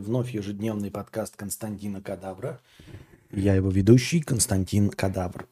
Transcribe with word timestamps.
Вновь 0.00 0.30
ежедневный 0.30 0.90
подкаст 0.90 1.36
Константина 1.36 2.00
Кадавра. 2.00 2.58
Я 3.30 3.54
его 3.54 3.68
ведущий 3.68 4.22
Константин 4.22 4.88
Кадавр. 4.88 5.46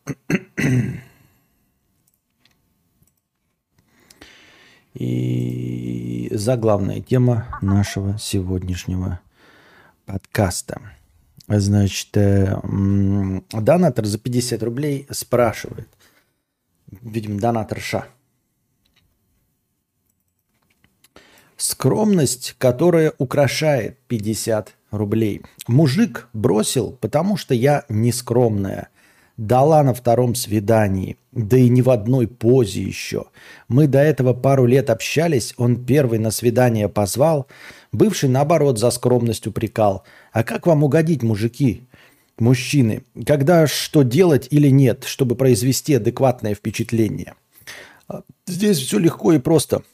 И 4.95 6.31
заглавная 6.33 7.03
тема 7.03 7.59
нашего 7.61 8.19
сегодняшнего 8.19 9.21
подкаста. 10.07 10.81
Значит, 11.47 12.17
э, 12.17 12.59
донатор 13.53 14.07
за 14.07 14.19
50 14.19 14.63
рублей 14.63 15.07
спрашивает. 15.11 15.89
Видимо, 17.03 17.39
донатор 17.39 17.81
Скромность, 21.59 22.55
которая 22.57 23.13
украшает 23.19 23.99
50 24.07 24.75
рублей. 24.93 25.43
Мужик 25.67 26.29
бросил, 26.33 26.93
потому 27.01 27.37
что 27.37 27.53
я 27.53 27.85
нескромная. 27.89 28.91
Дала 29.37 29.83
на 29.83 29.93
втором 29.93 30.37
свидании, 30.37 31.17
да 31.33 31.57
и 31.57 31.69
не 31.69 31.83
в 31.83 31.91
одной 31.91 32.29
позе 32.29 32.83
еще. 32.83 33.25
Мы 33.67 33.89
до 33.89 33.99
этого 33.99 34.35
пару 34.35 34.67
лет 34.67 34.89
общались, 34.89 35.53
он 35.57 35.85
первый 35.85 36.21
на 36.21 36.31
свидание 36.31 36.89
позвал, 36.89 37.49
бывший 37.91 38.29
наоборот 38.29 38.79
за 38.79 38.93
скромность 38.93 39.49
упрекал. 39.49 40.05
А 40.33 40.45
как 40.45 40.69
вам 40.69 40.85
угодить, 40.85 41.25
мужики? 41.25 41.89
Мужчины, 42.39 43.03
когда 43.27 43.67
что 43.67 44.05
делать 44.05 44.47
или 44.53 44.69
нет, 44.69 45.03
чтобы 45.05 45.35
произвести 45.35 45.95
адекватное 45.95 46.55
впечатление? 46.55 47.35
Здесь 48.47 48.79
все 48.79 48.99
легко 48.99 49.33
и 49.33 49.39
просто– 49.41 49.83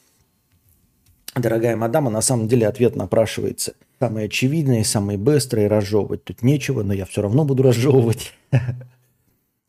дорогая 1.35 1.77
мадама, 1.77 2.11
на 2.11 2.21
самом 2.21 2.49
деле 2.49 2.67
ответ 2.69 2.97
напрашивается. 2.97 3.75
Самый 4.01 4.25
очевидный, 4.25 4.85
самый 4.85 5.17
быстрый, 5.17 5.67
разжевывать 5.67 6.25
тут 6.25 6.43
нечего, 6.43 6.83
но 6.83 6.93
я 6.93 7.05
все 7.07 7.23
равно 7.23 7.45
буду 7.45 7.63
разжевывать. 7.63 8.33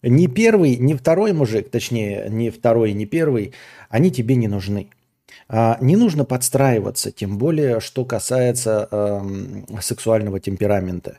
Ни 0.04 0.28
первый, 0.28 0.78
ни 0.78 0.94
второй 0.94 1.34
мужик, 1.34 1.72
точнее, 1.72 2.28
ни 2.30 2.52
второй, 2.52 2.94
ни 2.94 3.06
первый, 3.06 3.56
они 3.90 4.12
тебе 4.12 4.36
не 4.36 4.48
нужны. 4.48 4.90
А, 5.48 5.80
не 5.82 5.96
нужно 5.96 6.26
подстраиваться, 6.26 7.12
тем 7.12 7.40
более, 7.40 7.80
что 7.80 8.06
касается 8.06 8.88
э, 8.92 9.22
сексуального 9.82 10.40
темперамента. 10.40 11.18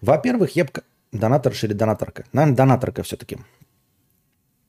Во-первых, 0.00 0.54
я 0.54 0.64
бы... 0.64 0.70
Донаторша 1.10 1.66
или 1.66 1.72
донаторка? 1.72 2.26
Наверное, 2.32 2.56
донаторка 2.56 3.02
все-таки. 3.02 3.38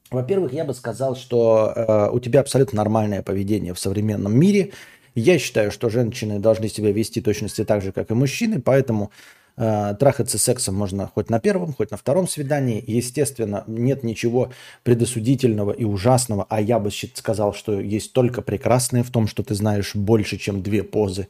Во-первых, 0.10 0.52
я 0.52 0.64
бы 0.64 0.74
сказал, 0.74 1.16
что 1.16 1.72
э, 1.76 2.10
у 2.12 2.20
тебя 2.20 2.40
абсолютно 2.40 2.78
нормальное 2.78 3.22
поведение 3.22 3.76
в 3.76 3.80
современном 3.80 4.36
мире– 4.36 4.72
я 5.20 5.40
считаю, 5.40 5.72
что 5.72 5.90
женщины 5.90 6.40
должны 6.40 6.70
себя 6.70 6.92
вести 6.92 7.22
точности 7.22 7.64
так 7.64 7.82
же, 7.82 7.92
как 7.92 8.12
и 8.12 8.14
мужчины, 8.14 8.62
поэтому 8.62 9.12
э, 9.58 9.96
трахаться 10.00 10.38
сексом 10.38 10.76
можно 10.76 11.08
хоть 11.08 11.30
на 11.30 11.40
первом, 11.40 11.74
хоть 11.74 11.92
на 11.92 11.98
втором 11.98 12.28
свидании. 12.28 12.84
Естественно, 12.86 13.64
нет 13.68 14.04
ничего 14.04 14.52
предосудительного 14.84 15.72
и 15.72 15.84
ужасного, 15.84 16.46
а 16.50 16.62
я 16.62 16.80
бы 16.80 16.90
сказал, 16.92 17.54
что 17.54 17.80
есть 17.80 18.14
только 18.14 18.42
прекрасное 18.42 19.04
в 19.04 19.10
том, 19.10 19.28
что 19.28 19.44
ты 19.44 19.56
знаешь 19.56 19.96
больше, 19.96 20.38
чем 20.38 20.62
две 20.62 20.84
позы. 20.84 21.28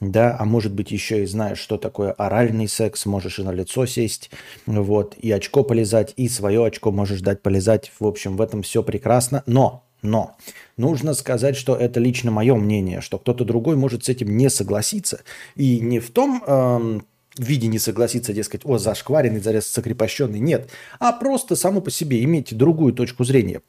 Да, 0.00 0.36
а 0.38 0.44
может 0.44 0.72
быть 0.72 0.92
еще 0.92 1.24
и 1.24 1.26
знаешь, 1.26 1.58
что 1.58 1.76
такое 1.76 2.12
оральный 2.12 2.68
секс, 2.68 3.04
можешь 3.04 3.40
и 3.40 3.42
на 3.42 3.50
лицо 3.50 3.84
сесть, 3.84 4.30
вот, 4.64 5.16
и 5.18 5.32
очко 5.32 5.64
полезать, 5.64 6.14
и 6.16 6.28
свое 6.28 6.64
очко 6.64 6.92
можешь 6.92 7.20
дать 7.20 7.42
полезать. 7.42 7.90
В 7.98 8.06
общем, 8.06 8.36
в 8.36 8.40
этом 8.40 8.62
все 8.62 8.84
прекрасно. 8.84 9.42
Но 9.46 9.87
но 10.02 10.36
нужно 10.76 11.14
сказать, 11.14 11.56
что 11.56 11.74
это 11.74 11.98
лично 11.98 12.30
мое 12.30 12.54
мнение, 12.54 13.00
что 13.00 13.18
кто-то 13.18 13.44
другой 13.44 13.76
может 13.76 14.04
с 14.04 14.08
этим 14.08 14.36
не 14.36 14.48
согласиться. 14.48 15.22
И 15.56 15.80
не 15.80 15.98
в 15.98 16.10
том 16.10 16.42
эм, 16.46 17.04
виде 17.36 17.66
не 17.66 17.78
согласиться, 17.78 18.32
дескать, 18.32 18.62
о, 18.64 18.78
зашкваренный, 18.78 19.40
зарез 19.40 19.72
закрепощенный, 19.72 20.38
нет. 20.38 20.70
А 21.00 21.12
просто 21.12 21.56
само 21.56 21.80
по 21.80 21.90
себе 21.90 22.22
иметь 22.24 22.56
другую 22.56 22.92
точку 22.92 23.24
зрения. 23.24 23.60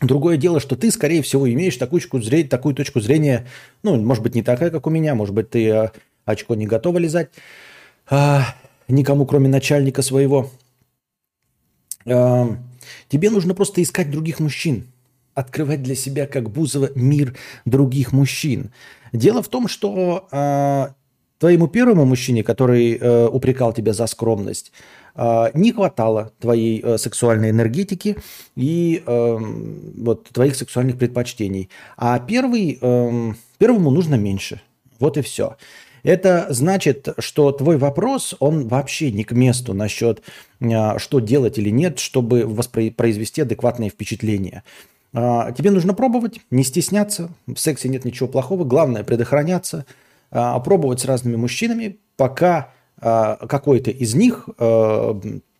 Другое 0.00 0.36
дело, 0.38 0.58
что 0.58 0.74
ты, 0.74 0.90
скорее 0.90 1.22
всего, 1.22 1.50
имеешь 1.50 1.76
такую 1.76 2.00
точку 2.00 2.20
зрения, 2.20 2.48
такую 2.48 2.74
точку 2.74 3.00
зрения 3.00 3.46
ну, 3.82 4.00
может 4.00 4.22
быть, 4.22 4.34
не 4.34 4.42
такая, 4.42 4.70
как 4.70 4.86
у 4.86 4.90
меня, 4.90 5.14
может 5.14 5.34
быть, 5.34 5.50
ты 5.50 5.68
э, 5.68 5.90
очко 6.24 6.54
не 6.54 6.66
готова 6.66 6.98
лизать 6.98 7.28
э, 8.10 8.38
никому, 8.88 9.26
кроме 9.26 9.48
начальника 9.48 10.02
своего. 10.02 10.50
Э, 12.06 12.46
тебе 13.08 13.30
нужно 13.30 13.54
просто 13.54 13.82
искать 13.82 14.10
других 14.10 14.40
мужчин 14.40 14.91
открывать 15.34 15.82
для 15.82 15.94
себя, 15.94 16.26
как 16.26 16.50
Бузова, 16.50 16.90
мир 16.94 17.36
других 17.64 18.12
мужчин. 18.12 18.72
Дело 19.12 19.42
в 19.42 19.48
том, 19.48 19.68
что 19.68 20.28
э, 20.30 20.86
твоему 21.38 21.68
первому 21.68 22.04
мужчине, 22.04 22.42
который 22.42 22.96
э, 22.96 23.26
упрекал 23.26 23.72
тебя 23.72 23.92
за 23.92 24.06
скромность, 24.06 24.72
э, 25.14 25.50
не 25.54 25.72
хватало 25.72 26.32
твоей 26.38 26.80
э, 26.82 26.98
сексуальной 26.98 27.50
энергетики 27.50 28.16
и 28.56 29.02
э, 29.04 29.38
вот, 29.96 30.28
твоих 30.30 30.56
сексуальных 30.56 30.98
предпочтений. 30.98 31.68
А 31.96 32.18
первый, 32.18 32.78
э, 32.80 33.32
первому 33.58 33.90
нужно 33.90 34.14
меньше. 34.14 34.60
Вот 34.98 35.16
и 35.16 35.22
все. 35.22 35.56
Это 36.02 36.46
значит, 36.50 37.08
что 37.18 37.52
твой 37.52 37.76
вопрос, 37.76 38.34
он 38.40 38.66
вообще 38.66 39.12
не 39.12 39.22
к 39.22 39.32
месту 39.32 39.72
насчет, 39.72 40.22
что 40.60 41.20
делать 41.20 41.58
или 41.58 41.70
нет, 41.70 42.00
чтобы 42.00 42.44
воспроизвести 42.44 43.42
адекватное 43.42 43.88
впечатление. 43.88 44.64
А, 45.14 45.52
тебе 45.52 45.70
нужно 45.70 45.94
пробовать, 45.94 46.40
не 46.50 46.64
стесняться. 46.64 47.30
В 47.46 47.56
сексе 47.56 47.88
нет 47.88 48.04
ничего 48.04 48.28
плохого. 48.28 48.64
Главное 48.64 49.04
предохраняться, 49.04 49.86
а, 50.30 50.58
пробовать 50.60 51.00
с 51.00 51.04
разными 51.04 51.36
мужчинами, 51.36 51.98
пока 52.16 52.72
а, 52.98 53.36
какой-то 53.46 53.90
из 53.90 54.14
них 54.14 54.48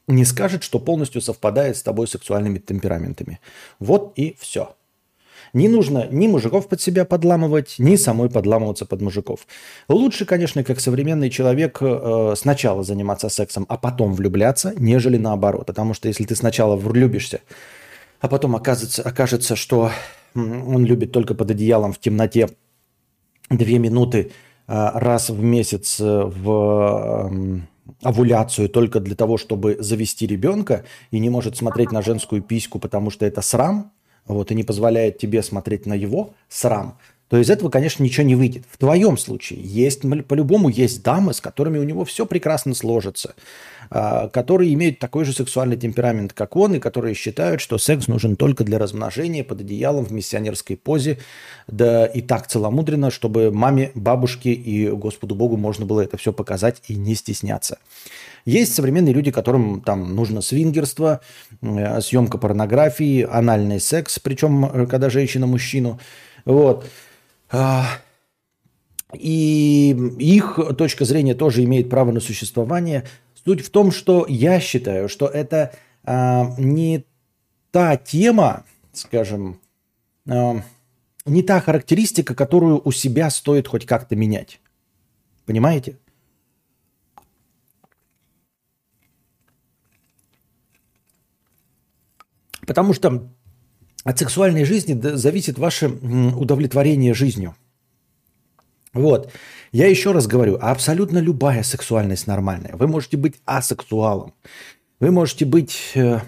не 0.09 0.25
скажет, 0.25 0.63
что 0.63 0.79
полностью 0.79 1.21
совпадает 1.21 1.77
с 1.77 1.83
тобой 1.83 2.09
сексуальными 2.09 2.59
темпераментами. 2.59 3.41
Вот 3.79 4.13
и 4.17 4.37
все. 4.41 4.75
Не 5.53 5.69
нужно 5.69 6.09
ни 6.11 6.27
мужиков 6.29 6.69
под 6.69 6.81
себя 6.81 7.05
подламывать, 7.05 7.75
ни 7.79 7.97
самой 7.97 8.31
подламываться 8.31 8.87
под 8.87 9.03
мужиков. 9.03 9.47
Лучше, 9.89 10.25
конечно, 10.25 10.65
как 10.65 10.81
современный 10.81 11.29
человек 11.31 11.79
э, 11.81 12.34
сначала 12.37 12.83
заниматься 12.83 13.29
сексом, 13.29 13.67
а 13.69 13.77
потом 13.77 14.15
влюбляться, 14.15 14.73
нежели 14.79 15.19
наоборот. 15.19 15.67
Потому 15.67 15.93
что 15.93 16.09
если 16.09 16.25
ты 16.25 16.37
сначала 16.37 16.77
влюбишься, 16.77 17.41
а 18.22 18.28
потом 18.28 18.55
окажется, 18.55 19.03
окажется, 19.03 19.56
что 19.56 19.91
он 20.34 20.87
любит 20.87 21.10
только 21.12 21.34
под 21.34 21.50
одеялом 21.50 21.93
в 21.93 21.99
темноте 21.99 22.49
две 23.50 23.78
минуты 23.78 24.31
а, 24.69 24.99
раз 24.99 25.28
в 25.28 25.43
месяц 25.43 26.00
э, 26.00 26.25
в 26.25 27.60
овуляцию 28.00 28.69
только 28.69 29.00
для 29.00 29.16
того, 29.16 29.38
чтобы 29.38 29.77
завести 29.81 30.27
ребенка 30.28 30.84
и 31.10 31.19
не 31.19 31.31
может 31.31 31.56
смотреть 31.56 31.91
на 31.91 32.00
женскую 32.00 32.43
письку, 32.43 32.78
потому 32.78 33.10
что 33.10 33.27
это 33.27 33.43
срам, 33.43 33.93
вот, 34.25 34.53
и 34.53 34.54
не 34.54 34.62
позволяет 34.62 35.19
тебе 35.19 35.43
смотреть 35.43 35.84
на 35.84 35.94
его 35.94 36.33
срам, 36.49 36.99
то 37.33 37.39
из 37.39 37.50
этого, 37.50 37.71
конечно, 37.71 38.03
ничего 38.03 38.27
не 38.27 38.37
выйдет. 38.37 38.65
В 38.71 38.77
твоем 38.77 39.16
случае 39.16 39.60
есть, 39.62 40.03
по-любому 40.28 40.69
есть 40.69 41.03
дамы, 41.03 41.34
с 41.34 41.41
которыми 41.41 41.78
у 41.78 41.83
него 41.83 42.04
все 42.04 42.25
прекрасно 42.25 42.75
сложится, 42.75 43.34
которые 44.32 44.72
имеют 44.72 44.98
такой 44.98 45.25
же 45.25 45.32
сексуальный 45.32 45.76
темперамент, 45.76 46.32
как 46.32 46.56
он, 46.56 46.75
и 46.75 46.78
которые 46.78 47.14
считают, 47.14 47.60
что 47.60 47.78
секс 47.78 48.08
нужен 48.08 48.36
только 48.36 48.64
для 48.64 48.78
размножения 48.78 49.44
под 49.44 49.60
одеялом 49.60 50.04
в 50.04 50.12
миссионерской 50.12 50.76
позе, 50.76 51.19
да 51.66 52.06
и 52.06 52.22
так 52.22 52.47
целомудренно, 52.47 53.10
чтобы 53.10 53.50
маме, 53.50 53.91
бабушке 53.94 54.53
и 54.53 54.88
Господу 54.88 55.34
Богу 55.34 55.56
можно 55.56 55.84
было 55.84 56.00
это 56.00 56.16
все 56.16 56.32
показать 56.32 56.82
и 56.88 56.94
не 56.94 57.14
стесняться. 57.14 57.78
Есть 58.44 58.75
современные 58.75 59.14
люди, 59.14 59.30
которым 59.30 59.80
там 59.80 60.16
нужно 60.16 60.41
свингерство, 60.41 61.20
э, 61.60 62.00
съемка 62.00 62.38
порнографии, 62.38 63.26
анальный 63.30 63.80
секс, 63.80 64.19
причем 64.19 64.64
э, 64.64 64.86
когда 64.86 65.10
женщина 65.10 65.47
мужчину. 65.47 66.00
Вот. 66.44 66.86
А, 67.50 67.86
и 69.14 69.91
их 70.19 70.59
точка 70.76 71.04
зрения 71.04 71.34
тоже 71.34 71.62
имеет 71.64 71.88
право 71.88 72.10
на 72.10 72.20
существование. 72.20 73.04
Суть 73.44 73.65
в 73.65 73.71
том, 73.71 73.91
что 73.91 74.24
я 74.28 74.60
считаю, 74.60 75.09
что 75.09 75.27
это 75.27 75.74
а, 76.04 76.54
не 76.59 77.04
та 77.71 77.97
тема, 77.97 78.65
скажем, 78.92 79.59
а, 80.28 80.62
не 81.24 81.42
та 81.42 81.60
характеристика, 81.60 82.34
которую 82.34 82.80
у 82.84 82.92
себя 82.92 83.30
стоит 83.30 83.66
хоть 83.66 83.86
как-то 83.86 84.15
менять. 84.15 84.60
Понимаете? 85.44 85.98
Потому 92.65 92.95
что 92.95 93.28
от 94.04 94.18
сексуальной 94.18 94.65
жизни 94.65 94.98
зависит 95.16 95.59
ваше 95.59 95.88
удовлетворение 95.88 97.12
жизнью. 97.12 97.56
Вот. 98.94 99.33
Я 99.72 99.86
еще 99.86 100.12
раз 100.12 100.27
говорю, 100.27 100.59
абсолютно 100.60 101.18
любая 101.18 101.62
сексуальность 101.62 102.27
нормальная. 102.27 102.77
Вы 102.77 102.86
можете 102.86 103.16
быть 103.16 103.36
асексуалом. 103.47 104.34
Вы 105.00 105.10
можете 105.10 105.47
быть 105.47 105.92
э, 105.94 106.21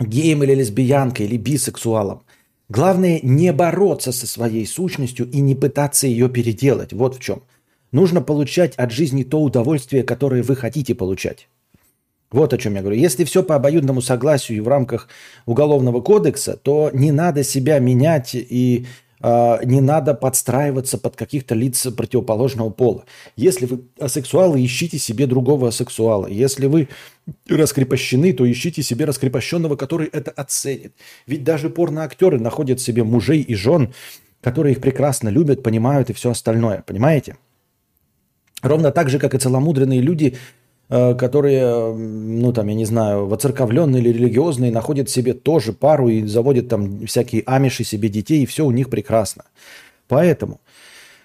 геем 0.00 0.42
или 0.42 0.54
лесбиянкой, 0.54 1.26
или 1.26 1.36
бисексуалом. 1.36 2.24
Главное 2.68 3.20
не 3.22 3.52
бороться 3.52 4.12
со 4.12 4.26
своей 4.26 4.66
сущностью 4.66 5.30
и 5.30 5.40
не 5.40 5.54
пытаться 5.54 6.06
ее 6.06 6.28
переделать. 6.28 6.92
Вот 6.92 7.16
в 7.16 7.20
чем. 7.20 7.42
Нужно 7.92 8.20
получать 8.20 8.74
от 8.74 8.90
жизни 8.90 9.22
то 9.22 9.40
удовольствие, 9.40 10.02
которое 10.02 10.42
вы 10.42 10.56
хотите 10.56 10.94
получать. 10.94 11.48
Вот 12.30 12.52
о 12.52 12.58
чем 12.58 12.74
я 12.74 12.82
говорю. 12.82 12.98
Если 12.98 13.24
все 13.24 13.42
по 13.42 13.54
обоюдному 13.54 14.02
согласию 14.02 14.58
и 14.58 14.60
в 14.60 14.68
рамках 14.68 15.08
Уголовного 15.46 16.02
кодекса, 16.02 16.56
то 16.56 16.90
не 16.92 17.10
надо 17.10 17.42
себя 17.42 17.78
менять 17.78 18.34
и 18.34 18.86
не 19.20 19.80
надо 19.80 20.14
подстраиваться 20.14 20.98
под 20.98 21.16
каких-то 21.16 21.54
лиц 21.54 21.86
противоположного 21.96 22.70
пола. 22.70 23.04
Если 23.36 23.66
вы 23.66 23.80
асексуалы, 23.98 24.64
ищите 24.64 24.98
себе 24.98 25.26
другого 25.26 25.68
асексуала. 25.68 26.26
Если 26.26 26.66
вы 26.66 26.88
раскрепощены, 27.48 28.32
то 28.32 28.50
ищите 28.50 28.82
себе 28.82 29.04
раскрепощенного, 29.04 29.76
который 29.76 30.08
это 30.08 30.30
оценит. 30.30 30.94
Ведь 31.26 31.44
даже 31.44 31.68
порноактеры 31.68 32.38
находят 32.38 32.80
себе 32.80 33.02
мужей 33.02 33.40
и 33.40 33.54
жен, 33.54 33.92
которые 34.40 34.72
их 34.74 34.80
прекрасно 34.80 35.28
любят, 35.28 35.62
понимают 35.62 36.10
и 36.10 36.12
все 36.12 36.30
остальное. 36.30 36.84
Понимаете? 36.86 37.36
Ровно 38.62 38.90
так 38.90 39.08
же, 39.08 39.18
как 39.18 39.34
и 39.34 39.38
целомудренные 39.38 40.00
люди, 40.00 40.36
которые, 40.88 41.94
ну 41.94 42.52
там, 42.52 42.68
я 42.68 42.74
не 42.74 42.86
знаю, 42.86 43.26
воцерковленные 43.26 44.00
или 44.00 44.10
религиозные, 44.10 44.72
находят 44.72 45.10
себе 45.10 45.34
тоже 45.34 45.72
пару 45.72 46.08
и 46.08 46.24
заводят 46.24 46.68
там 46.68 47.06
всякие 47.06 47.42
амиши 47.46 47.84
себе 47.84 48.08
детей, 48.08 48.42
и 48.42 48.46
все 48.46 48.64
у 48.64 48.70
них 48.70 48.88
прекрасно. 48.88 49.44
Поэтому 50.08 50.60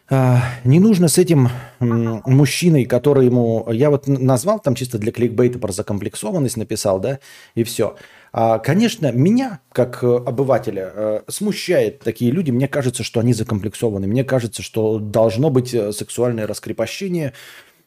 э, 0.10 0.36
не 0.66 0.80
нужно 0.80 1.08
с 1.08 1.18
этим 1.18 1.50
мужчиной, 1.80 2.86
который 2.86 3.26
ему... 3.26 3.66
Я 3.72 3.90
вот 3.90 4.08
назвал 4.08 4.60
там 4.60 4.76
чисто 4.76 4.98
для 4.98 5.12
кликбейта 5.12 5.60
про 5.60 5.72
закомплексованность 5.72 6.58
написал, 6.58 7.00
да, 7.00 7.20
и 7.56 7.64
все. 7.64 7.96
А, 8.36 8.58
конечно, 8.58 9.12
меня, 9.12 9.60
как 9.72 10.04
э, 10.04 10.08
обывателя, 10.08 10.92
э, 10.94 11.22
смущает 11.28 12.00
такие 12.00 12.32
люди. 12.32 12.50
Мне 12.50 12.68
кажется, 12.68 13.04
что 13.04 13.20
они 13.20 13.32
закомплексованы. 13.32 14.08
Мне 14.08 14.24
кажется, 14.24 14.64
что 14.64 14.98
должно 14.98 15.52
быть 15.52 15.72
э, 15.74 15.92
сексуальное 15.92 16.48
раскрепощение, 16.48 17.34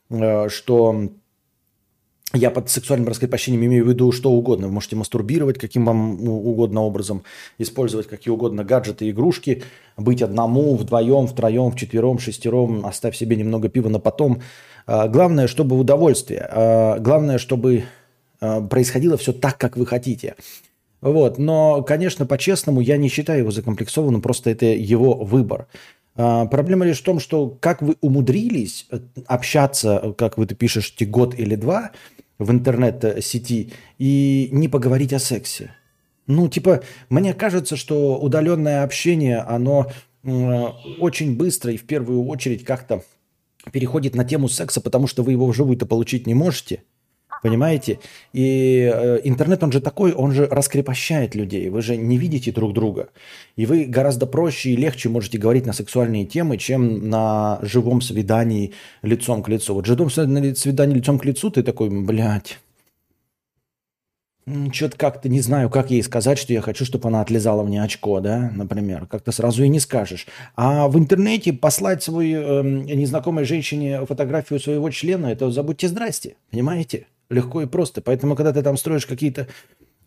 что 0.09 1.09
я 2.37 2.51
под 2.51 2.71
сексуальным 2.71 3.09
раскрепощением 3.09 3.65
имею 3.65 3.85
в 3.85 3.89
виду 3.89 4.13
что 4.13 4.31
угодно. 4.31 4.69
Вы 4.69 4.75
можете 4.75 4.97
мастурбировать 4.97 5.59
каким 5.59 5.85
вам 5.85 6.29
угодно 6.29 6.83
образом, 6.83 7.23
использовать 7.59 8.07
какие 8.07 8.33
угодно 8.33 8.65
гаджеты, 8.65 9.11
игрушки, 9.11 9.63
быть 9.97 10.23
одному, 10.23 10.77
вдвоем, 10.77 11.27
втроем, 11.27 11.71
вчетвером, 11.73 12.19
шестером, 12.19 12.87
оставь 12.87 13.17
себе 13.17 13.37
немного 13.37 13.69
пива 13.69 13.89
на 13.89 13.99
потом. 13.99 14.43
А, 14.87 15.09
главное, 15.09 15.47
чтобы 15.49 15.79
удовольствие. 15.79 16.49
А, 16.51 16.99
главное, 16.99 17.39
чтобы 17.39 17.85
Э, 18.41 18.61
происходило 18.61 19.17
все 19.17 19.33
так, 19.33 19.59
как 19.59 19.77
вы 19.77 19.87
хотите. 19.87 20.35
Вот. 21.01 21.39
Но, 21.39 21.83
конечно, 21.83 22.27
по-честному, 22.27 22.81
я 22.81 22.97
не 22.97 23.09
считаю 23.09 23.41
его 23.41 23.51
закомплексованным, 23.51 24.23
просто 24.23 24.51
это 24.51 24.67
его 24.67 25.15
выбор. 25.15 25.67
А, 26.17 26.47
проблема 26.47 26.87
лишь 26.87 27.01
в 27.01 27.05
том, 27.05 27.21
что 27.21 27.57
как 27.61 27.83
вы 27.83 27.97
умудрились 28.01 28.87
э, 28.91 29.01
общаться, 29.27 30.15
как 30.17 30.39
вы 30.39 30.47
ты 30.47 30.55
пишешь, 30.55 30.95
год 31.01 31.39
или 31.39 31.57
два 31.57 31.93
в 32.39 32.51
интернет-сети 32.51 33.73
и 33.99 34.49
не 34.53 34.69
поговорить 34.69 35.13
о 35.13 35.19
сексе. 35.19 35.75
Ну, 36.27 36.49
типа, 36.49 36.83
мне 37.09 37.35
кажется, 37.35 37.77
что 37.77 38.19
удаленное 38.19 38.83
общение, 38.83 39.39
оно 39.39 39.91
очень 40.23 41.37
быстро 41.37 41.73
и 41.73 41.77
в 41.77 41.87
первую 41.87 42.27
очередь 42.27 42.65
как-то 42.65 43.03
переходит 43.73 44.15
на 44.15 44.25
тему 44.25 44.49
секса, 44.49 44.81
потому 44.81 45.07
что 45.07 45.23
вы 45.23 45.33
его 45.33 45.47
вживую-то 45.47 45.87
получить 45.87 46.27
не 46.27 46.35
можете– 46.35 46.83
Понимаете? 47.43 47.99
И 48.33 48.91
э, 48.93 49.21
интернет, 49.25 49.63
он 49.63 49.73
же 49.73 49.81
такой, 49.81 50.13
он 50.13 50.33
же 50.33 50.47
раскрепощает 50.47 51.35
людей. 51.35 51.69
Вы 51.69 51.83
же 51.83 51.97
не 51.97 52.19
видите 52.19 52.53
друг 52.53 52.73
друга. 52.73 53.09
И 53.57 53.67
вы 53.67 53.85
гораздо 53.85 54.27
проще 54.27 54.71
и 54.71 54.77
легче 54.77 55.09
можете 55.09 55.39
говорить 55.39 55.67
на 55.67 55.73
сексуальные 55.73 56.27
темы, 56.27 56.59
чем 56.59 57.09
на 57.09 57.59
живом 57.63 58.01
свидании 58.01 58.73
лицом 59.03 59.43
к 59.43 59.49
лицу. 59.49 59.75
Вот 59.75 59.87
живом 59.87 60.11
свидании 60.11 60.95
лицом 60.95 61.19
к 61.19 61.25
лицу 61.25 61.51
ты 61.51 61.63
такой, 61.63 61.91
блядь, 61.91 62.59
что-то 64.73 64.97
как-то 64.97 65.29
не 65.29 65.41
знаю, 65.41 65.69
как 65.71 65.91
ей 65.91 66.03
сказать, 66.05 66.39
что 66.39 66.53
я 66.53 66.61
хочу, 66.61 66.85
чтобы 66.85 67.09
она 67.09 67.21
отлезала 67.21 67.65
мне 67.65 67.83
очко, 67.83 68.21
да, 68.21 68.53
например. 68.55 69.07
Как-то 69.07 69.33
сразу 69.33 69.65
и 69.65 69.69
не 69.69 69.81
скажешь. 69.81 70.27
А 70.55 70.87
в 70.87 70.97
интернете 70.99 71.53
послать 71.53 72.05
свой 72.05 72.31
э, 72.31 72.63
незнакомой 72.63 73.45
женщине 73.45 74.07
фотографию 74.07 74.61
своего 74.61 74.89
члена, 74.91 75.27
это 75.27 75.51
забудьте 75.51 75.89
здрасте, 75.89 76.37
понимаете? 76.53 77.07
Легко 77.31 77.63
и 77.63 77.67
просто. 77.67 78.01
Поэтому, 78.03 78.37
когда 78.37 78.53
ты 78.53 78.63
там 78.63 78.77
строишь 78.77 79.07
какие-то 79.07 79.49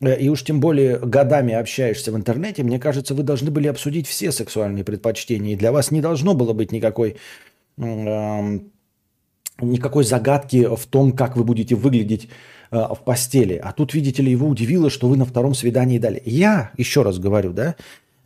э, 0.02 0.20
и 0.20 0.30
уж 0.30 0.44
тем 0.44 0.60
более 0.60 1.00
годами 1.00 1.54
общаешься 1.54 2.12
в 2.12 2.16
интернете, 2.16 2.64
мне 2.64 2.80
кажется, 2.80 3.14
вы 3.14 3.24
должны 3.24 3.52
были 3.52 3.68
обсудить 3.68 4.08
все 4.08 4.32
сексуальные 4.32 4.84
предпочтения. 4.84 5.54
И 5.54 5.58
для 5.58 5.72
вас 5.72 5.92
не 5.92 6.02
должно 6.02 6.34
было 6.34 6.54
быть 6.54 6.72
никакой, 6.72 7.18
э, 7.78 8.60
никакой 9.62 10.04
загадки 10.04 10.68
в 10.76 10.86
том, 10.86 11.12
как 11.12 11.36
вы 11.36 11.44
будете 11.44 11.76
выглядеть 11.76 12.30
э, 12.72 12.78
в 12.78 13.00
постели. 13.04 13.60
А 13.62 13.74
тут, 13.74 13.94
видите 13.94 14.24
ли, 14.24 14.32
его 14.32 14.48
удивило, 14.48 14.90
что 14.90 15.10
вы 15.10 15.18
на 15.18 15.26
втором 15.26 15.54
свидании 15.54 16.00
дали. 16.00 16.22
Я, 16.26 16.72
еще 16.78 17.02
раз 17.02 17.20
говорю, 17.20 17.52
да, 17.52 17.76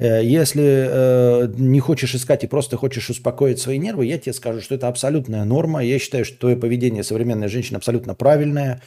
если 0.08 0.88
э, 0.90 1.54
не 1.58 1.80
хочешь 1.80 2.16
искать 2.16 2.44
и 2.44 2.48
просто 2.48 2.78
хочешь 2.78 3.10
успокоить 3.10 3.60
свои 3.60 3.78
нервы, 3.78 4.06
я 4.06 4.18
тебе 4.18 4.34
скажу, 4.34 4.62
что 4.62 4.76
это 4.76 4.88
абсолютная 4.88 5.46
норма. 5.46 5.84
Я 5.84 6.00
считаю, 6.00 6.26
что 6.26 6.38
твое 6.38 6.58
поведение 6.58 7.04
современной 7.04 7.48
женщины 7.48 7.78
абсолютно 7.78 8.14
правильное, 8.14 8.82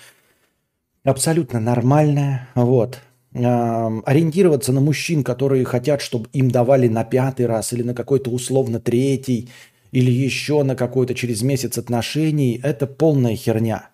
абсолютно 1.05 1.61
нормальное. 1.61 2.49
Вот. 2.55 3.01
Э, 3.33 4.01
ориентироваться 4.05 4.73
на 4.73 4.81
мужчин, 4.81 5.25
которые 5.25 5.65
хотят, 5.65 6.01
чтобы 6.01 6.29
им 6.33 6.51
давали 6.51 6.89
на 6.89 7.05
пятый 7.05 7.47
раз 7.47 7.73
или 7.73 7.83
на 7.83 7.95
какой-то 7.95 8.31
условно 8.31 8.81
третий, 8.81 9.49
или 9.93 10.11
еще 10.11 10.63
на 10.63 10.77
какой-то 10.77 11.15
через 11.15 11.43
месяц 11.43 11.79
отношений, 11.79 12.61
это 12.63 12.87
полная 12.87 13.37
херня. 13.37 13.91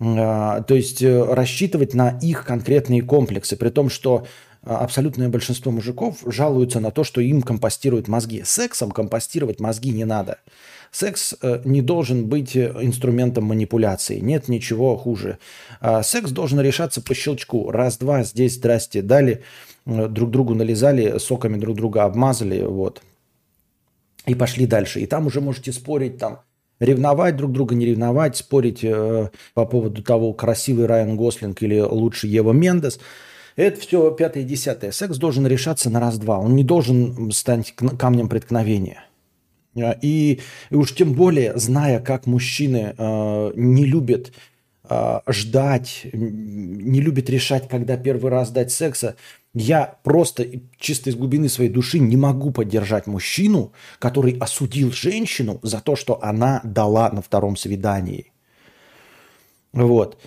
Э, 0.00 0.62
то 0.66 0.74
есть 0.74 1.02
э, 1.02 1.24
рассчитывать 1.24 1.94
на 1.94 2.18
их 2.22 2.44
конкретные 2.44 3.02
комплексы, 3.02 3.56
при 3.56 3.70
том, 3.70 3.88
что 3.88 4.18
а, 4.18 4.26
абсолютное 4.64 5.28
большинство 5.28 5.72
мужиков 5.72 6.18
жалуются 6.26 6.80
на 6.80 6.90
то, 6.90 7.04
что 7.04 7.20
им 7.20 7.42
компостируют 7.42 8.08
мозги. 8.08 8.42
Сексом 8.44 8.90
компостировать 8.90 9.60
мозги 9.60 9.90
не 9.90 10.04
надо. 10.04 10.38
Секс 10.90 11.34
э, 11.40 11.62
не 11.64 11.82
должен 11.82 12.26
быть 12.26 12.54
э, 12.54 12.72
инструментом 12.80 13.44
манипуляции. 13.44 14.20
Нет 14.20 14.48
ничего 14.48 14.96
хуже. 14.96 15.38
А, 15.80 16.02
секс 16.02 16.30
должен 16.30 16.60
решаться 16.60 17.00
по 17.00 17.14
щелчку. 17.14 17.70
Раз-два, 17.70 18.22
здесь, 18.24 18.54
здрасте, 18.54 19.02
дали, 19.02 19.42
э, 19.86 20.08
друг 20.08 20.30
другу 20.30 20.54
налезали, 20.54 21.18
соками 21.18 21.58
друг 21.58 21.76
друга 21.76 22.04
обмазали, 22.04 22.62
вот. 22.62 23.02
И 24.26 24.34
пошли 24.34 24.66
дальше. 24.66 25.00
И 25.00 25.06
там 25.06 25.26
уже 25.26 25.40
можете 25.40 25.72
спорить, 25.72 26.18
там, 26.18 26.40
ревновать 26.78 27.36
друг 27.36 27.52
друга, 27.52 27.74
не 27.74 27.86
ревновать, 27.86 28.36
спорить 28.36 28.84
э, 28.84 29.30
по 29.54 29.64
поводу 29.66 30.02
того, 30.02 30.34
красивый 30.34 30.86
Райан 30.86 31.16
Гослинг 31.16 31.62
или 31.62 31.80
лучше 31.80 32.26
Ева 32.28 32.52
Мендес– 32.52 33.00
это 33.56 33.80
все 33.80 34.10
пятое 34.12 34.42
и 34.42 34.46
десятое. 34.46 34.92
Секс 34.92 35.16
должен 35.18 35.46
решаться 35.46 35.90
на 35.90 36.00
раз-два. 36.00 36.38
Он 36.38 36.56
не 36.56 36.64
должен 36.64 37.30
стать 37.32 37.74
камнем 37.98 38.28
преткновения. 38.28 39.04
А, 39.76 39.96
и, 40.00 40.40
и 40.70 40.74
уж 40.74 40.94
тем 40.94 41.14
более, 41.14 41.56
зная, 41.58 42.00
как 42.00 42.26
мужчины 42.26 42.94
э, 42.96 43.52
не 43.54 43.84
любят 43.84 44.32
э, 44.88 45.20
ждать, 45.28 46.06
не 46.12 47.00
любят 47.00 47.30
решать, 47.30 47.68
когда 47.68 47.96
первый 47.96 48.30
раз 48.30 48.50
дать 48.50 48.72
секса, 48.72 49.16
я 49.54 49.98
просто 50.02 50.46
чисто 50.78 51.10
из 51.10 51.16
глубины 51.16 51.48
своей 51.48 51.70
души 51.70 51.98
не 51.98 52.16
могу 52.16 52.52
поддержать 52.52 53.06
мужчину, 53.06 53.72
который 53.98 54.36
осудил 54.38 54.92
женщину 54.92 55.60
за 55.62 55.80
то, 55.80 55.94
что 55.94 56.22
она 56.22 56.62
дала 56.64 57.10
на 57.10 57.20
втором 57.20 57.56
свидании. 57.56 58.32
Вот 59.72 60.18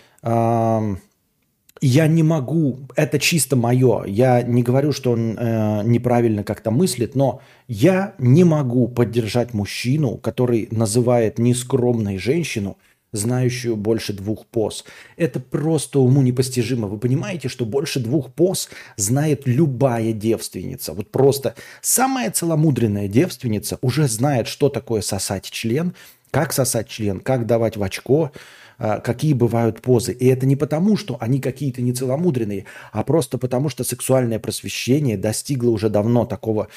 я 1.82 2.08
не 2.08 2.24
могу, 2.24 2.80
это 2.96 3.20
чисто 3.20 3.56
мое, 3.56 4.06
я 4.06 4.42
не 4.42 4.64
говорю, 4.64 4.92
что 4.92 5.12
он 5.12 5.38
э, 5.38 5.82
неправильно 5.84 6.44
как-то 6.44 6.72
мыслит, 6.72 7.16
но 7.16 7.42
я 7.68 8.16
не 8.18 8.44
могу 8.44 8.88
поддержать 8.88 9.54
мужчину, 9.54 10.18
который 10.18 10.68
называет 10.72 11.38
нескромной 11.38 12.18
женщину, 12.18 12.78
знающую 13.12 13.76
больше 13.76 14.14
двух 14.14 14.46
поз. 14.46 14.86
Это 15.18 15.40
просто 15.40 16.00
уму 16.00 16.22
непостижимо. 16.22 16.88
Вы 16.88 16.98
понимаете, 16.98 17.50
что 17.50 17.66
больше 17.66 18.00
двух 18.00 18.34
поз 18.34 18.70
знает 18.98 19.44
любая 19.46 20.12
девственница. 20.14 20.94
Вот 20.94 21.12
просто 21.12 21.56
самая 21.82 22.32
целомудренная 22.32 23.08
девственница 23.08 23.78
уже 23.82 24.08
знает, 24.08 24.48
что 24.48 24.70
такое 24.70 25.02
сосать 25.02 25.46
член, 25.46 25.94
как 26.32 26.52
сосать 26.52 26.90
член, 26.90 27.20
как 27.20 27.46
давать 27.46 27.78
в 27.78 27.84
очко, 27.84 28.32
какие 28.78 29.34
бывают 29.34 29.82
позы. 29.82 30.12
И 30.12 30.26
это 30.28 30.46
не 30.46 30.56
потому, 30.56 30.98
что 30.98 31.18
они 31.20 31.40
какие-то 31.40 31.82
нецеломудренные, 31.82 32.66
а 32.92 33.04
просто 33.04 33.38
потому, 33.38 33.70
что 33.70 33.84
сексуальное 33.84 34.40
просвещение 34.40 35.18
достигло 35.18 35.70
уже 35.70 35.90
давно 35.90 36.26
такого 36.26 36.68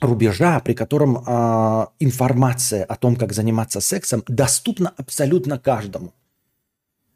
рубежа, 0.00 0.60
при 0.60 0.74
котором 0.74 1.18
э, 1.18 1.86
информация 2.00 2.84
о 2.84 2.96
том, 2.96 3.16
как 3.16 3.32
заниматься 3.32 3.80
сексом, 3.80 4.22
доступна 4.28 4.92
абсолютно 4.96 5.58
каждому. 5.58 6.12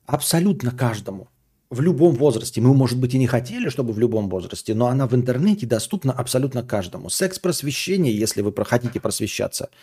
Абсолютно 0.07 0.71
каждому. 0.71 1.29
В 1.69 1.83
любом 1.83 2.15
возрасте. 2.15 2.61
Мы, 2.61 2.75
может 2.75 2.99
быть, 2.99 3.15
и 3.15 3.19
не 3.19 3.27
хотели, 3.27 3.69
чтобы 3.69 3.93
в 3.93 3.99
любом 3.99 4.29
возрасте, 4.29 4.75
но 4.75 4.87
она 4.87 5.07
в 5.07 5.15
интернете 5.15 5.67
доступна 5.67 6.13
абсолютно 6.13 6.63
каждому. 6.63 7.11
Секс-просвещение, 7.11 8.17
если 8.17 8.43
вы 8.43 8.53
хотите 8.65 8.99
просвещаться– 8.99 9.69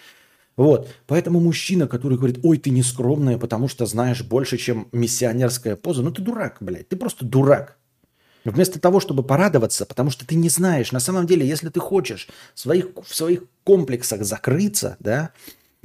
Вот. 0.58 0.90
Поэтому 1.06 1.40
мужчина, 1.40 1.88
который 1.88 2.18
говорит, 2.18 2.40
ой, 2.44 2.58
ты 2.58 2.72
не 2.72 2.82
скромная, 2.82 3.38
потому 3.38 3.68
что 3.68 3.86
знаешь 3.86 4.24
больше, 4.24 4.58
чем 4.58 4.88
миссионерская 4.92 5.76
поза, 5.76 6.02
ну 6.02 6.12
ты 6.12 6.24
дурак, 6.24 6.58
блядь, 6.60 6.90
ты 6.90 6.96
просто 6.96 7.26
дурак. 7.26 7.78
Вместо 8.44 8.80
того, 8.80 9.00
чтобы 9.00 9.24
порадоваться, 9.24 9.86
потому 9.86 10.10
что 10.10 10.26
ты 10.26 10.36
не 10.36 10.50
знаешь, 10.50 10.92
на 10.92 11.00
самом 11.00 11.28
деле, 11.28 11.46
если 11.48 11.70
ты 11.70 11.80
хочешь 11.80 12.28
в 12.56 12.60
своих, 12.60 12.88
в 13.06 13.14
своих 13.14 13.44
комплексах 13.64 14.24
закрыться, 14.24 14.98
да, 15.00 15.32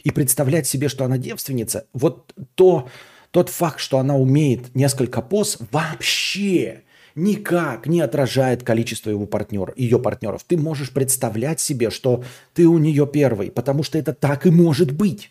и 0.03 0.11
представлять 0.11 0.67
себе, 0.67 0.89
что 0.89 1.05
она 1.05 1.19
девственница, 1.19 1.87
вот 1.93 2.33
то, 2.55 2.89
тот 3.31 3.51
факт, 3.51 3.79
что 3.79 3.99
она 3.99 4.17
умеет 4.17 4.75
несколько 4.75 5.21
поз, 5.23 5.59
вообще 5.71 6.83
никак 7.15 7.87
не 7.87 8.01
отражает 8.01 8.63
количество 8.63 9.11
его 9.11 9.27
партнер, 9.27 9.73
ее 9.77 9.99
партнеров. 9.99 10.45
Ты 10.47 10.57
можешь 10.57 10.91
представлять 10.91 11.61
себе, 11.61 11.91
что 11.91 12.25
ты 12.55 12.67
у 12.67 12.79
нее 12.79 13.07
первый, 13.07 13.51
потому 13.51 13.83
что 13.83 13.99
это 13.99 14.13
так 14.13 14.47
и 14.47 14.51
может 14.51 14.93
быть. 14.93 15.31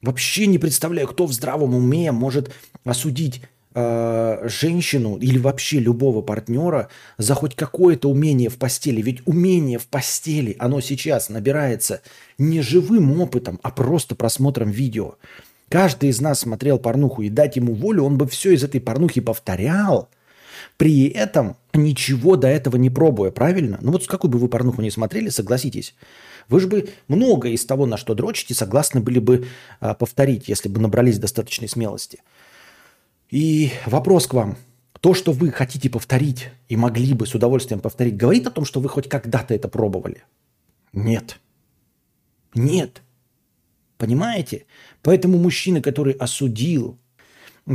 Вообще 0.00 0.46
не 0.46 0.58
представляю, 0.58 1.06
кто 1.08 1.26
в 1.26 1.32
здравом 1.32 1.74
уме 1.74 2.10
может 2.10 2.52
осудить 2.84 3.42
э, 3.74 4.48
женщину 4.48 5.16
или 5.16 5.38
вообще 5.38 5.78
любого 5.78 6.22
партнера 6.22 6.88
за 7.18 7.34
хоть 7.34 7.54
какое-то 7.54 8.10
умение 8.10 8.48
в 8.48 8.58
постели. 8.58 9.00
Ведь 9.00 9.22
умение 9.26 9.78
в 9.78 9.86
постели, 9.86 10.56
оно 10.58 10.80
сейчас 10.80 11.28
набирается 11.28 12.02
не 12.36 12.62
живым 12.62 13.20
опытом, 13.20 13.60
а 13.62 13.70
просто 13.70 14.16
просмотром 14.16 14.70
видео. 14.70 15.14
Каждый 15.68 16.10
из 16.10 16.20
нас 16.20 16.40
смотрел 16.40 16.78
порнуху, 16.78 17.22
и 17.22 17.30
дать 17.30 17.56
ему 17.56 17.72
волю, 17.72 18.02
он 18.02 18.18
бы 18.18 18.26
все 18.26 18.52
из 18.52 18.64
этой 18.64 18.80
порнухи 18.80 19.20
повторял– 19.20 20.08
при 20.76 21.08
этом 21.08 21.56
ничего 21.72 22.36
до 22.36 22.48
этого 22.48 22.76
не 22.76 22.90
пробуя, 22.90 23.30
правильно? 23.30 23.78
Ну 23.80 23.92
вот 23.92 24.04
с 24.04 24.06
какой 24.06 24.30
бы 24.30 24.38
вы 24.38 24.48
порнуху 24.48 24.82
не 24.82 24.90
смотрели, 24.90 25.28
согласитесь. 25.28 25.94
Вы 26.48 26.60
же 26.60 26.68
бы 26.68 26.90
многое 27.08 27.52
из 27.52 27.64
того, 27.64 27.86
на 27.86 27.96
что 27.96 28.14
дрочите, 28.14 28.54
согласны 28.54 29.00
были 29.00 29.18
бы 29.18 29.46
а, 29.80 29.94
повторить, 29.94 30.48
если 30.48 30.68
бы 30.68 30.80
набрались 30.80 31.18
достаточной 31.18 31.68
смелости. 31.68 32.20
И 33.30 33.70
вопрос 33.86 34.26
к 34.26 34.34
вам. 34.34 34.56
То, 35.00 35.14
что 35.14 35.32
вы 35.32 35.50
хотите 35.50 35.90
повторить 35.90 36.50
и 36.68 36.76
могли 36.76 37.12
бы 37.14 37.26
с 37.26 37.34
удовольствием 37.34 37.80
повторить, 37.80 38.16
говорит 38.16 38.46
о 38.46 38.50
том, 38.50 38.64
что 38.64 38.80
вы 38.80 38.88
хоть 38.88 39.08
когда-то 39.08 39.54
это 39.54 39.68
пробовали? 39.68 40.22
Нет. 40.92 41.40
Нет. 42.54 43.02
Понимаете? 43.98 44.66
Поэтому 45.02 45.38
мужчина, 45.38 45.80
который 45.80 46.12
осудил 46.12 46.98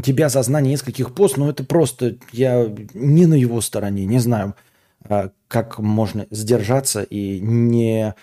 тебя 0.03 0.29
за 0.29 0.41
знание 0.41 0.74
нескольких 0.74 1.13
пост, 1.13 1.38
ну 1.38 1.50
это 1.50 1.63
просто, 1.63 2.15
я 2.32 2.72
не 2.94 3.25
на 3.25 3.36
его 3.36 3.62
стороне, 3.62 4.06
не 4.06 4.20
знаю, 4.20 4.56
а, 5.03 5.32
как 5.48 5.79
можно 5.79 6.27
сдержаться 6.29 7.03
и 7.03 7.39
не 7.39 8.13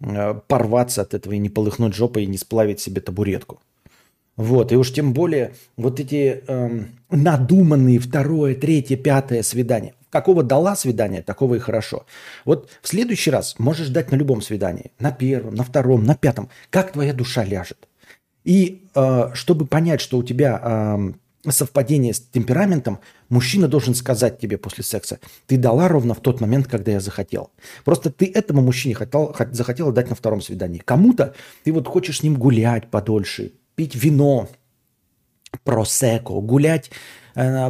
а, 0.00 0.34
порваться 0.34 1.02
от 1.02 1.14
этого, 1.14 1.32
и 1.32 1.38
не 1.38 1.48
полыхнуть 1.48 1.94
жопой, 1.94 2.24
и 2.24 2.26
не 2.28 2.38
сплавить 2.38 2.80
себе 2.80 3.00
табуретку. 3.00 3.60
Вот, 4.36 4.70
и 4.70 4.76
уж 4.76 4.92
тем 4.92 5.12
более 5.12 5.54
вот 5.76 5.98
эти 5.98 6.44
эм, 6.46 6.90
надуманные 7.10 7.98
второе, 7.98 8.54
третье, 8.54 8.96
пятое 8.96 9.42
свидание. 9.42 9.94
Какого 10.10 10.44
дала 10.44 10.76
свидание, 10.76 11.22
такого 11.22 11.56
и 11.56 11.58
хорошо. 11.58 12.06
Вот 12.44 12.70
в 12.80 12.88
следующий 12.88 13.32
раз 13.32 13.58
можешь 13.58 13.88
дать 13.88 14.12
на 14.12 14.16
любом 14.16 14.40
свидании. 14.40 14.92
На 15.00 15.10
первом, 15.10 15.56
на 15.56 15.64
втором, 15.64 16.04
на 16.04 16.14
пятом. 16.14 16.50
Как 16.70 16.92
твоя 16.92 17.12
душа 17.12 17.44
ляжет. 17.44 17.87
И 18.48 18.88
э, 18.94 19.30
чтобы 19.34 19.66
понять, 19.66 20.00
что 20.00 20.16
у 20.16 20.22
тебя 20.22 21.12
э, 21.44 21.50
совпадение 21.50 22.14
с 22.14 22.20
темпераментом, 22.20 22.98
мужчина 23.28 23.68
должен 23.68 23.94
сказать 23.94 24.40
тебе 24.40 24.56
после 24.56 24.82
секса, 24.82 25.20
ты 25.46 25.58
дала 25.58 25.86
ровно 25.86 26.14
в 26.14 26.20
тот 26.20 26.40
момент, 26.40 26.66
когда 26.66 26.92
я 26.92 27.00
захотел. 27.00 27.50
Просто 27.84 28.10
ты 28.10 28.24
этому 28.24 28.62
мужчине 28.62 28.94
хотел, 28.94 29.36
захотела 29.50 29.92
дать 29.92 30.08
на 30.08 30.16
втором 30.16 30.40
свидании. 30.40 30.78
Кому-то 30.78 31.34
ты 31.62 31.74
вот 31.74 31.86
хочешь 31.86 32.20
с 32.20 32.22
ним 32.22 32.36
гулять 32.36 32.90
подольше, 32.90 33.52
пить 33.74 33.94
вино, 33.94 34.48
просеко, 35.62 36.32
гулять 36.40 36.90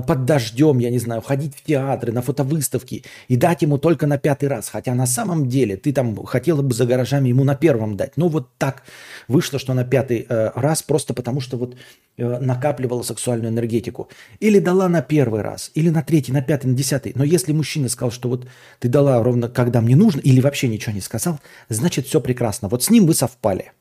под 0.07 0.25
дождем, 0.25 0.79
я 0.79 0.91
не 0.91 0.99
знаю, 0.99 1.21
ходить 1.21 1.55
в 1.55 1.63
театры, 1.63 2.11
на 2.11 2.23
фотовыставки 2.23 3.05
и 3.29 3.37
дать 3.37 3.63
ему 3.63 3.77
только 3.77 4.07
на 4.07 4.17
пятый 4.17 4.49
раз. 4.49 4.71
Хотя 4.71 4.95
на 4.95 5.07
самом 5.07 5.49
деле 5.49 5.77
ты 5.77 5.93
там 5.93 6.25
хотела 6.25 6.63
бы 6.63 6.73
за 6.75 6.87
гаражами 6.87 7.29
ему 7.29 7.45
на 7.45 7.55
первом 7.55 7.97
дать. 7.97 8.17
Но 8.17 8.29
вот 8.29 8.49
так 8.57 8.83
вышло, 9.29 9.59
что 9.59 9.75
на 9.75 9.85
пятый 9.85 10.25
э, 10.29 10.51
раз 10.55 10.83
просто 10.83 11.13
потому, 11.13 11.41
что 11.41 11.59
вот 11.59 11.77
э, 12.17 12.39
накапливала 12.39 13.03
сексуальную 13.03 13.53
энергетику. 13.53 14.09
Или 14.41 14.59
дала 14.59 14.89
на 14.89 15.03
первый 15.03 15.43
раз, 15.43 15.71
или 15.75 15.91
на 15.91 16.03
третий, 16.03 16.33
на 16.33 16.41
пятый, 16.41 16.69
на 16.69 16.75
десятый. 16.75 17.13
Но 17.15 17.25
если 17.25 17.53
мужчина 17.53 17.89
сказал, 17.89 18.11
что 18.11 18.29
вот 18.29 18.47
ты 18.79 18.89
дала 18.89 19.23
ровно 19.23 19.49
когда 19.49 19.81
мне 19.81 19.97
нужно, 19.97 20.21
или 20.21 20.41
вообще 20.41 20.69
ничего 20.69 20.95
не 20.95 21.01
сказал, 21.01 21.41
значит 21.69 22.07
все 22.07 22.21
прекрасно. 22.21 22.69
Вот 22.69 22.83
с 22.83 22.91
ним 22.91 23.07
вы 23.07 23.15
совпали. 23.15 23.73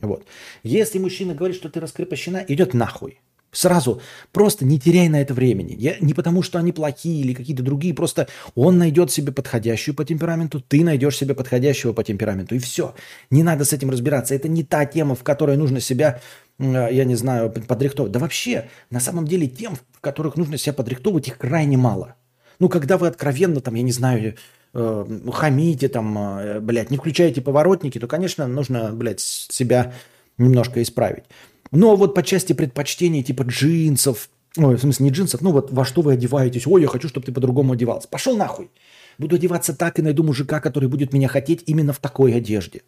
Вот. 0.00 0.26
Если 0.62 0.98
мужчина 0.98 1.34
говорит, 1.34 1.56
что 1.56 1.70
ты 1.70 1.80
раскрепощена, 1.80 2.44
идет 2.48 2.74
нахуй. 2.74 3.20
Сразу 3.52 4.00
просто 4.32 4.64
не 4.64 4.80
теряй 4.80 5.10
на 5.10 5.20
это 5.20 5.34
времени. 5.34 5.76
Я, 5.78 5.96
не 6.00 6.14
потому, 6.14 6.42
что 6.42 6.58
они 6.58 6.72
плохие 6.72 7.20
или 7.20 7.34
какие-то 7.34 7.62
другие, 7.62 7.92
просто 7.92 8.26
он 8.54 8.78
найдет 8.78 9.12
себе 9.12 9.30
подходящую 9.30 9.94
по 9.94 10.06
темпераменту, 10.06 10.60
ты 10.60 10.82
найдешь 10.82 11.18
себе 11.18 11.34
подходящего 11.34 11.92
по 11.92 12.02
темпераменту. 12.02 12.54
И 12.54 12.58
все. 12.58 12.94
Не 13.30 13.42
надо 13.42 13.66
с 13.66 13.74
этим 13.74 13.90
разбираться. 13.90 14.34
Это 14.34 14.48
не 14.48 14.64
та 14.64 14.86
тема, 14.86 15.14
в 15.14 15.22
которой 15.22 15.58
нужно 15.58 15.80
себя, 15.80 16.20
я 16.58 17.04
не 17.04 17.14
знаю, 17.14 17.50
подрихтовывать. 17.50 18.12
Да 18.12 18.20
вообще, 18.20 18.70
на 18.88 19.00
самом 19.00 19.26
деле, 19.26 19.46
тем, 19.46 19.76
в 19.92 20.00
которых 20.00 20.36
нужно 20.36 20.56
себя 20.56 20.72
подрихтовывать, 20.72 21.28
их 21.28 21.36
крайне 21.36 21.76
мало. 21.76 22.14
Ну, 22.58 22.70
когда 22.70 22.96
вы 22.96 23.06
откровенно, 23.06 23.60
там, 23.60 23.74
я 23.74 23.82
не 23.82 23.92
знаю, 23.92 24.36
э, 24.72 25.20
хамите, 25.30 25.88
там, 25.88 26.16
э, 26.38 26.60
блядь, 26.60 26.90
не 26.90 26.96
включаете 26.96 27.42
поворотники, 27.42 27.98
то, 27.98 28.06
конечно, 28.06 28.46
нужно, 28.46 28.92
блядь, 28.92 29.20
себя 29.20 29.92
немножко 30.38 30.80
исправить. 30.80 31.24
Но 31.72 31.96
вот 31.96 32.14
по 32.14 32.22
части 32.22 32.52
предпочтений 32.52 33.22
типа 33.22 33.42
джинсов, 33.42 34.28
ой, 34.56 34.76
в 34.76 34.80
смысле 34.80 35.06
не 35.06 35.10
джинсов, 35.10 35.40
ну 35.40 35.50
вот 35.50 35.72
во 35.72 35.84
что 35.84 36.02
вы 36.02 36.12
одеваетесь, 36.12 36.66
ой, 36.66 36.82
я 36.82 36.88
хочу, 36.88 37.08
чтобы 37.08 37.26
ты 37.26 37.32
по-другому 37.32 37.72
одевался. 37.72 38.08
Пошел 38.08 38.36
нахуй. 38.36 38.70
Буду 39.18 39.36
одеваться 39.36 39.74
так 39.74 39.98
и 39.98 40.02
найду 40.02 40.22
мужика, 40.22 40.60
который 40.60 40.88
будет 40.88 41.12
меня 41.12 41.28
хотеть 41.28 41.64
именно 41.66 41.92
в 41.92 41.98
такой 41.98 42.34
одежде. 42.34 42.82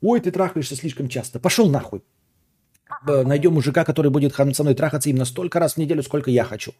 Ой, 0.00 0.20
ты 0.20 0.30
трахаешься 0.30 0.76
слишком 0.76 1.08
часто. 1.08 1.40
Пошел 1.40 1.68
нахуй. 1.68 2.02
Найдем 3.06 3.54
мужика, 3.54 3.84
который 3.84 4.10
будет 4.10 4.34
со 4.34 4.62
мной 4.62 4.74
трахаться 4.74 5.10
именно 5.10 5.24
столько 5.24 5.58
раз 5.58 5.74
в 5.74 5.76
неделю, 5.78 6.02
сколько 6.02 6.30
я 6.30 6.44
хочу. 6.44 6.72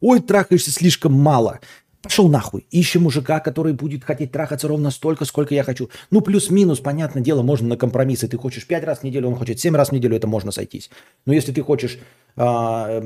Ой, 0.00 0.20
трахаешься 0.20 0.70
слишком 0.70 1.12
мало. 1.12 1.60
Пошел 2.02 2.28
нахуй. 2.28 2.66
Ищем 2.70 3.02
мужика, 3.02 3.38
который 3.38 3.72
будет 3.72 4.02
хотеть 4.02 4.32
трахаться 4.32 4.66
ровно 4.66 4.90
столько, 4.90 5.24
сколько 5.24 5.54
я 5.54 5.62
хочу. 5.62 5.88
Ну, 6.10 6.20
плюс-минус, 6.20 6.80
понятное 6.80 7.22
дело, 7.22 7.42
можно 7.42 7.68
на 7.68 7.76
компромиссы. 7.76 8.26
Ты 8.26 8.36
хочешь 8.36 8.66
5 8.66 8.84
раз 8.84 8.98
в 8.98 9.02
неделю, 9.04 9.28
он 9.28 9.36
хочет 9.36 9.60
7 9.60 9.76
раз 9.76 9.90
в 9.90 9.92
неделю, 9.92 10.16
это 10.16 10.26
можно 10.26 10.50
сойтись. 10.50 10.90
Но 11.26 11.32
если 11.32 11.52
ты 11.52 11.62
хочешь, 11.62 11.98
а, 12.36 12.98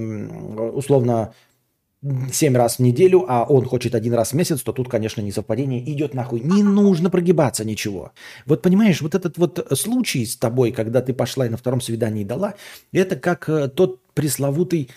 условно, 0.75 1.35
7 2.33 2.57
раз 2.57 2.76
в 2.76 2.81
неделю, 2.81 3.26
а 3.29 3.45
он 3.45 3.67
хочет 3.67 3.95
один 3.95 4.15
раз 4.15 4.33
в 4.33 4.35
месяц, 4.35 4.62
то 4.62 4.73
тут, 4.73 4.88
конечно, 4.88 5.21
не 5.21 5.33
совпадение. 5.33 5.83
Идет 5.93 6.15
нахуй. 6.15 6.41
Не 6.41 6.62
нужно 6.62 7.11
прогибаться 7.11 7.65
ничего. 7.65 8.12
Вот 8.47 8.62
понимаешь, 8.62 9.03
вот 9.03 9.15
этот 9.15 9.37
вот 9.37 9.67
случай 9.75 10.25
с 10.25 10.37
тобой, 10.37 10.73
когда 10.73 11.03
ты 11.03 11.12
пошла 11.12 11.47
и 11.47 11.50
на 11.50 11.59
втором 11.59 11.83
свидании 11.83 12.25
дала, 12.25 12.55
это 12.93 13.17
как 13.17 13.49
э, 13.49 13.69
тот 13.69 14.00
пресловутый 14.15 14.88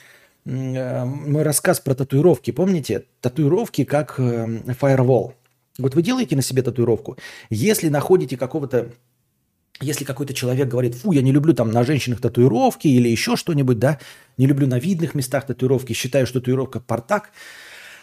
мой 0.45 1.43
рассказ 1.43 1.79
про 1.79 1.95
татуировки. 1.95 2.51
Помните? 2.51 3.05
Татуировки 3.21 3.83
как 3.83 4.15
фаервол. 4.15 5.33
Вот 5.77 5.95
вы 5.95 6.01
делаете 6.01 6.35
на 6.35 6.41
себе 6.41 6.61
татуировку. 6.61 7.17
Если 7.49 7.89
находите 7.89 8.37
какого-то 8.37 8.91
если 9.81 10.03
какой-то 10.03 10.33
человек 10.33 10.67
говорит, 10.67 10.95
фу, 10.95 11.11
я 11.13 11.21
не 11.21 11.31
люблю 11.31 11.53
там 11.53 11.71
на 11.71 11.83
женщинах 11.83 12.19
татуировки 12.19 12.87
или 12.87 13.07
еще 13.07 13.35
что-нибудь, 13.35 13.79
да, 13.79 13.99
не 14.37 14.45
люблю 14.45 14.67
на 14.67 14.77
видных 14.77 15.15
местах 15.15 15.45
татуировки, 15.45 15.93
считаю, 15.93 16.27
что 16.27 16.39
татуировка 16.39 16.79
портак, 16.81 17.31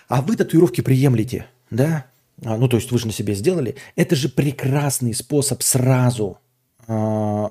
а 0.09 0.23
вы 0.23 0.37
татуировки 0.37 0.81
приемлете, 0.81 1.47
да, 1.71 2.07
а, 2.45 2.57
ну, 2.57 2.69
то 2.69 2.77
есть 2.77 2.91
вы 2.91 2.99
же 2.99 3.07
на 3.07 3.13
себе 3.13 3.35
сделали, 3.35 3.77
это 3.95 4.17
же 4.17 4.29
прекрасный 4.29 5.15
способ 5.15 5.63
сразу 5.63 6.39
а, 6.87 7.51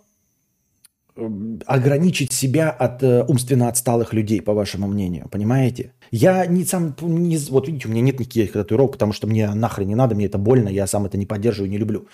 ограничить 1.65 2.33
себя 2.33 2.69
от 2.69 3.03
э, 3.03 3.23
умственно 3.23 3.69
отсталых 3.69 4.13
людей, 4.13 4.41
по 4.41 4.53
вашему 4.53 4.87
мнению, 4.87 5.29
понимаете? 5.29 5.93
Я 6.11 6.45
не 6.45 6.65
сам, 6.65 6.95
не, 7.01 7.37
вот 7.49 7.67
видите, 7.67 7.87
у 7.87 7.91
меня 7.91 8.01
нет 8.01 8.19
никаких 8.19 8.51
татуировок, 8.51 8.93
потому 8.93 9.13
что 9.13 9.27
мне 9.27 9.49
нахрен 9.53 9.87
не 9.87 9.95
надо, 9.95 10.15
мне 10.15 10.25
это 10.25 10.37
больно, 10.37 10.69
я 10.69 10.87
сам 10.87 11.05
это 11.05 11.17
не 11.17 11.25
поддерживаю, 11.25 11.71
не 11.71 11.77
люблю. 11.77 12.07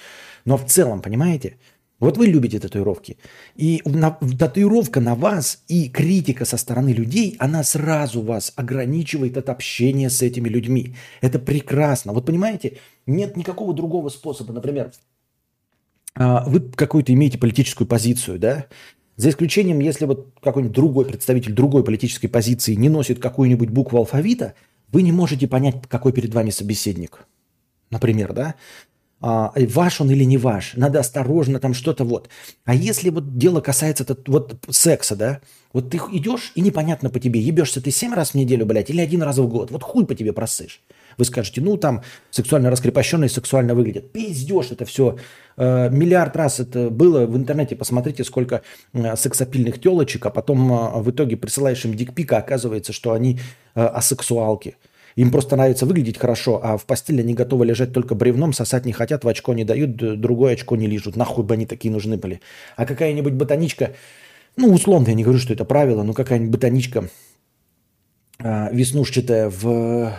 Но 0.45 0.57
в 0.57 0.65
целом, 0.65 1.01
понимаете? 1.01 1.57
Вот 1.99 2.17
вы 2.17 2.27
любите 2.27 2.59
татуировки. 2.59 3.17
И 3.55 3.81
на, 3.85 4.17
татуировка 4.39 4.99
на 5.01 5.13
вас 5.15 5.63
и 5.67 5.87
критика 5.87 6.45
со 6.45 6.57
стороны 6.57 6.93
людей, 6.93 7.35
она 7.39 7.63
сразу 7.63 8.21
вас 8.23 8.53
ограничивает 8.55 9.37
от 9.37 9.49
общения 9.49 10.09
с 10.09 10.23
этими 10.23 10.49
людьми. 10.49 10.95
Это 11.21 11.37
прекрасно. 11.37 12.13
Вот 12.13 12.25
понимаете, 12.25 12.77
нет 13.05 13.37
никакого 13.37 13.73
другого 13.73 14.09
способа. 14.09 14.51
Например, 14.51 14.91
вы 16.15 16.59
какую-то 16.59 17.13
имеете 17.13 17.37
политическую 17.37 17.87
позицию, 17.87 18.39
да? 18.39 18.65
За 19.17 19.29
исключением, 19.29 19.79
если 19.79 20.05
вот 20.05 20.33
какой-нибудь 20.41 20.75
другой 20.75 21.05
представитель 21.05 21.53
другой 21.53 21.83
политической 21.83 22.27
позиции 22.27 22.73
не 22.73 22.89
носит 22.89 23.19
какую-нибудь 23.19 23.69
букву 23.69 23.99
алфавита, 23.99 24.55
вы 24.91 25.03
не 25.03 25.11
можете 25.11 25.47
понять, 25.47 25.75
какой 25.87 26.11
перед 26.11 26.33
вами 26.33 26.49
собеседник. 26.49 27.25
Например, 27.89 28.33
да? 28.33 28.55
а, 29.21 29.53
ваш 29.55 30.01
он 30.01 30.09
или 30.09 30.23
не 30.23 30.37
ваш, 30.37 30.73
надо 30.75 30.99
осторожно, 30.99 31.59
там 31.59 31.73
что-то 31.73 32.03
вот. 32.03 32.29
А 32.65 32.73
если 32.73 33.09
вот 33.09 33.37
дело 33.37 33.61
касается 33.61 34.05
вот 34.27 34.55
секса, 34.69 35.15
да, 35.15 35.41
вот 35.73 35.91
ты 35.91 35.97
идешь 36.11 36.51
и 36.55 36.61
непонятно 36.61 37.09
по 37.09 37.19
тебе, 37.19 37.39
ебешься 37.39 37.81
ты 37.81 37.91
семь 37.91 38.13
раз 38.13 38.31
в 38.31 38.35
неделю, 38.35 38.65
блядь, 38.65 38.89
или 38.89 38.99
один 38.99 39.21
раз 39.21 39.37
в 39.37 39.47
год, 39.47 39.71
вот 39.71 39.83
хуй 39.83 40.05
по 40.05 40.15
тебе 40.15 40.33
просышь. 40.33 40.81
Вы 41.17 41.25
скажете, 41.25 41.61
ну 41.61 41.77
там 41.77 42.01
сексуально 42.29 42.69
раскрепощенные 42.71 43.29
сексуально 43.29 43.75
выглядят. 43.75 44.11
Пиздешь 44.11 44.71
это 44.71 44.85
все. 44.85 45.17
Э, 45.57 45.89
миллиард 45.89 46.35
раз 46.35 46.59
это 46.59 46.89
было 46.89 47.25
в 47.25 47.35
интернете. 47.35 47.75
Посмотрите, 47.75 48.23
сколько 48.23 48.61
э, 48.93 49.15
сексапильных 49.15 49.79
телочек, 49.79 50.25
а 50.25 50.29
потом 50.29 50.71
э, 50.71 51.01
в 51.01 51.11
итоге 51.11 51.37
присылаешь 51.37 51.85
им 51.85 51.93
дикпика, 51.93 52.37
оказывается, 52.37 52.93
что 52.93 53.11
они 53.11 53.39
асексуалки. 53.73 54.75
Им 55.15 55.29
просто 55.31 55.55
нравится 55.55 55.85
выглядеть 55.85 56.17
хорошо, 56.17 56.59
а 56.63 56.77
в 56.77 56.85
постели 56.85 57.21
они 57.21 57.33
готовы 57.33 57.65
лежать 57.65 57.93
только 57.93 58.15
бревном, 58.15 58.53
сосать 58.53 58.85
не 58.85 58.93
хотят, 58.93 59.23
в 59.23 59.27
очко 59.27 59.53
не 59.53 59.65
дают, 59.65 59.95
другое 60.19 60.53
очко 60.53 60.75
не 60.75 60.87
лижут. 60.87 61.15
Нахуй 61.15 61.43
бы 61.43 61.53
они 61.53 61.65
такие 61.65 61.91
нужны 61.91 62.17
были. 62.17 62.41
А 62.77 62.85
какая-нибудь 62.85 63.33
ботаничка, 63.33 63.91
ну, 64.55 64.73
условно, 64.73 65.09
я 65.09 65.13
не 65.13 65.23
говорю, 65.23 65.39
что 65.39 65.53
это 65.53 65.65
правило, 65.65 66.03
но 66.03 66.13
какая-нибудь 66.13 66.51
ботаничка 66.51 67.09
веснушчатая 68.39 69.49
в, 69.49 70.13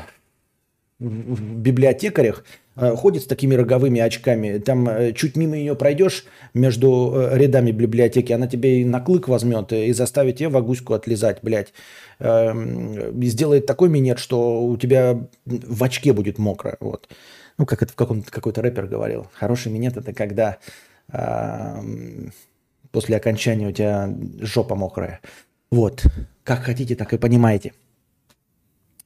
в 1.03 1.57
библиотекарях 1.59 2.45
э, 2.77 2.95
ходит 2.95 3.23
с 3.23 3.27
такими 3.27 3.55
роговыми 3.55 4.01
очками. 4.01 4.59
Там 4.59 4.89
э, 4.89 5.13
чуть 5.13 5.37
мимо 5.37 5.57
ее 5.57 5.75
пройдешь 5.75 6.25
между 6.55 7.13
э, 7.15 7.39
рядами 7.39 7.71
библиотеки, 7.71 8.33
она 8.33 8.47
тебе 8.47 8.81
и 8.81 8.85
на 8.85 9.01
клык 9.01 9.29
возьмет 9.29 9.73
и 9.73 9.93
заставит 9.93 10.37
тебе 10.37 10.49
вагуську 10.49 10.95
отлезать, 10.95 11.39
блядь. 11.43 11.73
Эм, 12.19 13.23
сделает 13.23 13.67
такой 13.67 13.89
минет, 13.89 14.19
что 14.19 14.63
у 14.63 14.77
тебя 14.77 15.27
в 15.45 15.83
очке 15.83 16.13
будет 16.13 16.39
мокро. 16.39 16.77
Вот. 16.81 17.09
Ну, 17.59 17.67
как 17.67 17.83
это 17.83 17.93
в 17.93 17.97
каком-то 17.97 18.31
какой-то 18.31 18.63
рэпер 18.63 18.87
говорил. 18.87 19.27
Хороший 19.35 19.73
минет– 19.73 19.97
это 19.99 20.13
когда 20.13 20.59
э, 21.13 21.83
после 22.91 23.17
окончания 23.17 23.69
у 23.69 23.73
тебя 23.73 24.15
жопа 24.41 24.77
мокрая. 24.77 25.21
Вот. 25.71 26.05
Как 26.45 26.63
хотите, 26.63 26.95
так 26.95 27.13
и 27.13 27.19
понимаете. 27.19 27.73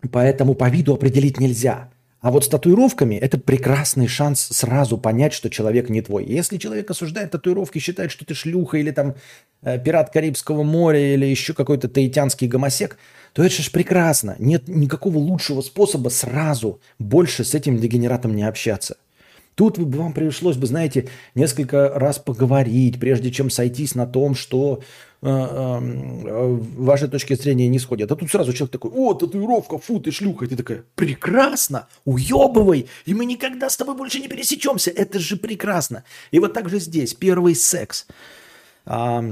Поэтому 0.08 0.54
по 0.54 0.68
виду 0.68 0.94
определить 0.94 1.38
нельзя. 1.38 1.90
А 2.20 2.30
вот 2.32 2.44
с 2.44 2.48
татуировками 2.48 3.14
это 3.14 3.38
прекрасный 3.38 4.08
шанс 4.08 4.40
сразу 4.40 4.98
понять, 4.98 5.32
что 5.32 5.48
человек 5.48 5.90
не 5.90 6.02
твой. 6.02 6.24
Если 6.24 6.56
человек 6.56 6.90
осуждает 6.90 7.30
татуировки, 7.30 7.78
считает, 7.78 8.10
что 8.10 8.24
ты 8.24 8.34
шлюха 8.34 8.78
или 8.78 8.90
там 8.90 9.14
э, 9.62 9.78
пират 9.78 10.10
Карибского 10.10 10.62
моря 10.64 11.14
или 11.14 11.24
еще 11.26 11.52
какой-то 11.52 11.88
таитянский 11.88 12.48
гомосек, 12.48 12.98
то 13.32 13.44
это 13.44 13.62
же 13.62 13.70
прекрасно. 13.70 14.34
Нет 14.38 14.66
никакого 14.66 15.18
лучшего 15.18 15.60
способа 15.60 16.08
сразу 16.08 16.80
больше 16.98 17.44
с 17.44 17.54
этим 17.54 17.78
дегенератом 17.78 18.34
не 18.34 18.42
общаться. 18.42 18.96
Тут 19.54 19.78
вам 19.78 20.12
пришлось 20.12 20.56
бы, 20.56 20.66
знаете, 20.66 21.08
несколько 21.34 21.88
раз 21.88 22.18
поговорить, 22.18 23.00
прежде 23.00 23.30
чем 23.30 23.48
сойтись 23.50 23.94
на 23.94 24.06
том, 24.06 24.34
что 24.34 24.82
ваши 25.20 27.08
точки 27.08 27.34
зрения 27.34 27.68
не 27.68 27.78
сходят. 27.78 28.12
А 28.12 28.16
тут 28.16 28.30
сразу 28.30 28.52
человек 28.52 28.72
такой, 28.72 28.90
о, 28.94 29.14
татуировка, 29.14 29.78
фу, 29.78 30.00
ты 30.00 30.10
шлюха. 30.10 30.44
И 30.44 30.48
ты 30.48 30.56
такая, 30.56 30.84
прекрасно, 30.94 31.88
уебывай, 32.04 32.88
и 33.06 33.14
мы 33.14 33.24
никогда 33.24 33.70
с 33.70 33.76
тобой 33.76 33.96
больше 33.96 34.20
не 34.20 34.28
пересечемся. 34.28 34.90
Это 34.90 35.18
же 35.18 35.36
прекрасно. 35.36 36.04
И 36.30 36.38
вот 36.38 36.52
так 36.52 36.68
же 36.68 36.78
здесь, 36.78 37.14
первый 37.14 37.54
секс. 37.54 38.06
А, 38.84 39.24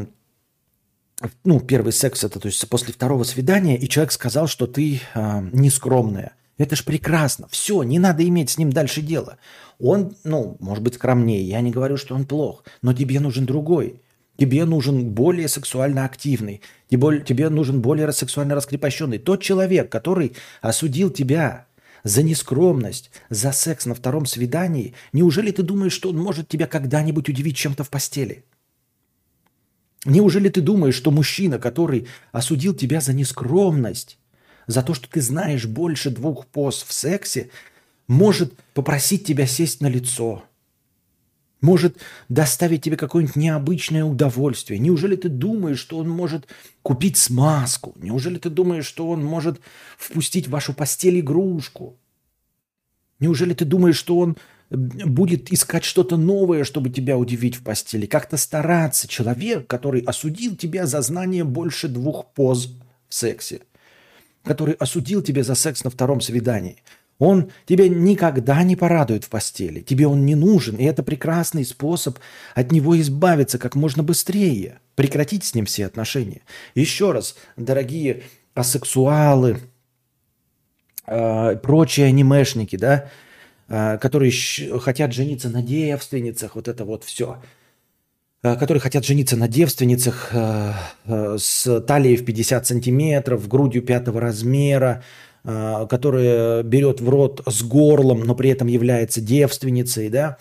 ну, 1.44 1.60
первый 1.60 1.92
секс, 1.92 2.24
это 2.24 2.40
то 2.40 2.46
есть 2.46 2.68
после 2.68 2.92
второго 2.92 3.24
свидания, 3.24 3.78
и 3.78 3.88
человек 3.88 4.12
сказал, 4.12 4.46
что 4.46 4.66
ты 4.66 5.00
а, 5.14 5.42
нескромная. 5.52 6.32
Это 6.56 6.76
ж 6.76 6.84
прекрасно. 6.84 7.48
Все, 7.50 7.82
не 7.82 7.98
надо 7.98 8.26
иметь 8.26 8.50
с 8.50 8.58
ним 8.58 8.70
дальше 8.70 9.00
дело. 9.02 9.38
Он, 9.80 10.16
ну, 10.22 10.56
может 10.60 10.84
быть, 10.84 10.94
скромнее. 10.94 11.42
Я 11.42 11.60
не 11.60 11.72
говорю, 11.72 11.96
что 11.96 12.14
он 12.14 12.26
плох. 12.26 12.64
Но 12.80 12.94
тебе 12.94 13.18
нужен 13.18 13.44
другой. 13.44 14.00
Тебе 14.36 14.64
нужен 14.64 15.10
более 15.10 15.48
сексуально 15.48 16.04
активный. 16.04 16.60
Тебе, 16.90 17.48
нужен 17.48 17.80
более 17.80 18.12
сексуально 18.12 18.54
раскрепощенный. 18.54 19.18
Тот 19.18 19.42
человек, 19.42 19.90
который 19.90 20.34
осудил 20.60 21.10
тебя 21.10 21.66
за 22.02 22.22
нескромность, 22.22 23.10
за 23.30 23.52
секс 23.52 23.86
на 23.86 23.94
втором 23.94 24.26
свидании, 24.26 24.94
неужели 25.12 25.50
ты 25.50 25.62
думаешь, 25.62 25.92
что 25.92 26.10
он 26.10 26.18
может 26.18 26.48
тебя 26.48 26.66
когда-нибудь 26.66 27.28
удивить 27.28 27.56
чем-то 27.56 27.84
в 27.84 27.90
постели? 27.90 28.44
Неужели 30.04 30.48
ты 30.48 30.60
думаешь, 30.60 30.96
что 30.96 31.10
мужчина, 31.10 31.58
который 31.58 32.06
осудил 32.30 32.74
тебя 32.74 33.00
за 33.00 33.14
нескромность, 33.14 34.18
за 34.66 34.82
то, 34.82 34.94
что 34.94 35.08
ты 35.08 35.20
знаешь 35.20 35.64
больше 35.64 36.10
двух 36.10 36.46
поз 36.46 36.84
в 36.86 36.92
сексе, 36.92 37.50
может 38.06 38.52
попросить 38.74 39.24
тебя 39.24 39.46
сесть 39.46 39.80
на 39.80 39.86
лицо, 39.86 40.44
может 41.60 41.98
доставить 42.28 42.82
тебе 42.82 42.96
какое-нибудь 42.96 43.36
необычное 43.36 44.04
удовольствие. 44.04 44.78
Неужели 44.78 45.16
ты 45.16 45.28
думаешь, 45.28 45.78
что 45.78 45.98
он 45.98 46.08
может 46.08 46.46
купить 46.82 47.16
смазку? 47.16 47.94
Неужели 47.96 48.38
ты 48.38 48.50
думаешь, 48.50 48.86
что 48.86 49.08
он 49.08 49.24
может 49.24 49.60
впустить 49.98 50.48
в 50.48 50.50
вашу 50.50 50.74
постель 50.74 51.20
игрушку? 51.20 51.96
Неужели 53.20 53.54
ты 53.54 53.64
думаешь, 53.64 53.96
что 53.96 54.18
он 54.18 54.36
будет 54.70 55.52
искать 55.52 55.84
что-то 55.84 56.16
новое, 56.16 56.64
чтобы 56.64 56.90
тебя 56.90 57.16
удивить 57.16 57.56
в 57.56 57.62
постели? 57.62 58.06
Как-то 58.06 58.36
стараться. 58.36 59.08
Человек, 59.08 59.66
который 59.66 60.02
осудил 60.02 60.56
тебя 60.56 60.86
за 60.86 61.00
знание 61.00 61.44
больше 61.44 61.88
двух 61.88 62.32
поз 62.34 62.70
в 63.08 63.14
сексе– 63.14 63.60
который 64.44 64.74
осудил 64.74 65.22
тебя 65.22 65.42
за 65.42 65.54
секс 65.54 65.82
на 65.84 65.90
втором 65.90 66.20
свидании. 66.20 66.82
Он 67.24 67.50
тебя 67.66 67.88
никогда 67.88 68.62
не 68.62 68.76
порадует 68.76 69.24
в 69.24 69.28
постели. 69.28 69.80
Тебе 69.80 70.06
он 70.06 70.26
не 70.26 70.34
нужен, 70.34 70.76
и 70.76 70.84
это 70.84 71.02
прекрасный 71.02 71.64
способ 71.64 72.18
от 72.54 72.72
него 72.72 73.00
избавиться 73.00 73.58
как 73.58 73.74
можно 73.74 74.02
быстрее. 74.02 74.78
Прекратить 74.94 75.44
с 75.44 75.54
ним 75.54 75.64
все 75.64 75.86
отношения. 75.86 76.42
Еще 76.74 77.12
раз, 77.12 77.36
дорогие 77.56 78.22
асексуалы, 78.54 79.58
э, 81.06 81.56
прочие 81.56 82.06
анимешники, 82.06 82.76
да, 82.76 83.08
э, 83.68 83.98
которые 83.98 84.30
хотят 84.78 85.12
жениться 85.12 85.48
на 85.48 85.62
девственницах, 85.62 86.56
вот 86.56 86.68
это 86.68 86.84
вот 86.84 87.04
все– 87.04 87.42
Э, 88.44 88.56
которые 88.56 88.80
хотят 88.82 89.06
жениться 89.06 89.36
на 89.36 89.48
девственницах 89.48 90.28
э, 90.32 90.72
э, 91.06 91.36
с 91.38 91.80
талией 91.80 92.16
в 92.16 92.26
50 92.26 92.66
сантиметров, 92.66 93.48
грудью 93.48 93.82
пятого 93.82 94.20
размера, 94.20 95.02
которая 95.44 96.62
берет 96.62 97.00
в 97.00 97.08
рот 97.08 97.42
с 97.46 97.62
горлом, 97.62 98.20
но 98.20 98.34
при 98.34 98.50
этом 98.50 98.66
является 98.66 99.20
девственницей, 99.20 100.08
да, 100.08 100.38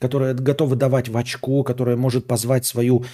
которая 0.00 0.34
готова 0.34 0.74
давать 0.74 1.08
в 1.08 1.16
очко, 1.16 1.62
которая 1.62 1.96
может 1.96 2.26
позвать 2.26 2.66
свою 2.66 3.04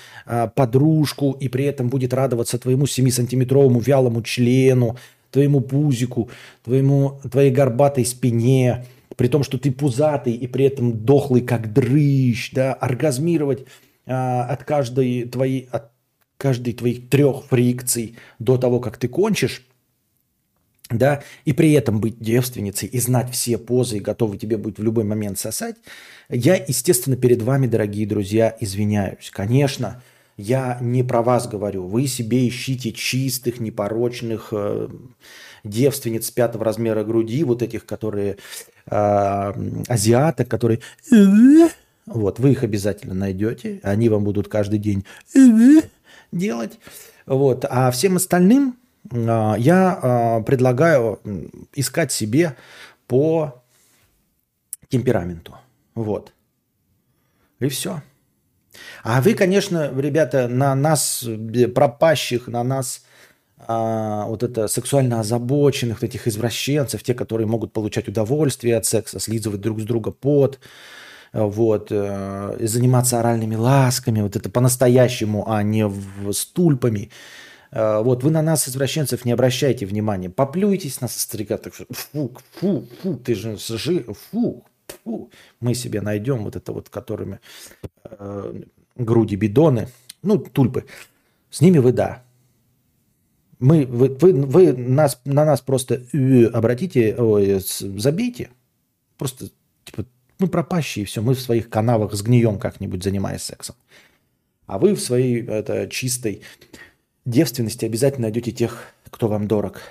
подружку 0.55 1.37
и 1.39 1.49
при 1.49 1.65
этом 1.65 1.89
будет 1.89 2.15
радоваться 2.15 2.59
твоему 2.59 2.85
7-сантиметровому 2.85 3.81
вялому 3.81 4.23
члену, 4.23 4.97
твоему 5.31 5.61
пузику, 5.61 6.31
твоему, 6.65 7.21
твоей 7.31 7.51
горбатой 7.51 8.07
спине, 8.07 8.87
при 9.17 9.29
том, 9.29 9.43
что 9.43 9.59
ты 9.59 9.71
пузатый 9.71 10.35
и 10.35 10.47
при 10.47 10.67
этом 10.67 11.05
дохлый 11.05 11.43
как 11.43 11.73
дрыщ, 11.73 12.53
да, 12.53 12.75
оргазмировать 12.75 13.65
а, 14.07 14.45
от 14.45 14.65
каждой 14.65 15.25
твоей, 15.25 15.69
от 15.71 15.91
каждой 16.37 16.75
твоих 16.75 17.09
трех 17.09 17.45
фрикций 17.47 18.17
до 18.39 18.59
того, 18.59 18.81
как 18.81 18.99
ты 18.99 19.09
кончишь, 19.09 19.67
да, 20.91 21.23
и 21.45 21.53
при 21.53 21.73
этом 21.73 22.01
быть 22.01 22.21
девственницей 22.21 22.89
и 22.89 22.99
знать 23.01 23.31
все 23.33 23.59
позы 23.59 23.97
и 23.97 24.01
готовы 24.01 24.39
тебе 24.39 24.57
быть 24.57 24.79
в 24.79 24.83
любой 24.83 25.05
момент 25.05 25.39
сосать, 25.39 25.77
я, 26.29 26.55
естественно, 26.57 27.17
перед 27.17 27.43
вами, 27.43 27.67
дорогие 27.67 28.07
друзья, 28.07 28.57
извиняюсь. 28.61 29.31
Конечно, 29.33 30.03
я 30.37 30.79
не 30.81 31.03
про 31.03 31.23
вас 31.23 31.49
говорю. 31.49 31.87
Вы 31.87 32.07
себе 32.07 32.47
ищите 32.47 32.93
чистых, 32.93 33.59
непорочных 33.59 34.49
э, 34.53 34.89
девственниц 35.65 36.31
пятого 36.31 36.65
размера 36.65 37.05
груди, 37.05 37.43
вот 37.43 37.63
этих, 37.63 37.87
которые 37.87 38.37
э, 38.87 39.53
азиаток, 39.89 40.49
которые 40.49 40.81
вот, 42.07 42.39
вы 42.39 42.53
их 42.53 42.63
обязательно 42.63 43.15
найдете, 43.15 43.81
они 43.83 44.09
вам 44.09 44.23
будут 44.23 44.47
каждый 44.47 44.79
день 44.79 45.05
делать. 46.33 46.79
Вот, 47.27 47.65
а 47.69 47.91
всем 47.91 48.17
остальным 48.17 48.77
я 49.13 49.99
а, 50.03 50.41
предлагаю 50.43 51.21
искать 51.75 52.13
себе 52.13 52.57
по 53.07 53.63
темпераменту. 54.89 55.57
Вот. 55.95 56.33
И 57.61 57.69
все. 57.69 58.03
А 59.03 59.21
вы, 59.23 59.35
конечно, 59.35 59.91
ребята, 59.97 60.49
на 60.49 60.75
нас, 60.75 61.25
пропащих, 61.75 62.49
на 62.49 62.63
нас 62.63 63.05
а, 63.59 64.27
вот 64.27 64.43
это 64.43 64.69
сексуально 64.69 65.21
озабоченных, 65.21 66.03
вот 66.03 66.09
этих 66.09 66.27
извращенцев, 66.29 67.03
те, 67.03 67.15
которые 67.15 67.47
могут 67.47 67.73
получать 67.73 68.09
удовольствие 68.09 68.77
от 68.77 68.85
секса, 68.85 69.19
слизывать 69.19 69.61
друг 69.61 69.81
с 69.81 69.85
друга 69.85 70.11
пот, 70.11 70.59
вот, 71.33 71.89
э, 71.91 72.57
заниматься 72.61 73.21
оральными 73.21 73.57
ласками, 73.57 74.23
вот 74.23 74.37
это 74.37 74.49
по-настоящему, 74.49 75.51
а 75.51 75.63
не 75.63 75.87
в, 75.87 76.33
с 76.33 76.47
тульпами. 76.47 77.11
Э, 77.71 78.03
вот, 78.03 78.23
вы 78.23 78.31
на 78.31 78.43
нас, 78.43 78.69
извращенцев, 78.69 79.25
не 79.25 79.33
обращайте 79.33 79.87
внимания. 79.87 80.31
Поплюйтесь 80.31 81.01
нас, 81.01 81.17
старика, 81.17 81.59
так 81.59 81.75
фу, 81.75 82.33
фу, 82.53 82.87
фу, 83.03 83.17
ты 83.17 83.35
же 83.35 83.57
жи, 83.59 84.05
фу, 84.31 84.65
фу, 85.05 85.31
мы 85.61 85.75
себе 85.75 86.01
найдем 86.01 86.45
вот 86.45 86.57
это 86.57 86.73
вот, 86.73 86.89
которыми 86.89 87.41
э, 88.05 88.63
груди 88.97 89.37
бидоны, 89.37 89.89
ну, 90.23 90.39
тульпы. 90.39 90.87
С 91.51 91.61
ними 91.61 91.79
вы 91.79 91.93
да. 91.93 92.23
Мы, 93.59 93.87
вы, 93.87 94.09
вы, 94.09 94.33
вы 94.33 94.73
нас, 94.73 95.21
на 95.25 95.45
нас 95.45 95.61
просто 95.61 96.03
э, 96.13 96.45
обратите, 96.47 97.15
ой, 97.17 97.61
забейте. 97.61 98.51
Просто, 99.17 99.49
типа, 99.85 100.05
мы 100.39 100.49
пропащие, 100.49 101.05
и 101.05 101.07
все, 101.07 101.23
мы 101.23 101.35
в 101.35 101.41
своих 101.41 101.71
канавах 101.71 102.13
сгнием 102.13 102.59
как-нибудь, 102.59 103.03
занимаясь 103.03 103.43
сексом. 103.43 103.77
А 104.67 104.79
вы 104.79 104.95
в 104.95 105.01
своей 105.01 105.43
это, 105.43 105.89
чистой 105.89 106.43
девственности 107.27 107.85
обязательно 107.85 108.29
найдете 108.29 108.53
тех, 108.53 108.95
кто 109.11 109.29
вам 109.29 109.47
дорог. 109.47 109.83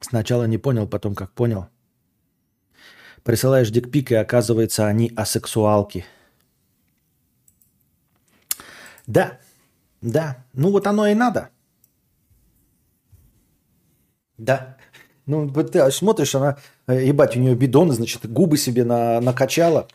Сначала 0.00 0.44
не 0.44 0.58
понял, 0.58 0.88
потом 0.88 1.14
как 1.14 1.32
понял. 1.32 1.68
Присылаешь 3.22 3.70
дикпик, 3.70 4.10
и 4.10 4.14
оказывается, 4.14 4.86
они 4.86 5.12
асексуалки. 5.16 6.04
Да, 9.06 9.38
да. 10.00 10.44
Ну 10.52 10.70
вот 10.70 10.86
оно 10.86 11.06
и 11.06 11.14
надо. 11.14 11.50
Да. 14.38 14.76
Ну, 15.26 15.50
ты 15.50 15.90
смотришь, 15.90 16.34
она, 16.34 16.56
э, 16.86 17.06
ебать, 17.06 17.36
у 17.36 17.40
нее 17.40 17.54
бидон, 17.54 17.92
значит, 17.92 18.30
губы 18.30 18.56
себе 18.56 18.84
на, 18.84 19.20
накачала, 19.20 19.86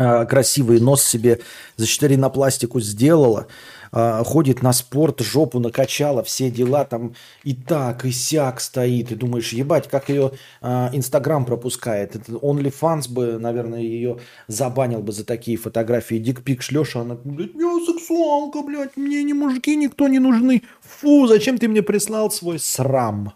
а, 0.00 0.24
красивый 0.24 0.80
нос 0.80 1.02
себе 1.02 1.40
за 1.76 1.86
4 1.86 2.16
на 2.16 2.30
пластику 2.30 2.80
сделала, 2.80 3.48
а, 3.92 4.24
ходит 4.24 4.62
на 4.62 4.72
спорт, 4.72 5.20
жопу 5.20 5.58
накачала, 5.58 6.22
все 6.22 6.50
дела 6.50 6.86
там 6.86 7.14
и 7.44 7.54
так, 7.54 8.06
и 8.06 8.10
сяк 8.10 8.60
стоит. 8.60 9.12
И 9.12 9.14
думаешь, 9.14 9.52
ебать, 9.52 9.88
как 9.88 10.08
ее 10.08 10.32
а, 10.62 10.88
Инстаграм 10.94 11.44
пропускает. 11.44 12.16
Это 12.16 12.32
OnlyFans 12.32 13.10
бы, 13.10 13.38
наверное, 13.38 13.80
ее 13.80 14.20
забанил 14.48 15.00
бы 15.00 15.12
за 15.12 15.26
такие 15.26 15.58
фотографии. 15.58 16.14
Дикпик 16.14 16.62
шлешь, 16.62 16.96
а 16.96 17.00
она, 17.00 17.16
блядь, 17.22 17.54
я 17.54 17.78
сексуалка, 17.84 18.62
блядь, 18.62 18.96
мне 18.96 19.22
не 19.22 19.34
мужики 19.34 19.76
никто 19.76 20.08
не 20.08 20.18
нужны. 20.18 20.62
Фу, 20.80 21.26
зачем 21.26 21.58
ты 21.58 21.68
мне 21.68 21.82
прислал 21.82 22.30
свой 22.30 22.58
срам? 22.58 23.34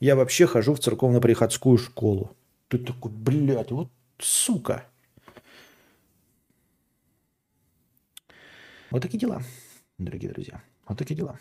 Я 0.00 0.16
вообще 0.16 0.46
хожу 0.46 0.74
в 0.74 0.80
церковно-приходскую 0.80 1.78
школу. 1.78 2.36
Ты 2.68 2.78
такой, 2.78 3.12
блядь, 3.12 3.70
вот 3.70 3.88
сука. 4.18 4.84
Вот 8.90 9.02
такие 9.02 9.18
дела 9.18 9.42
дорогие 10.04 10.32
друзья. 10.32 10.62
Вот 10.86 10.98
такие 10.98 11.14
дела. 11.14 11.38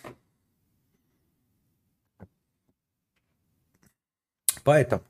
Поэтому 4.63 5.01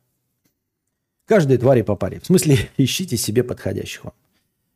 каждой 1.25 1.57
твари 1.57 1.81
по 1.81 1.95
паре. 1.95 2.19
В 2.19 2.25
смысле, 2.25 2.69
ищите 2.77 3.17
себе 3.17 3.43
подходящих 3.43 4.05
вам. 4.05 4.13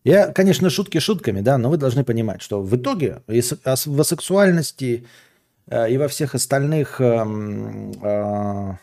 Я, 0.04 0.34
конечно, 0.34 0.70
шутки 0.70 1.00
шутками, 1.00 1.40
да, 1.40 1.58
но 1.58 1.70
вы 1.70 1.78
должны 1.78 2.04
понимать, 2.04 2.42
что 2.42 2.62
в 2.62 2.76
итоге 2.76 3.22
и 3.28 3.40
в 3.42 4.04
сексуальности 4.04 5.08
и 5.72 5.98
во 5.98 6.08
всех 6.08 6.36
остальных 6.36 7.00
эм, 7.00 7.92
э, 8.02 8.74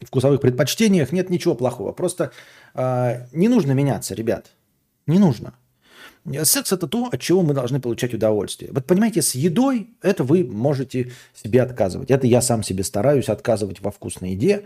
вкусовых 0.00 0.40
предпочтениях 0.40 1.12
нет 1.12 1.30
ничего 1.30 1.54
плохого. 1.54 1.92
Просто 1.92 2.32
э, 2.74 3.26
не 3.32 3.48
нужно 3.48 3.72
меняться, 3.72 4.14
ребят. 4.14 4.50
Не 5.06 5.18
нужно. 5.18 5.54
Секс 6.44 6.72
это 6.72 6.86
то, 6.86 7.08
от 7.10 7.20
чего 7.20 7.42
мы 7.42 7.52
должны 7.52 7.80
получать 7.80 8.14
удовольствие. 8.14 8.70
Вот 8.72 8.86
понимаете, 8.86 9.22
с 9.22 9.34
едой 9.34 9.90
это 10.02 10.22
вы 10.22 10.44
можете 10.44 11.10
себе 11.34 11.62
отказывать. 11.62 12.10
Это 12.10 12.28
я 12.28 12.40
сам 12.40 12.62
себе 12.62 12.84
стараюсь 12.84 13.28
отказывать 13.28 13.80
во 13.80 13.90
вкусной 13.90 14.30
еде, 14.30 14.64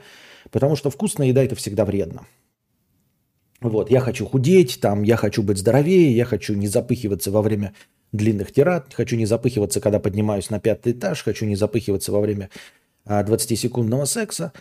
потому 0.51 0.77
что 0.77 0.91
вкусная 0.91 1.29
еда 1.29 1.43
это 1.43 1.55
всегда 1.55 1.87
вредно. 1.87 2.27
Вот, 3.63 3.91
я 3.91 4.01
хочу 4.01 4.27
худеть, 4.27 4.81
там, 4.83 5.03
я 5.03 5.17
хочу 5.17 5.43
быть 5.43 5.57
здоровее, 5.57 6.15
я 6.15 6.27
хочу 6.27 6.55
не 6.55 6.69
запыхиваться 6.69 7.31
во 7.31 7.41
время 7.41 7.73
длинных 8.17 8.53
тират, 8.53 8.93
хочу 8.95 9.17
не 9.17 9.27
запыхиваться, 9.27 9.81
когда 9.81 10.01
поднимаюсь 10.01 10.51
на 10.51 10.61
пятый 10.61 10.93
этаж, 10.93 11.23
хочу 11.23 11.47
не 11.47 11.57
запыхиваться 11.57 12.13
во 12.13 12.21
время 12.21 12.51
а, 13.05 13.23
20-секундного 13.23 14.07
секса. 14.07 14.53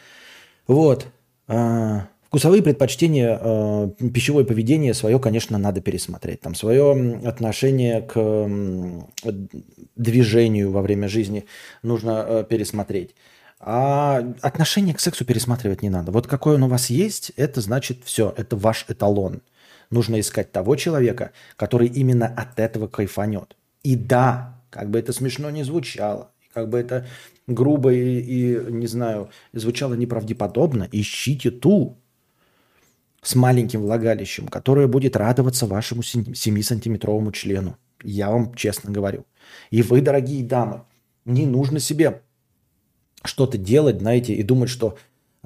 Вот. 0.68 1.08
А, 1.48 2.08
Вкусовые 2.36 2.64
предпочтения, 2.64 3.40
э, 3.42 3.90
пищевое 4.14 4.44
поведение 4.44 4.94
свое, 4.94 5.20
конечно, 5.20 5.58
надо 5.58 5.80
пересмотреть. 5.80 6.42
Там 6.42 6.54
свое 6.54 7.22
отношение 7.24 8.02
к 8.02 8.50
движению 9.96 10.72
во 10.72 10.82
время 10.82 11.08
жизни 11.08 11.46
нужно 11.82 12.46
пересмотреть. 12.50 13.16
А 13.60 14.22
отношение 14.42 14.94
к 14.94 15.00
сексу 15.00 15.24
пересматривать 15.24 15.82
не 15.82 15.90
надо. 15.90 16.12
Вот 16.12 16.28
какой 16.28 16.56
он 16.56 16.64
у 16.64 16.68
вас 16.68 16.90
есть, 16.90 17.32
это 17.38 17.62
значит 17.62 18.00
все, 18.04 18.34
это 18.36 18.58
ваш 18.58 18.86
эталон. 18.90 19.42
Нужно 19.90 20.20
искать 20.20 20.52
того 20.52 20.76
человека, 20.76 21.32
который 21.56 21.88
именно 21.88 22.28
от 22.28 22.60
этого 22.60 22.88
кайфанет. 22.88 23.56
И 23.84 23.96
да, 23.96 24.62
как 24.70 24.90
бы 24.90 25.00
это 25.00 25.14
смешно 25.14 25.50
не 25.50 25.64
звучало, 25.64 26.32
как 26.54 26.70
бы 26.70 26.80
это 26.80 27.06
грубо 27.48 27.94
и, 27.94 28.20
и 28.20 28.72
не 28.72 28.88
знаю, 28.88 29.30
звучало 29.54 29.94
неправдеподобно, 29.94 30.88
ищите 30.92 31.52
ту, 31.52 31.98
с 33.26 33.34
маленьким 33.34 33.82
влагалищем, 33.82 34.48
которое 34.48 34.88
будет 34.88 35.16
радоваться 35.16 35.66
вашему 35.66 36.02
7-сантиметровому 36.02 37.32
члену. 37.32 37.78
Я 38.04 38.30
вам 38.30 38.54
честно 38.54 38.92
говорю. 38.92 39.26
И 39.72 39.82
вы, 39.82 40.02
дорогие 40.02 40.44
дамы, 40.44 40.84
не 41.26 41.48
нужно 41.48 41.80
себе 41.80 42.22
что-то 43.24 43.58
делать, 43.58 44.00
знаете, 44.00 44.36
и 44.36 44.44
думать, 44.44 44.70
что 44.70 44.98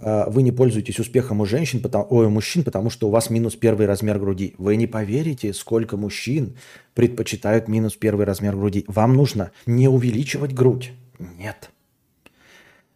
вы 0.02 0.44
не 0.44 0.52
пользуетесь 0.52 1.00
успехом 1.00 1.42
у 1.42 1.46
женщин, 1.46 1.82
потому, 1.82 2.08
ой, 2.10 2.28
у 2.28 2.30
мужчин, 2.30 2.64
потому 2.64 2.90
что 2.90 3.08
у 3.08 3.12
вас 3.12 3.30
минус 3.30 3.56
первый 3.56 3.86
размер 3.86 4.20
груди. 4.20 4.56
Вы 4.58 4.76
не 4.76 4.88
поверите, 4.88 5.54
сколько 5.54 5.98
мужчин 5.98 6.56
предпочитают 6.94 7.68
минус 7.68 7.96
первый 7.96 8.26
размер 8.26 8.56
груди. 8.56 8.86
Вам 8.88 9.14
нужно 9.14 9.52
не 9.66 9.88
увеличивать 9.88 10.54
грудь. 10.54 10.92
Нет. 11.20 11.72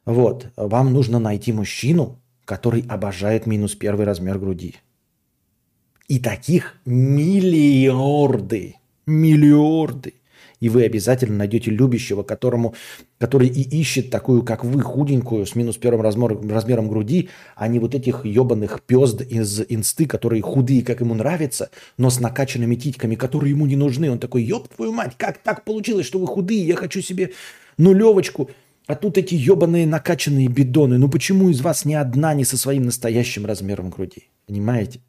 Вот. 0.06 0.48
Вам 0.56 0.94
нужно 0.94 1.20
найти 1.20 1.52
мужчину, 1.52 2.20
который 2.46 2.86
обожает 2.88 3.46
минус 3.48 3.76
первый 3.76 4.06
размер 4.06 4.39
груди. 4.39 4.76
И 6.08 6.20
таких 6.20 6.76
миллиарды, 6.86 8.76
миллиарды. 9.06 10.13
И 10.63 10.69
вы 10.69 10.86
обязательно 10.86 11.39
найдете 11.39 11.71
любящего, 11.71 12.23
которому, 12.23 12.73
который 13.17 13.49
и 13.49 13.62
ищет 13.82 14.10
такую, 14.10 14.43
как 14.43 14.63
вы, 14.63 14.82
худенькую, 14.82 15.45
с 15.45 15.56
минус 15.56 15.76
первым 15.76 15.99
размер, 15.99 16.39
размером 16.49 16.88
груди, 16.88 17.28
а 17.58 17.67
не 17.67 17.80
вот 17.80 17.93
этих 17.95 18.23
ебаных 18.23 18.82
пезд 18.82 19.19
из 19.23 19.60
инсты, 19.67 20.06
которые 20.06 20.41
худые, 20.41 20.82
как 20.82 21.02
ему 21.02 21.15
нравится, 21.15 21.69
но 21.97 22.10
с 22.10 22.21
накачанными 22.21 22.76
титьками, 22.76 23.15
которые 23.15 23.49
ему 23.49 23.65
не 23.65 23.76
нужны. 23.76 24.10
Он 24.10 24.19
такой, 24.19 24.43
ёб 24.43 24.69
твою 24.69 24.93
мать, 24.93 25.15
как 25.17 25.39
так 25.39 25.65
получилось, 25.65 26.06
что 26.06 26.17
вы 26.17 26.28
худые, 26.28 26.65
я 26.65 26.78
хочу 26.78 27.02
себе 27.02 27.34
нулевочку. 27.78 28.49
А 28.88 28.95
тут 28.95 29.17
эти 29.17 29.36
ебаные 29.36 29.86
накачанные 29.86 30.47
бидоны. 30.47 30.97
Ну 30.97 31.10
почему 31.10 31.49
из 31.49 31.60
вас 31.60 31.84
ни 31.84 31.93
одна 31.93 32.34
не 32.34 32.45
со 32.45 32.58
своим 32.58 32.84
настоящим 32.84 33.45
размером 33.45 33.89
груди? 33.89 34.30
Понимаете? 34.47 35.02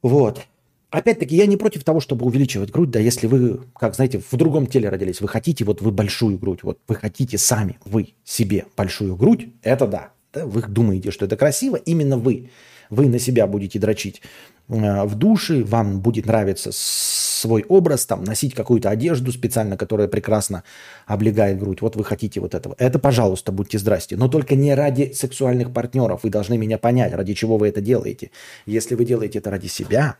Вот. 0.00 0.46
Опять-таки, 0.90 1.36
я 1.36 1.46
не 1.46 1.56
против 1.56 1.84
того, 1.84 2.00
чтобы 2.00 2.26
увеличивать 2.26 2.70
грудь, 2.70 2.90
да, 2.90 2.98
если 2.98 3.28
вы, 3.28 3.60
как 3.78 3.94
знаете, 3.94 4.18
в 4.18 4.36
другом 4.36 4.66
теле 4.66 4.88
родились, 4.88 5.20
вы 5.20 5.28
хотите, 5.28 5.64
вот 5.64 5.80
вы 5.80 5.92
большую 5.92 6.36
грудь, 6.38 6.64
вот 6.64 6.78
вы 6.88 6.96
хотите 6.96 7.38
сами, 7.38 7.78
вы 7.84 8.14
себе 8.24 8.66
большую 8.76 9.14
грудь, 9.16 9.48
это 9.62 9.86
да. 9.86 10.10
да 10.32 10.46
вы 10.46 10.62
думаете, 10.62 11.12
что 11.12 11.26
это 11.26 11.36
красиво, 11.36 11.76
именно 11.76 12.18
вы. 12.18 12.50
Вы 12.90 13.06
на 13.06 13.20
себя 13.20 13.46
будете 13.46 13.78
дрочить 13.78 14.20
э, 14.68 15.04
в 15.04 15.14
душе, 15.14 15.62
вам 15.62 16.00
будет 16.00 16.26
нравиться 16.26 16.72
свой 16.72 17.64
образ, 17.68 18.04
там, 18.04 18.24
носить 18.24 18.54
какую-то 18.54 18.90
одежду 18.90 19.30
специально, 19.30 19.76
которая 19.76 20.08
прекрасно 20.08 20.64
облегает 21.06 21.60
грудь. 21.60 21.82
Вот 21.82 21.94
вы 21.94 22.02
хотите 22.02 22.40
вот 22.40 22.54
этого. 22.54 22.74
Это, 22.78 22.98
пожалуйста, 22.98 23.52
будьте 23.52 23.78
здрасте. 23.78 24.16
Но 24.16 24.26
только 24.26 24.56
не 24.56 24.74
ради 24.74 25.12
сексуальных 25.12 25.72
партнеров. 25.72 26.24
Вы 26.24 26.30
должны 26.30 26.58
меня 26.58 26.78
понять, 26.78 27.14
ради 27.14 27.34
чего 27.34 27.56
вы 27.56 27.68
это 27.68 27.80
делаете. 27.80 28.32
Если 28.66 28.96
вы 28.96 29.04
делаете 29.04 29.38
это 29.38 29.50
ради 29.50 29.68
себя, 29.68 30.16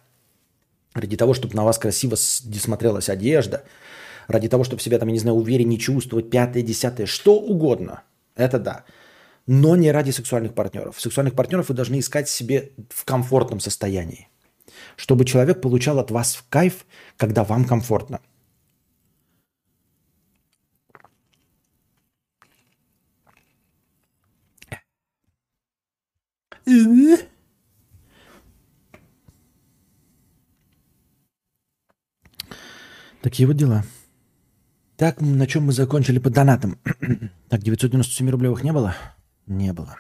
ради 0.95 1.17
того, 1.17 1.35
чтобы 1.35 1.55
на 1.55 1.65
вас 1.65 1.79
красиво 1.79 2.17
смотрелась 2.17 3.09
одежда, 3.09 3.65
ради 4.29 4.49
того, 4.49 4.65
чтобы 4.65 4.83
себя, 4.83 4.99
там, 4.99 5.09
я 5.09 5.13
не 5.13 5.21
знаю, 5.21 5.37
увереннее 5.37 5.79
чувствовать, 5.79 6.31
пятое, 6.31 6.63
десятое, 6.63 7.07
что 7.07 7.35
угодно. 7.35 8.03
Это 8.37 8.59
да. 8.59 8.85
Но 9.47 9.77
не 9.77 9.93
ради 9.93 10.11
сексуальных 10.13 10.55
партнеров. 10.55 11.01
Сексуальных 11.01 11.35
партнеров 11.35 11.69
вы 11.69 11.75
должны 11.75 11.99
искать 11.99 12.29
себе 12.29 12.71
в 12.91 13.05
комфортном 13.05 13.61
состоянии 13.61 14.29
чтобы 14.97 15.25
человек 15.25 15.61
получал 15.61 15.99
от 15.99 16.11
вас 16.11 16.37
в 16.37 16.49
кайф, 16.49 16.85
когда 17.17 17.45
вам 17.45 17.65
комфортно. 17.65 18.21
Такие 33.23 33.47
вот 33.47 33.57
дела. 33.57 33.85
Так, 34.97 35.21
на 35.21 35.47
чем 35.47 35.65
мы 35.65 35.73
закончили 35.73 36.19
по 36.19 36.31
донатам? 36.31 36.79
так, 37.49 37.63
997 37.63 38.31
рублевых 38.31 38.63
не 38.65 38.73
было? 38.73 38.95
Не 39.47 39.73
было. 39.73 39.97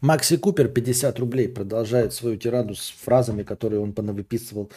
Макси 0.00 0.36
Купер 0.36 0.68
50 0.68 1.18
рублей 1.18 1.48
продолжает 1.48 2.12
свою 2.12 2.36
тираду 2.36 2.74
с 2.74 2.94
фразами, 3.02 3.42
которые 3.42 3.80
он 3.80 3.92
понавыписывал 3.92 4.70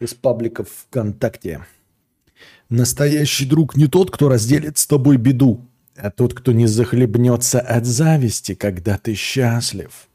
из 0.00 0.12
пабликов 0.12 0.68
ВКонтакте. 0.68 1.64
Настоящий 2.68 3.46
друг 3.46 3.76
не 3.76 3.86
тот, 3.86 4.10
кто 4.10 4.28
разделит 4.28 4.76
с 4.76 4.86
тобой 4.86 5.16
беду, 5.16 5.66
а 5.96 6.10
тот, 6.10 6.34
кто 6.34 6.52
не 6.52 6.66
захлебнется 6.66 7.60
от 7.60 7.86
зависти, 7.86 8.54
когда 8.54 8.98
ты 8.98 9.14
счастлив. 9.14 10.08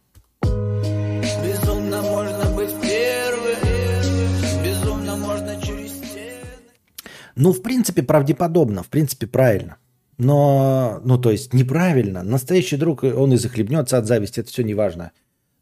Ну, 7.41 7.53
в 7.53 7.63
принципе, 7.63 8.03
правдеподобно, 8.03 8.83
в 8.83 8.89
принципе, 8.89 9.25
правильно. 9.25 9.77
Но, 10.19 11.01
ну, 11.03 11.17
то 11.17 11.31
есть 11.31 11.55
неправильно. 11.55 12.21
Настоящий 12.21 12.77
друг, 12.77 13.03
он 13.03 13.33
и 13.33 13.37
захлебнется 13.37 13.97
от 13.97 14.05
зависти, 14.05 14.41
это 14.41 14.49
все 14.49 14.61
неважно. 14.61 15.11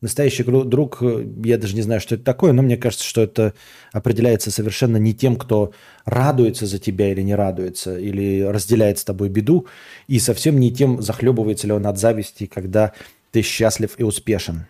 Настоящий 0.02 0.44
друг, 0.44 1.02
я 1.02 1.58
даже 1.58 1.76
не 1.76 1.82
знаю, 1.82 2.02
что 2.02 2.16
это 2.16 2.26
такое, 2.26 2.52
но 2.52 2.64
мне 2.64 2.76
кажется, 2.76 3.06
что 3.06 3.22
это 3.22 3.54
определяется 3.94 4.52
совершенно 4.52 4.98
не 4.98 5.14
тем, 5.14 5.38
кто 5.38 5.72
радуется 6.04 6.66
за 6.66 6.80
тебя 6.80 7.14
или 7.14 7.22
не 7.22 7.34
радуется, 7.34 7.98
или 7.98 8.42
разделяет 8.42 9.00
с 9.00 9.06
тобой 9.06 9.30
беду, 9.30 9.66
и 10.08 10.20
совсем 10.20 10.60
не 10.60 10.74
тем, 10.74 11.02
захлебывается 11.02 11.66
ли 11.66 11.72
он 11.72 11.88
от 11.88 11.98
зависти, 11.98 12.46
когда 12.46 12.92
ты 13.32 13.42
счастлив 13.42 13.96
и 13.98 14.04
успешен. 14.04 14.66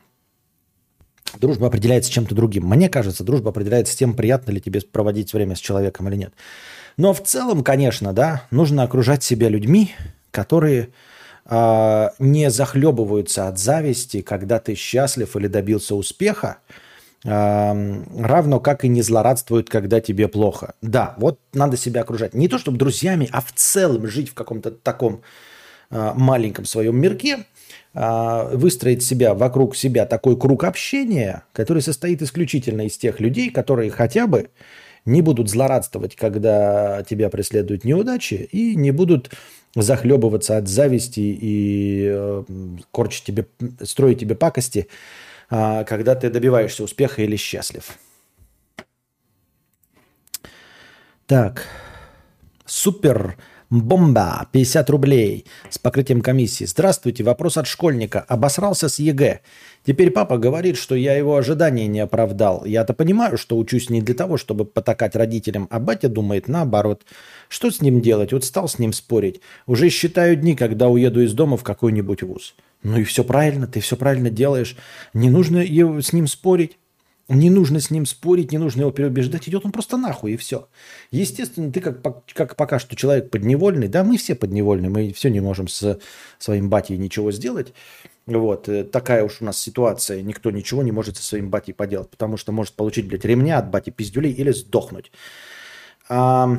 Дружба 1.40 1.68
определяется 1.68 2.12
чем-то 2.12 2.36
другим. 2.36 2.68
Мне 2.68 2.88
кажется, 2.88 3.24
дружба 3.24 3.50
определяется 3.50 3.98
тем, 3.98 4.14
приятно 4.14 4.52
ли 4.52 4.62
тебе 4.62 4.82
проводить 4.82 5.34
время 5.34 5.56
с 5.56 5.60
человеком 5.60 6.08
или 6.08 6.16
нет. 6.16 6.34
Но 7.00 7.14
в 7.14 7.24
целом, 7.24 7.64
конечно, 7.64 8.12
да, 8.12 8.44
нужно 8.52 8.84
окружать 8.84 9.24
себя 9.24 9.48
людьми, 9.48 9.96
которые 10.32 10.90
э, 11.46 12.10
не 12.20 12.52
захлебываются 12.52 13.48
от 13.48 13.58
зависти, 13.58 14.20
когда 14.20 14.60
ты 14.60 14.76
счастлив 14.76 15.34
или 15.38 15.48
добился 15.48 15.96
успеха, 15.96 16.58
э, 17.24 18.04
равно 18.22 18.60
как 18.60 18.84
и 18.84 18.90
не 18.90 19.02
злорадствуют, 19.02 19.70
когда 19.70 20.02
тебе 20.02 20.28
плохо. 20.28 20.74
Да, 20.82 21.16
вот 21.16 21.40
надо 21.54 21.78
себя 21.78 22.02
окружать. 22.02 22.34
Не 22.34 22.50
то 22.50 22.58
чтобы 22.58 22.78
друзьями, 22.78 23.30
а 23.32 23.40
в 23.40 23.54
целом 23.54 24.06
жить 24.06 24.32
в 24.32 24.34
каком-то 24.34 24.70
таком 24.70 25.22
э, 25.92 26.12
маленьком 26.16 26.66
своем 26.66 27.00
мирке, 27.00 27.46
выстроить 27.94 29.04
себя 29.04 29.34
вокруг 29.34 29.76
себя 29.76 30.06
такой 30.06 30.38
круг 30.38 30.64
общения, 30.64 31.44
который 31.54 31.82
состоит 31.82 32.22
исключительно 32.22 32.86
из 32.86 32.98
тех 32.98 33.20
людей, 33.20 33.50
которые 33.50 33.90
хотя 33.90 34.28
бы 34.28 34.50
не 35.06 35.22
будут 35.22 35.50
злорадствовать, 35.50 36.16
когда 36.16 37.04
тебя 37.04 37.30
преследуют 37.30 37.84
неудачи, 37.84 38.48
и 38.52 38.76
не 38.76 38.92
будут 38.92 39.32
захлебываться 39.76 40.58
от 40.58 40.68
зависти 40.68 41.20
и 41.20 42.10
э, 42.12 42.44
корчить 42.92 43.24
тебе, 43.24 43.48
строить 43.84 44.20
тебе 44.20 44.36
пакости, 44.36 44.88
э, 45.50 45.84
когда 45.86 46.16
ты 46.16 46.30
добиваешься 46.30 46.84
успеха 46.84 47.22
или 47.22 47.36
счастлив. 47.36 47.98
Так, 51.28 51.68
супер 52.66 53.38
Бомба, 53.70 54.48
50 54.52 54.90
рублей 54.90 55.46
с 55.70 55.78
покрытием 55.78 56.22
комиссии. 56.22 56.66
Здравствуйте, 56.66 57.24
вопрос 57.24 57.56
от 57.56 57.68
школьника. 57.68 58.26
Обосрался 58.28 58.90
с 58.90 58.98
ЕГЭ. 58.98 59.42
Теперь 59.86 60.10
папа 60.10 60.40
говорит, 60.40 60.76
что 60.76 60.96
я 60.96 61.14
его 61.14 61.36
ожидания 61.36 61.86
не 61.86 62.00
оправдал. 62.00 62.66
Я-то 62.66 62.96
понимаю, 62.96 63.38
что 63.38 63.60
учусь 63.60 63.92
не 63.92 64.02
для 64.02 64.16
того, 64.16 64.38
чтобы 64.38 64.66
потакать 64.66 65.16
родителям, 65.16 65.68
а 65.70 65.80
батя 65.80 66.10
думает 66.10 66.48
наоборот. 66.48 67.04
Что 67.48 67.70
с 67.70 67.80
ним 67.80 68.02
делать? 68.02 68.34
Вот 68.34 68.44
стал 68.44 68.68
с 68.68 68.80
ним 68.80 68.92
спорить. 68.92 69.40
Уже 69.68 69.90
считаю 69.90 70.36
дни, 70.36 70.56
когда 70.56 70.88
уеду 70.88 71.22
из 71.22 71.34
дома 71.34 71.56
в 71.56 71.64
какой-нибудь 71.64 72.24
вуз. 72.24 72.56
Ну 72.82 72.98
и 72.98 73.04
все 73.04 73.24
правильно, 73.24 73.68
ты 73.68 73.82
все 73.82 73.96
правильно 73.96 74.32
делаешь. 74.32 74.78
Не 75.14 75.30
нужно 75.30 75.64
с 76.02 76.12
ним 76.12 76.26
спорить. 76.26 76.79
Не 77.30 77.52
нужно 77.52 77.80
с 77.80 77.92
ним 77.92 78.08
спорить, 78.08 78.52
не 78.52 78.58
нужно 78.58 78.82
его 78.82 78.92
переубеждать, 78.92 79.48
идет 79.48 79.64
он 79.64 79.72
просто 79.72 79.98
нахуй 79.98 80.34
и 80.34 80.38
все. 80.38 80.68
Естественно, 81.12 81.72
ты 81.72 81.80
как, 81.80 82.02
как 82.34 82.56
пока 82.56 82.80
что 82.80 82.96
человек 82.96 83.30
подневольный, 83.30 83.88
да, 83.88 84.04
мы 84.04 84.18
все 84.18 84.34
подневольные, 84.34 84.90
мы 84.90 85.14
все 85.14 85.30
не 85.30 85.40
можем 85.40 85.68
с 85.68 86.00
своим 86.40 86.70
батей 86.70 86.98
ничего 86.98 87.32
сделать. 87.32 87.72
Вот, 88.26 88.68
э, 88.68 88.84
такая 88.84 89.24
уж 89.24 89.42
у 89.42 89.46
нас 89.46 89.60
ситуация, 89.60 90.24
никто 90.24 90.50
ничего 90.50 90.82
не 90.82 90.92
может 90.92 91.18
со 91.18 91.24
своим 91.24 91.52
батей 91.52 91.74
поделать, 91.74 92.10
потому 92.10 92.36
что 92.36 92.52
может 92.52 92.74
получить, 92.74 93.08
блядь, 93.08 93.26
ремня 93.26 93.60
от 93.60 93.70
бати 93.70 93.92
пиздюлей 93.92 94.32
или 94.32 94.52
сдохнуть. 94.52 95.12
А, 96.10 96.50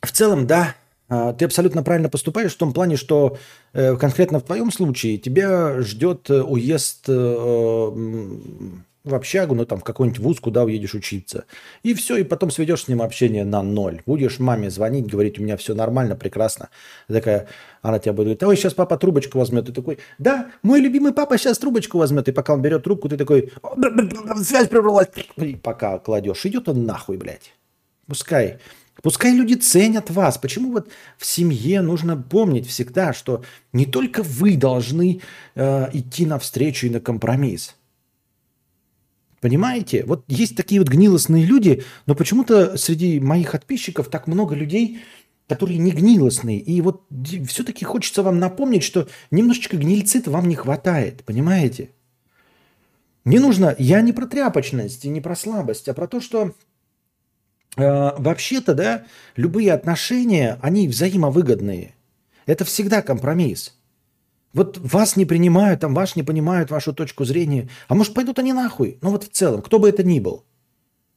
в 0.00 0.10
целом, 0.10 0.46
да, 0.46 0.74
а, 1.10 1.34
ты 1.34 1.44
абсолютно 1.44 1.82
правильно 1.82 2.08
поступаешь 2.08 2.54
в 2.54 2.58
том 2.58 2.72
плане, 2.72 2.96
что 2.96 3.36
э, 3.74 3.94
конкретно 3.96 4.40
в 4.40 4.44
твоем 4.44 4.72
случае 4.72 5.18
тебя 5.18 5.82
ждет 5.82 6.30
э, 6.30 6.40
уезд 6.40 7.08
в 9.04 9.14
общагу, 9.14 9.54
ну 9.54 9.64
там 9.64 9.78
в 9.80 9.84
какой-нибудь 9.84 10.20
вуз, 10.20 10.40
куда 10.40 10.64
уедешь 10.64 10.94
учиться. 10.94 11.44
И 11.82 11.94
все, 11.94 12.16
и 12.16 12.24
потом 12.24 12.50
сведешь 12.50 12.84
с 12.84 12.88
ним 12.88 13.02
общение 13.02 13.44
на 13.44 13.62
ноль. 13.62 14.02
Будешь 14.06 14.38
маме 14.38 14.70
звонить, 14.70 15.06
говорить, 15.06 15.38
у 15.38 15.42
меня 15.42 15.56
все 15.56 15.74
нормально, 15.74 16.16
прекрасно. 16.16 16.68
Такая, 17.08 17.48
она 17.82 17.98
тебя 17.98 18.12
будет 18.12 18.24
говорить, 18.26 18.42
ой, 18.42 18.56
сейчас 18.56 18.74
папа 18.74 18.98
трубочку 18.98 19.38
возьмет. 19.38 19.66
Ты 19.66 19.72
такой, 19.72 19.98
да, 20.18 20.50
мой 20.62 20.80
любимый 20.80 21.12
папа 21.12 21.38
сейчас 21.38 21.58
трубочку 21.58 21.98
возьмет. 21.98 22.28
И 22.28 22.32
пока 22.32 22.54
он 22.54 22.62
берет 22.62 22.84
трубку, 22.84 23.08
ты 23.08 23.16
такой, 23.16 23.52
связь 24.42 24.68
прервалась. 24.68 25.08
И 25.36 25.56
пока 25.56 25.98
кладешь, 25.98 26.44
идет 26.46 26.68
он 26.68 26.84
нахуй, 26.84 27.16
блядь. 27.16 27.54
Пускай. 28.06 28.58
Пускай 29.02 29.32
люди 29.32 29.54
ценят 29.54 30.10
вас. 30.10 30.38
Почему 30.38 30.72
вот 30.72 30.88
в 31.16 31.24
семье 31.24 31.82
нужно 31.82 32.16
помнить 32.16 32.66
всегда, 32.66 33.12
что 33.12 33.44
не 33.72 33.86
только 33.86 34.22
вы 34.22 34.56
должны 34.56 35.20
э, 35.54 35.88
идти 35.92 36.26
навстречу 36.26 36.86
и 36.86 36.90
на 36.90 37.00
компромисс. 37.00 37.76
Понимаете? 39.40 40.04
Вот 40.04 40.24
есть 40.26 40.56
такие 40.56 40.80
вот 40.80 40.88
гнилостные 40.88 41.44
люди, 41.44 41.84
но 42.06 42.14
почему-то 42.14 42.76
среди 42.76 43.20
моих 43.20 43.52
подписчиков 43.52 44.08
так 44.08 44.26
много 44.26 44.54
людей, 44.54 45.00
которые 45.46 45.78
не 45.78 45.92
гнилостные. 45.92 46.58
И 46.58 46.80
вот 46.80 47.04
все-таки 47.46 47.84
хочется 47.84 48.22
вам 48.22 48.38
напомнить, 48.38 48.82
что 48.82 49.08
немножечко 49.30 49.76
гнильцы-то 49.76 50.30
вам 50.30 50.48
не 50.48 50.56
хватает, 50.56 51.24
понимаете? 51.24 51.90
Не 53.24 53.38
нужно, 53.38 53.74
я 53.78 54.00
не 54.00 54.12
про 54.12 54.26
тряпочность 54.26 55.04
и 55.04 55.08
не 55.08 55.20
про 55.20 55.36
слабость, 55.36 55.88
а 55.88 55.94
про 55.94 56.08
то, 56.08 56.20
что 56.20 56.54
э, 57.76 57.82
вообще-то, 58.18 58.74
да, 58.74 59.04
любые 59.36 59.72
отношения, 59.72 60.58
они 60.62 60.88
взаимовыгодные. 60.88 61.94
Это 62.46 62.64
всегда 62.64 63.02
компромисс. 63.02 63.77
Вот 64.54 64.78
вас 64.78 65.16
не 65.16 65.26
принимают, 65.26 65.80
там 65.80 65.94
ваш 65.94 66.16
не 66.16 66.22
понимают 66.22 66.70
вашу 66.70 66.92
точку 66.92 67.24
зрения. 67.24 67.68
А 67.88 67.94
может, 67.94 68.14
пойдут 68.14 68.38
они 68.38 68.52
нахуй? 68.52 68.98
Ну 69.02 69.10
вот 69.10 69.24
в 69.24 69.28
целом, 69.30 69.62
кто 69.62 69.78
бы 69.78 69.88
это 69.88 70.02
ни 70.02 70.20
был. 70.20 70.44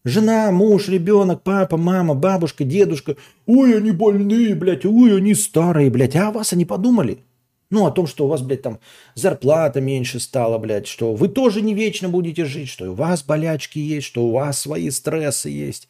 Жена, 0.03 0.51
муж, 0.51 0.89
ребенок, 0.89 1.43
папа, 1.43 1.77
мама, 1.77 2.15
бабушка, 2.15 2.63
дедушка. 2.63 3.15
Ой, 3.45 3.77
они 3.77 3.91
больные, 3.91 4.55
блядь, 4.55 4.85
ой, 4.85 5.17
они 5.17 5.35
старые, 5.35 5.91
блядь. 5.91 6.15
А 6.15 6.29
о 6.29 6.31
вас 6.31 6.53
они 6.53 6.65
подумали? 6.65 7.23
Ну, 7.69 7.85
о 7.85 7.91
том, 7.91 8.05
что 8.05 8.25
у 8.25 8.27
вас, 8.27 8.41
блядь, 8.41 8.63
там 8.63 8.79
зарплата 9.15 9.79
меньше 9.79 10.19
стала, 10.19 10.57
блядь, 10.57 10.87
что 10.87 11.13
вы 11.13 11.29
тоже 11.29 11.61
не 11.61 11.73
вечно 11.73 12.09
будете 12.09 12.45
жить, 12.45 12.67
что 12.67 12.91
у 12.91 12.95
вас 12.95 13.23
болячки 13.23 13.79
есть, 13.79 14.07
что 14.07 14.25
у 14.25 14.31
вас 14.31 14.59
свои 14.59 14.89
стрессы 14.89 15.49
есть. 15.49 15.87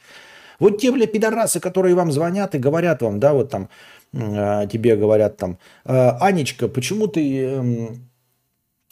Вот 0.60 0.80
те, 0.80 0.92
блядь, 0.92 1.12
пидорасы, 1.12 1.60
которые 1.60 1.96
вам 1.96 2.12
звонят 2.12 2.54
и 2.54 2.60
говорят 2.60 3.02
вам, 3.02 3.20
да, 3.20 3.34
вот 3.34 3.50
там, 3.50 3.70
тебе 4.14 4.96
говорят 4.96 5.38
там, 5.38 5.58
«А, 5.86 6.18
Анечка, 6.20 6.68
почему 6.68 7.08
ты 7.08 7.44
эм, 7.44 8.10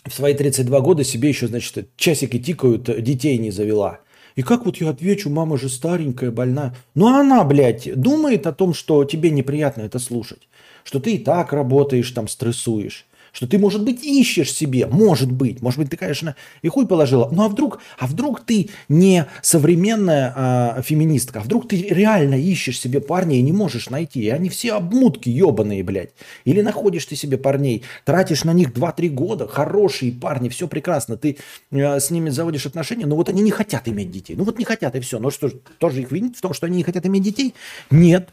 в 0.06 0.14
свои 0.14 0.34
32 0.34 0.80
года 0.80 1.04
себе 1.04 1.30
еще, 1.30 1.48
значит, 1.48 1.90
часики 1.98 2.40
тикают, 2.40 2.84
детей 3.04 3.38
не 3.38 3.52
завела? 3.52 4.00
И 4.36 4.42
как 4.42 4.66
вот 4.66 4.78
я 4.78 4.90
отвечу, 4.90 5.30
мама 5.30 5.58
же 5.58 5.68
старенькая, 5.68 6.32
больна. 6.32 6.74
Ну 6.96 7.08
она, 7.08 7.44
блядь, 7.44 7.94
думает 8.00 8.48
о 8.48 8.54
том, 8.54 8.74
что 8.74 9.04
тебе 9.04 9.32
неприятно 9.32 9.82
это 9.82 10.00
слушать. 10.00 10.48
Что 10.86 11.02
ты 11.02 11.16
и 11.16 11.18
так 11.18 11.52
работаешь, 11.52 12.10
там, 12.12 12.30
стрессуешь. 12.30 13.06
Что 13.32 13.48
ты, 13.48 13.58
может 13.58 13.84
быть, 13.84 14.04
ищешь 14.04 14.54
себе, 14.54 14.88
может 14.88 15.32
быть, 15.32 15.62
может 15.62 15.80
быть, 15.80 15.90
ты, 15.90 15.98
конечно, 15.98 16.36
и 16.62 16.68
хуй 16.68 16.88
положила, 16.88 17.30
ну 17.32 17.44
а 17.44 17.48
вдруг, 17.48 17.80
а 17.98 18.08
вдруг 18.08 18.42
ты 18.42 18.70
не 18.88 19.26
современная 19.42 20.34
а, 20.36 20.82
феминистка, 20.82 21.40
а 21.40 21.42
вдруг 21.44 21.68
ты 21.68 21.82
реально 21.90 22.36
ищешь 22.36 22.80
себе 22.80 23.02
парня 23.02 23.38
и 23.38 23.42
не 23.42 23.52
можешь 23.52 23.90
найти, 23.90 24.22
и 24.22 24.30
они 24.30 24.50
все 24.50 24.74
обмутки 24.74 25.30
ебаные, 25.30 25.84
блядь. 25.84 26.12
Или 26.46 26.62
находишь 26.62 27.06
ты 27.06 27.16
себе 27.16 27.38
парней, 27.38 27.84
тратишь 28.06 28.44
на 28.44 28.54
них 28.54 28.72
2-3 28.72 29.10
года, 29.10 29.48
хорошие 29.48 30.12
парни, 30.12 30.50
все 30.50 30.68
прекрасно, 30.68 31.18
ты 31.18 31.38
э, 31.72 32.00
с 32.00 32.12
ними 32.12 32.30
заводишь 32.30 32.66
отношения, 32.66 33.06
но 33.06 33.16
вот 33.16 33.30
они 33.30 33.42
не 33.42 33.52
хотят 33.52 33.88
иметь 33.88 34.12
детей. 34.12 34.36
Ну 34.36 34.44
вот 34.44 34.58
не 34.58 34.66
хотят 34.66 34.96
и 34.96 35.00
все. 35.00 35.20
Ну 35.20 35.32
что, 35.32 35.50
тоже 35.78 36.02
их 36.02 36.12
винить 36.12 36.38
в 36.38 36.42
том, 36.42 36.54
что 36.54 36.66
они 36.66 36.78
не 36.78 36.84
хотят 36.84 37.06
иметь 37.06 37.24
детей? 37.24 37.54
Нет. 37.90 38.30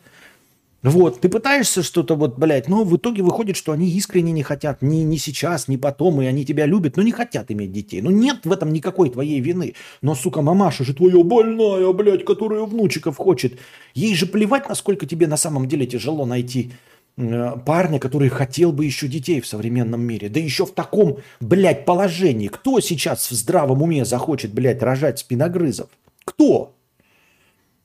Вот, 0.87 1.21
ты 1.21 1.29
пытаешься 1.29 1.83
что-то 1.83 2.15
вот, 2.15 2.39
блядь, 2.39 2.69
но 2.69 2.85
в 2.85 2.97
итоге 2.97 3.21
выходит, 3.25 3.57
что 3.57 3.73
они 3.73 3.91
искренне 3.91 4.31
не 4.31 4.45
хотят, 4.45 4.83
ни, 4.83 4.99
ни 4.99 5.17
сейчас, 5.17 5.67
ни 5.67 5.77
потом, 5.77 6.23
и 6.23 6.27
они 6.27 6.45
тебя 6.45 6.65
любят, 6.65 6.97
но 6.97 7.03
не 7.03 7.11
хотят 7.11 7.51
иметь 7.51 7.73
детей. 7.73 8.01
Ну 8.01 8.11
нет 8.11 8.43
в 8.45 8.53
этом 8.53 8.73
никакой 8.73 9.11
твоей 9.11 9.41
вины. 9.41 9.75
Но, 10.01 10.15
сука, 10.15 10.43
мамаша 10.43 10.85
же 10.85 10.95
твоя 10.95 11.25
больная, 11.25 11.93
блядь, 11.93 12.25
которая 12.25 12.63
внучиков 12.63 13.17
хочет. 13.17 13.59
Ей 13.95 14.15
же 14.15 14.27
плевать, 14.27 14.69
насколько 14.69 15.07
тебе 15.07 15.27
на 15.27 15.37
самом 15.37 15.67
деле 15.67 15.89
тяжело 15.89 16.25
найти 16.25 16.71
э, 17.17 17.57
парня, 17.67 17.99
который 17.99 18.29
хотел 18.29 18.71
бы 18.71 18.85
еще 18.85 19.09
детей 19.09 19.41
в 19.41 19.47
современном 19.49 20.03
мире. 20.03 20.29
Да 20.29 20.39
еще 20.39 20.67
в 20.67 20.71
таком, 20.71 21.17
блядь, 21.41 21.85
положении. 21.85 22.47
Кто 22.47 22.79
сейчас 22.79 23.29
в 23.29 23.35
здравом 23.35 23.83
уме 23.83 24.05
захочет, 24.05 24.53
блядь, 24.53 24.85
рожать 24.85 25.19
спиногрызов? 25.19 25.89
Кто? 26.25 26.77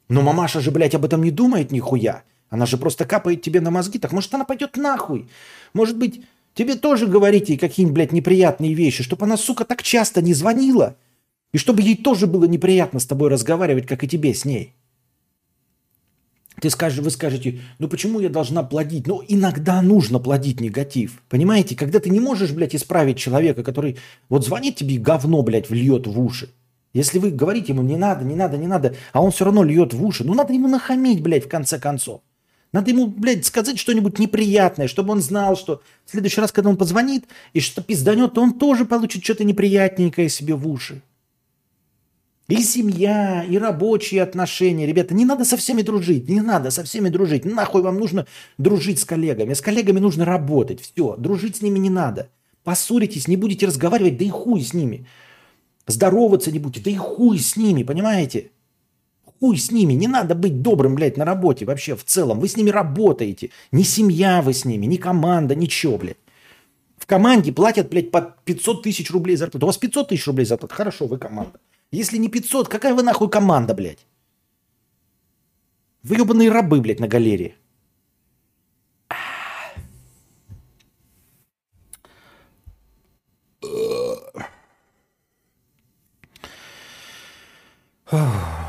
Но 0.07 0.21
мамаша 0.21 0.61
же, 0.61 0.69
блядь, 0.69 0.93
об 0.93 1.05
этом 1.05 1.23
не 1.23 1.31
думает 1.31 1.71
нихуя. 1.71 2.21
Она 2.51 2.65
же 2.65 2.77
просто 2.77 3.05
капает 3.05 3.41
тебе 3.41 3.61
на 3.61 3.71
мозги. 3.71 3.97
Так 3.97 4.11
может 4.11 4.33
она 4.35 4.43
пойдет 4.43 4.75
нахуй? 4.75 5.27
Может 5.73 5.97
быть, 5.97 6.21
тебе 6.53 6.75
тоже 6.75 7.07
говорить 7.07 7.49
ей 7.49 7.57
какие-нибудь, 7.57 7.95
блядь, 7.95 8.11
неприятные 8.11 8.73
вещи, 8.73 9.03
чтобы 9.03 9.25
она, 9.25 9.37
сука, 9.37 9.63
так 9.65 9.81
часто 9.81 10.21
не 10.21 10.33
звонила? 10.33 10.97
И 11.53 11.57
чтобы 11.57 11.81
ей 11.81 11.95
тоже 11.95 12.27
было 12.27 12.43
неприятно 12.43 12.99
с 12.99 13.05
тобой 13.05 13.29
разговаривать, 13.29 13.87
как 13.87 14.03
и 14.03 14.07
тебе 14.07 14.33
с 14.33 14.45
ней. 14.45 14.75
Ты 16.59 16.69
скажешь, 16.69 16.99
вы 16.99 17.09
скажете, 17.09 17.61
ну 17.79 17.87
почему 17.87 18.19
я 18.19 18.29
должна 18.29 18.63
плодить? 18.63 19.07
Ну, 19.07 19.23
иногда 19.25 19.81
нужно 19.81 20.19
плодить 20.19 20.59
негатив. 20.59 21.23
Понимаете, 21.29 21.77
когда 21.77 21.99
ты 21.99 22.09
не 22.09 22.19
можешь, 22.19 22.51
блядь, 22.51 22.75
исправить 22.75 23.17
человека, 23.17 23.63
который 23.63 23.97
вот 24.27 24.45
звонит 24.45 24.75
тебе 24.75 24.95
и 24.95 24.99
говно, 24.99 25.41
блядь, 25.41 25.69
вльет 25.69 26.05
в 26.05 26.19
уши. 26.19 26.49
Если 26.93 27.17
вы 27.17 27.31
говорите 27.31 27.71
ему, 27.71 27.81
не 27.81 27.95
надо, 27.95 28.25
не 28.25 28.35
надо, 28.35 28.57
не 28.57 28.67
надо, 28.67 28.95
а 29.13 29.23
он 29.23 29.31
все 29.31 29.45
равно 29.45 29.63
льет 29.63 29.93
в 29.93 30.05
уши, 30.05 30.25
ну 30.25 30.33
надо 30.33 30.51
ему 30.51 30.67
нахамить, 30.67 31.23
блядь, 31.23 31.45
в 31.45 31.49
конце 31.49 31.79
концов. 31.79 32.21
Надо 32.73 32.89
ему, 32.91 33.07
блядь, 33.07 33.45
сказать 33.45 33.77
что-нибудь 33.77 34.17
неприятное, 34.17 34.87
чтобы 34.87 35.11
он 35.11 35.21
знал, 35.21 35.57
что 35.57 35.81
в 36.05 36.11
следующий 36.11 36.39
раз, 36.39 36.51
когда 36.51 36.69
он 36.69 36.77
позвонит 36.77 37.25
и 37.51 37.59
что 37.59 37.81
пизданет, 37.81 38.33
то 38.33 38.41
он 38.41 38.53
тоже 38.53 38.85
получит 38.85 39.23
что-то 39.23 39.43
неприятненькое 39.43 40.29
себе 40.29 40.55
в 40.55 40.67
уши. 40.67 41.01
И 42.47 42.63
семья, 42.63 43.43
и 43.43 43.57
рабочие 43.57 44.21
отношения. 44.21 44.85
Ребята, 44.85 45.13
не 45.13 45.25
надо 45.25 45.45
со 45.45 45.55
всеми 45.57 45.81
дружить, 45.81 46.27
не 46.27 46.41
надо 46.41 46.69
со 46.69 46.83
всеми 46.83 47.09
дружить. 47.09 47.45
Нахуй 47.45 47.81
вам 47.81 47.97
нужно 47.97 48.25
дружить 48.57 48.99
с 48.99 49.05
коллегами. 49.05 49.53
С 49.53 49.61
коллегами 49.61 49.99
нужно 49.99 50.25
работать. 50.25 50.81
Все, 50.81 51.15
дружить 51.17 51.57
с 51.57 51.61
ними 51.61 51.79
не 51.79 51.89
надо. 51.89 52.29
Поссоритесь, 52.63 53.27
не 53.27 53.37
будете 53.37 53.67
разговаривать, 53.67 54.17
да 54.17 54.25
и 54.25 54.29
хуй 54.29 54.61
с 54.61 54.73
ними. 54.73 55.07
Здороваться 55.87 56.51
не 56.51 56.59
будете, 56.59 56.83
да 56.83 56.91
и 56.91 56.95
хуй 56.95 57.39
с 57.39 57.55
ними, 57.55 57.83
понимаете? 57.83 58.51
Хуй 59.41 59.57
с 59.57 59.71
ними, 59.71 59.93
не 59.93 60.07
надо 60.07 60.35
быть 60.35 60.61
добрым, 60.61 60.93
блядь, 60.93 61.17
на 61.17 61.25
работе 61.25 61.65
вообще 61.65 61.95
в 61.95 62.03
целом. 62.03 62.39
Вы 62.39 62.47
с 62.47 62.57
ними 62.57 62.69
работаете. 62.69 63.49
Не 63.71 63.83
семья 63.83 64.39
вы 64.43 64.53
с 64.53 64.65
ними, 64.65 64.85
не 64.85 64.97
команда, 64.97 65.55
ничего, 65.55 65.97
блядь. 65.97 66.17
В 66.97 67.07
команде 67.07 67.51
платят, 67.51 67.89
блядь, 67.89 68.11
по 68.11 68.21
500 68.45 68.83
тысяч 68.83 69.09
рублей 69.09 69.37
зарплату. 69.37 69.65
У 69.65 69.67
вас 69.67 69.77
500 69.77 70.09
тысяч 70.09 70.27
рублей 70.27 70.45
зарплата. 70.45 70.75
Хорошо, 70.75 71.07
вы 71.07 71.17
команда. 71.17 71.59
Если 71.91 72.19
не 72.19 72.29
500, 72.29 72.67
какая 72.67 72.93
вы 72.93 73.01
нахуй 73.01 73.29
команда, 73.31 73.73
блядь? 73.73 74.05
Вы 76.03 76.17
ебаные 76.17 76.51
рабы, 76.51 76.79
блядь, 76.79 76.99
на 76.99 77.07
галерее. 77.07 77.55
Oh. 88.13 88.60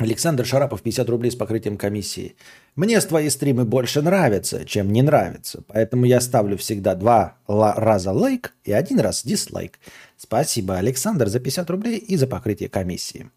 Александр 0.00 0.46
Шарапов, 0.46 0.80
50 0.80 1.10
рублей 1.10 1.30
с 1.30 1.36
покрытием 1.36 1.76
комиссии. 1.76 2.34
Мне 2.74 3.02
с 3.02 3.04
твои 3.04 3.28
стримы 3.28 3.66
больше 3.66 4.00
нравятся, 4.00 4.64
чем 4.64 4.90
не 4.94 5.02
нравятся. 5.02 5.62
Поэтому 5.68 6.06
я 6.06 6.22
ставлю 6.22 6.56
всегда 6.56 6.94
два 6.94 7.36
раза 7.46 8.10
лайк 8.10 8.54
и 8.64 8.72
один 8.72 8.98
раз 9.00 9.22
дизлайк. 9.26 9.78
Спасибо, 10.16 10.78
Александр, 10.78 11.28
за 11.28 11.38
50 11.38 11.68
рублей 11.68 11.98
и 11.98 12.16
за 12.16 12.26
покрытие 12.26 12.70
комиссии. 12.70 13.28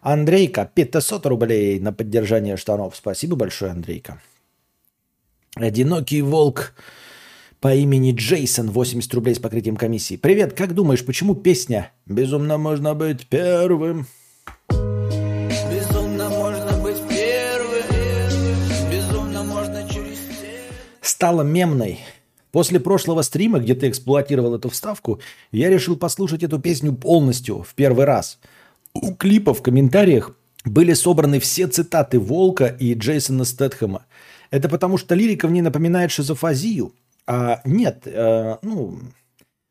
Андрейка, 0.00 0.70
500 0.72 1.26
рублей 1.26 1.80
на 1.80 1.92
поддержание 1.92 2.56
штанов. 2.56 2.94
Спасибо 2.94 3.34
большое, 3.34 3.72
Андрейка. 3.72 4.22
Одинокий 5.56 6.22
волк 6.22 6.74
по 7.60 7.74
имени 7.74 8.12
Джейсон, 8.12 8.70
80 8.70 9.12
рублей 9.12 9.34
с 9.34 9.40
покрытием 9.40 9.76
комиссии. 9.76 10.16
Привет, 10.16 10.52
как 10.52 10.72
думаешь, 10.72 11.04
почему 11.04 11.34
песня 11.34 11.90
«Безумно 12.06 12.58
можно 12.58 12.94
быть 12.94 13.26
первым» 13.26 14.06
стала 21.16 21.40
мемной. 21.40 22.00
После 22.52 22.78
прошлого 22.78 23.22
стрима, 23.22 23.58
где 23.58 23.74
ты 23.74 23.88
эксплуатировал 23.88 24.54
эту 24.54 24.68
вставку, 24.68 25.18
я 25.50 25.70
решил 25.70 25.96
послушать 25.96 26.42
эту 26.42 26.58
песню 26.58 26.92
полностью, 26.92 27.62
в 27.62 27.74
первый 27.74 28.04
раз. 28.04 28.38
У 28.92 29.14
клипа 29.14 29.54
в 29.54 29.62
комментариях 29.62 30.36
были 30.66 30.92
собраны 30.92 31.40
все 31.40 31.68
цитаты 31.68 32.18
Волка 32.18 32.66
и 32.66 32.92
Джейсона 32.92 33.46
Стэтхэма. 33.46 34.04
Это 34.50 34.68
потому, 34.68 34.98
что 34.98 35.14
лирика 35.14 35.48
в 35.48 35.52
ней 35.52 35.62
напоминает 35.62 36.10
шизофазию. 36.10 36.92
А 37.26 37.62
нет, 37.64 38.02
э, 38.04 38.58
ну, 38.60 38.98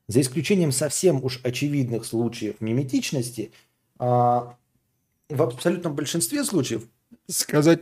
за 0.08 0.22
исключением 0.22 0.72
совсем 0.72 1.24
уж 1.24 1.42
очевидных 1.44 2.06
случаев 2.06 2.56
миметичности, 2.60 3.52
э, 4.00 4.04
в 4.04 5.42
абсолютном 5.44 5.94
большинстве 5.94 6.44
случаев 6.44 6.82
сказать, 7.28 7.82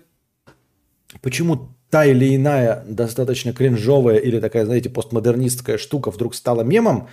почему 1.21 1.69
та 1.93 2.05
или 2.05 2.35
иная 2.35 2.83
достаточно 2.87 3.53
кринжовая 3.53 4.17
или 4.17 4.39
такая, 4.39 4.65
знаете, 4.65 4.89
постмодернистская 4.89 5.77
штука 5.77 6.09
вдруг 6.09 6.33
стала 6.33 6.63
мемом, 6.63 7.07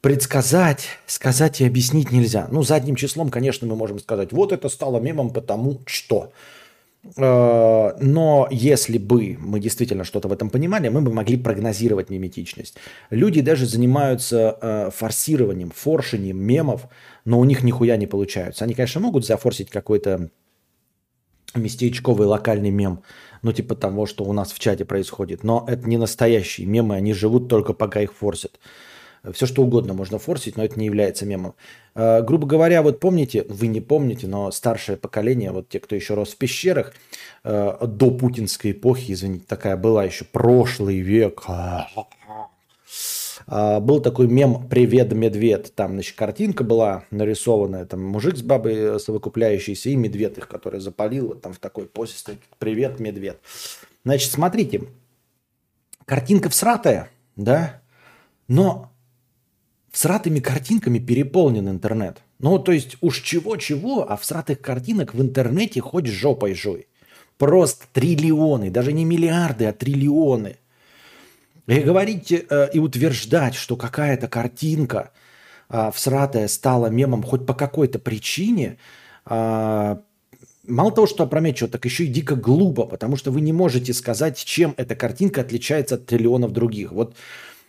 предсказать, 0.00 0.88
сказать 1.06 1.60
и 1.60 1.64
объяснить 1.64 2.10
нельзя. 2.10 2.48
Ну, 2.50 2.64
задним 2.64 2.96
числом, 2.96 3.28
конечно, 3.28 3.64
мы 3.68 3.76
можем 3.76 4.00
сказать, 4.00 4.32
вот 4.32 4.50
это 4.50 4.68
стало 4.68 4.98
мемом, 4.98 5.30
потому 5.30 5.82
что. 5.86 6.32
Э, 7.16 7.92
но 8.00 8.48
если 8.50 8.98
бы 8.98 9.36
мы 9.38 9.60
действительно 9.60 10.02
что-то 10.02 10.26
в 10.26 10.32
этом 10.32 10.50
понимали, 10.50 10.88
мы 10.88 11.00
бы 11.00 11.12
могли 11.12 11.36
прогнозировать 11.36 12.10
миметичность. 12.10 12.74
Люди 13.10 13.40
даже 13.40 13.66
занимаются 13.66 14.58
э, 14.60 14.90
форсированием, 14.92 15.70
форшением 15.70 16.38
мемов, 16.38 16.88
но 17.24 17.38
у 17.38 17.44
них 17.44 17.62
нихуя 17.62 17.96
не 17.96 18.08
получаются. 18.08 18.64
Они, 18.64 18.74
конечно, 18.74 19.00
могут 19.00 19.24
зафорсить 19.24 19.70
какой-то 19.70 20.28
местечковый 21.54 22.26
локальный 22.26 22.70
мем, 22.70 23.02
ну 23.42 23.52
типа 23.52 23.74
того, 23.74 24.06
что 24.06 24.24
у 24.24 24.32
нас 24.32 24.52
в 24.52 24.58
чате 24.58 24.84
происходит. 24.84 25.44
Но 25.44 25.64
это 25.68 25.88
не 25.88 25.96
настоящие 25.96 26.66
мемы, 26.66 26.96
они 26.96 27.12
живут 27.12 27.48
только 27.48 27.72
пока 27.72 28.00
их 28.00 28.14
форсят. 28.14 28.58
Все 29.32 29.46
что 29.46 29.62
угодно 29.62 29.92
можно 29.92 30.18
форсить, 30.18 30.56
но 30.56 30.64
это 30.64 30.78
не 30.78 30.86
является 30.86 31.26
мемом. 31.26 31.54
Э, 31.94 32.22
грубо 32.22 32.46
говоря, 32.46 32.82
вот 32.82 33.00
помните, 33.00 33.44
вы 33.48 33.66
не 33.66 33.80
помните, 33.80 34.26
но 34.26 34.50
старшее 34.50 34.96
поколение, 34.96 35.50
вот 35.50 35.68
те, 35.68 35.80
кто 35.80 35.96
еще 35.96 36.14
рос 36.14 36.34
в 36.34 36.36
пещерах, 36.36 36.94
э, 37.42 37.86
до 37.86 38.10
путинской 38.10 38.72
эпохи, 38.72 39.12
извините, 39.12 39.44
такая 39.48 39.76
была 39.76 40.04
еще 40.04 40.24
прошлый 40.24 40.98
век, 40.98 41.42
был 43.46 44.00
такой 44.00 44.26
мем 44.26 44.68
«Привет, 44.68 45.12
медведь». 45.12 45.74
Там, 45.74 45.92
значит, 45.92 46.16
картинка 46.16 46.64
была 46.64 47.04
нарисованная, 47.10 47.86
там 47.86 48.04
мужик 48.04 48.36
с 48.36 48.42
бабой 48.42 48.98
совокупляющийся 48.98 49.90
и 49.90 49.96
медведь 49.96 50.38
их, 50.38 50.48
который 50.48 50.80
запалил, 50.80 51.28
вот 51.28 51.42
там 51.42 51.52
в 51.52 51.58
такой 51.58 51.86
позе 51.86 52.14
стоит 52.14 52.40
«Привет, 52.58 52.98
медведь». 52.98 53.36
Значит, 54.04 54.32
смотрите, 54.32 54.82
картинка 56.04 56.48
всратая, 56.48 57.10
да, 57.36 57.80
но 58.48 58.90
всратыми 59.92 60.40
картинками 60.40 60.98
переполнен 60.98 61.68
интернет. 61.68 62.22
Ну, 62.38 62.58
то 62.58 62.72
есть 62.72 62.96
уж 63.00 63.22
чего-чего, 63.22 64.10
а 64.10 64.16
всратых 64.16 64.60
картинок 64.60 65.14
в 65.14 65.22
интернете 65.22 65.80
хоть 65.80 66.06
жопой 66.06 66.54
жуй. 66.54 66.88
Просто 67.38 67.86
триллионы, 67.92 68.70
даже 68.70 68.92
не 68.92 69.04
миллиарды, 69.04 69.66
а 69.66 69.72
триллионы– 69.72 70.56
и 71.66 71.80
говорить 71.80 72.32
э, 72.32 72.70
и 72.72 72.78
утверждать, 72.78 73.54
что 73.54 73.76
какая-то 73.76 74.28
картинка 74.28 75.10
э, 75.68 75.90
всратая 75.94 76.48
стала 76.48 76.86
мемом 76.86 77.22
хоть 77.22 77.44
по 77.46 77.54
какой-то 77.54 77.98
причине, 77.98 78.78
э, 79.26 79.96
мало 80.66 80.92
того, 80.92 81.06
что 81.06 81.24
опрометчиво, 81.24 81.68
так 81.68 81.84
еще 81.84 82.04
и 82.04 82.08
дико 82.08 82.36
глупо, 82.36 82.84
потому 82.86 83.16
что 83.16 83.30
вы 83.30 83.40
не 83.40 83.52
можете 83.52 83.92
сказать, 83.92 84.42
чем 84.44 84.74
эта 84.76 84.94
картинка 84.94 85.40
отличается 85.40 85.96
от 85.96 86.06
триллионов 86.06 86.52
других. 86.52 86.92
Вот 86.92 87.16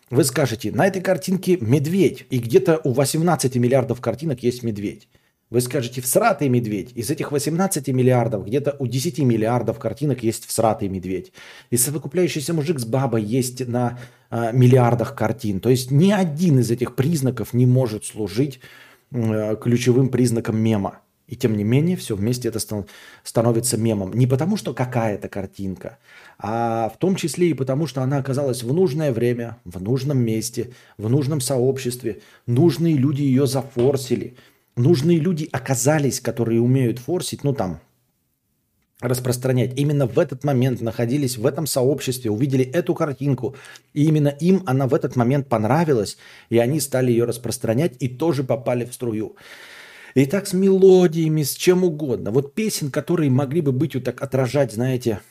вы 0.09 0.23
скажете, 0.23 0.71
на 0.71 0.87
этой 0.87 1.01
картинке 1.01 1.57
медведь, 1.59 2.25
и 2.29 2.39
где-то 2.39 2.79
у 2.83 2.93
18 2.93 3.55
миллиардов 3.55 3.99
картинок 3.99 4.41
есть 4.41 4.63
медведь. 4.63 5.07
Вы 5.49 5.61
скажете 5.61 6.01
«всратый 6.01 6.49
медведь». 6.49 6.91
Из 6.93 7.09
этих 7.09 7.31
18 7.31 7.87
миллиардов 7.89 8.45
где-то 8.45 8.75
у 8.79 8.87
10 8.87 9.19
миллиардов 9.19 9.79
картинок 9.79 10.21
есть 10.21 10.45
всратый 10.45 10.89
медведь. 10.89 11.31
И 11.69 11.77
совокупляющийся 11.77 12.53
мужик 12.53 12.79
с 12.79 12.85
бабой 12.85 13.23
есть 13.23 13.65
на 13.65 13.97
э, 14.29 14.51
миллиардах 14.51 15.15
картин. 15.15 15.61
То 15.61 15.69
есть 15.69 15.89
ни 15.89 16.11
один 16.11 16.59
из 16.59 16.69
этих 16.69 16.95
признаков 16.95 17.53
не 17.53 17.65
может 17.65 18.03
служить 18.03 18.59
э, 19.11 19.55
ключевым 19.61 20.09
признаком 20.09 20.57
мема. 20.57 20.99
И 21.27 21.35
тем 21.35 21.57
не 21.57 21.63
менее, 21.63 21.97
все 21.97 22.15
вместе 22.15 22.47
это 22.47 22.59
становится 23.23 23.77
мемом. 23.77 24.13
Не 24.13 24.27
потому, 24.27 24.55
что 24.57 24.73
какая-то 24.73 25.27
картинка, 25.27 25.97
а 26.39 26.89
в 26.89 26.97
том 26.97 27.15
числе 27.15 27.49
и 27.49 27.53
потому, 27.53 27.85
что 27.85 28.01
она 28.01 28.17
оказалась 28.17 28.63
в 28.63 28.73
нужное 28.73 29.11
время, 29.11 29.57
в 29.65 29.81
нужном 29.81 30.19
месте, 30.19 30.71
в 30.97 31.09
нужном 31.09 31.41
сообществе. 31.41 32.21
Нужные 32.45 32.95
люди 32.95 33.23
ее 33.23 33.45
зафорсили. 33.45 34.35
Нужные 34.77 35.17
люди 35.17 35.49
оказались, 35.51 36.21
которые 36.21 36.61
умеют 36.61 36.99
форсить, 36.99 37.43
ну 37.43 37.51
там, 37.51 37.79
распространять. 39.01 39.77
Именно 39.77 40.05
в 40.05 40.19
этот 40.19 40.43
момент 40.43 40.81
находились 40.81 41.37
в 41.37 41.47
этом 41.47 41.65
сообществе, 41.65 42.29
увидели 42.29 42.63
эту 42.63 42.93
картинку, 42.93 43.55
и 43.93 44.05
именно 44.05 44.29
им 44.29 44.61
она 44.67 44.87
в 44.87 44.93
этот 44.93 45.15
момент 45.15 45.47
понравилась, 45.47 46.17
и 46.49 46.59
они 46.59 46.79
стали 46.79 47.11
ее 47.11 47.25
распространять 47.25 47.95
и 47.99 48.07
тоже 48.07 48.43
попали 48.43 48.85
в 48.85 48.93
струю. 48.93 49.35
И 50.13 50.25
так 50.25 50.47
с 50.47 50.53
мелодиями, 50.53 51.43
с 51.43 51.53
чем 51.53 51.83
угодно. 51.83 52.31
Вот 52.31 52.53
песен, 52.53 52.89
которые 52.91 53.29
могли 53.29 53.61
бы 53.61 53.71
быть 53.71 53.95
вот 53.95 54.03
так 54.03 54.21
отражать, 54.21 54.73
знаете, 54.73 55.21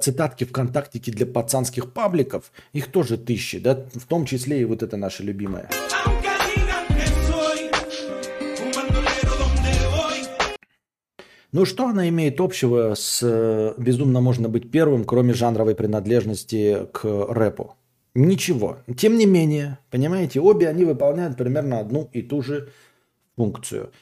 цитатки 0.00 0.44
ВКонтактике 0.44 1.12
для 1.12 1.26
пацанских 1.26 1.92
пабликов, 1.92 2.52
их 2.72 2.88
тоже 2.88 3.16
тысячи, 3.16 3.58
да, 3.58 3.84
в 3.94 4.06
том 4.06 4.26
числе 4.26 4.60
и 4.60 4.64
вот 4.64 4.82
это 4.82 4.96
наша 4.96 5.22
любимая. 5.22 5.68
Ну 11.52 11.66
что 11.66 11.86
она 11.86 12.08
имеет 12.08 12.40
общего 12.40 12.94
с 12.94 13.20
э, 13.22 13.74
«Безумно 13.76 14.22
можно 14.22 14.48
быть 14.48 14.70
первым», 14.70 15.04
кроме 15.04 15.34
жанровой 15.34 15.74
принадлежности 15.74 16.86
к 16.92 17.04
рэпу? 17.04 17.76
Ничего. 18.14 18.78
Тем 18.96 19.18
не 19.18 19.26
менее, 19.26 19.78
понимаете, 19.90 20.40
обе 20.40 20.68
они 20.68 20.86
выполняют 20.86 21.36
примерно 21.36 21.78
одну 21.78 22.08
и 22.12 22.22
ту 22.22 22.40
же 22.40 22.70
функцию. 23.36 23.92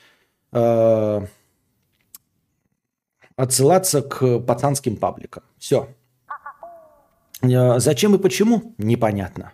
Э, 0.53 1.22
отсылаться 3.34 4.03
к 4.03 4.38
пацанским 4.38 4.96
пабликам. 4.96 5.42
Все. 5.59 5.88
Э, 7.42 7.80
зачем 7.80 8.14
и 8.14 8.18
почему? 8.18 8.74
Непонятно. 8.78 9.53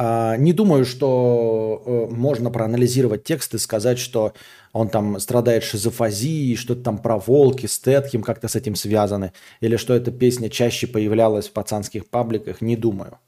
А, 0.00 0.36
не 0.36 0.52
думаю, 0.52 0.84
что 0.84 1.82
э, 1.84 2.14
можно 2.14 2.52
проанализировать 2.52 3.24
текст 3.24 3.54
и 3.54 3.58
сказать, 3.58 3.98
что 3.98 4.32
он 4.72 4.90
там 4.90 5.18
страдает 5.18 5.64
шизофазией, 5.64 6.54
что-то 6.54 6.82
там 6.82 6.98
про 6.98 7.18
волки, 7.18 7.66
стетхим 7.66 8.22
как-то 8.22 8.46
с 8.46 8.54
этим 8.54 8.76
связаны, 8.76 9.32
или 9.60 9.76
что 9.76 9.94
эта 9.94 10.12
песня 10.12 10.50
чаще 10.50 10.86
появлялась 10.86 11.48
в 11.48 11.52
пацанских 11.52 12.08
пабликах, 12.08 12.60
не 12.60 12.76
думаю. 12.76 13.18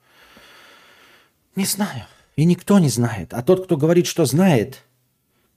Не 1.57 1.65
знаю. 1.65 2.05
И 2.37 2.45
никто 2.45 2.79
не 2.79 2.89
знает. 2.89 3.35
А 3.35 3.43
тот, 3.43 3.65
кто 3.65 3.77
говорит, 3.77 4.07
что 4.07 4.25
знает, 4.25 4.85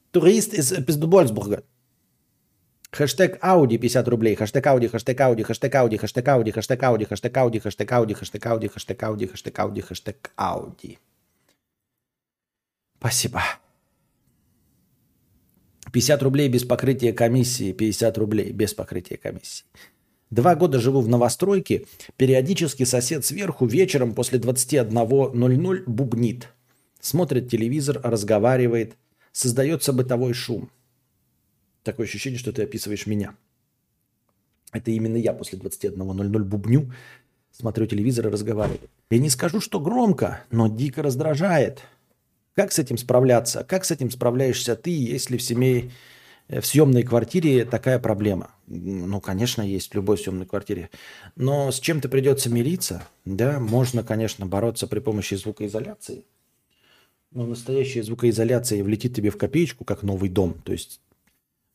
турист 0.10 0.56
из 0.56 0.72
Пиздубольсбурга. 0.84 1.62
Хэштег 2.94 3.40
Ауди 3.42 3.78
50 3.78 4.08
рублей. 4.08 4.36
Хэштег 4.36 4.68
Ауди, 4.68 4.88
хэштег 4.88 5.20
Ауди, 5.22 5.44
хэштег 5.44 5.76
Ауди, 5.76 5.98
хэштег 5.98 6.28
Ауди, 6.28 6.52
хэштег 6.52 6.84
Ауди, 6.84 7.06
хэштег 7.10 7.38
Ауди, 7.38 7.60
хэштег 7.60 7.92
Ауди, 7.92 8.14
хэштег 8.14 8.46
Ауди, 8.46 8.68
хэштег 8.68 9.04
Ауди, 9.04 9.26
хэштег 9.28 9.60
Ауди, 9.60 9.82
хэштег 9.82 10.32
Ауди. 10.36 11.00
Спасибо. 13.00 13.42
50 15.92 16.22
рублей 16.24 16.50
без 16.50 16.64
покрытия 16.66 17.14
комиссии, 17.14 17.74
50 17.74 18.18
рублей 18.20 18.52
без 18.52 18.76
покрытия 18.76 19.18
комиссии. 19.18 19.66
Два 20.30 20.56
года 20.56 20.80
живу 20.80 21.02
в 21.02 21.10
новостройке. 21.10 21.86
Периодически 22.16 22.84
сосед 22.84 23.26
сверху 23.26 23.66
вечером 23.66 24.14
после 24.14 24.38
21.00 24.38 25.84
бубнит. 25.88 26.48
Смотрит 27.02 27.50
телевизор, 27.50 28.00
разговаривает. 28.04 28.98
Создается 29.32 29.94
бытовой 29.94 30.34
шум. 30.34 30.70
Такое 31.84 32.08
ощущение, 32.08 32.40
что 32.40 32.54
ты 32.54 32.64
описываешь 32.64 33.06
меня. 33.08 33.36
Это 34.72 34.92
именно 34.92 35.18
я 35.18 35.34
после 35.34 35.60
21.00 35.60 36.40
бубню, 36.40 36.92
смотрю 37.52 37.86
телевизор 37.86 38.28
и 38.28 38.32
разговариваю. 38.32 38.90
Я 39.10 39.20
не 39.20 39.30
скажу, 39.30 39.62
что 39.62 39.80
громко, 39.80 40.44
но 40.50 40.68
дико 40.68 41.04
раздражает. 41.04 41.84
Как 42.56 42.72
с 42.72 42.80
этим 42.80 42.98
справляться? 42.98 43.64
Как 43.64 43.86
с 43.86 43.92
этим 43.92 44.10
справляешься 44.10 44.76
ты, 44.76 44.92
если 44.92 45.38
в 45.38 45.44
семье, 45.44 45.92
э, 46.48 46.62
в 46.62 46.66
съемной 46.66 47.04
квартире 47.04 47.66
такая 47.66 48.00
проблема? 48.00 48.52
Ну, 48.68 49.20
конечно, 49.22 49.62
есть 49.62 49.92
в 49.92 49.96
любой 49.96 50.18
съемной 50.18 50.46
квартире. 50.46 50.90
Но 51.36 51.72
с 51.72 51.80
чем-то 51.80 52.10
придется 52.10 52.50
мириться. 52.50 53.04
Да, 53.26 53.60
можно, 53.60 54.04
конечно, 54.04 54.46
бороться 54.46 54.88
при 54.88 55.00
помощи 55.00 55.36
звукоизоляции. 55.36 56.26
Но 57.32 57.46
настоящая 57.46 58.04
звукоизоляция 58.04 58.84
влетит 58.84 59.16
тебе 59.16 59.32
в 59.32 59.38
копеечку, 59.38 59.84
как 59.84 60.04
новый 60.04 60.30
дом. 60.30 60.54
То 60.64 60.72
есть 60.72 61.02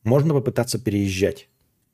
можно 0.03 0.33
попытаться 0.33 0.79
переезжать. 0.79 1.49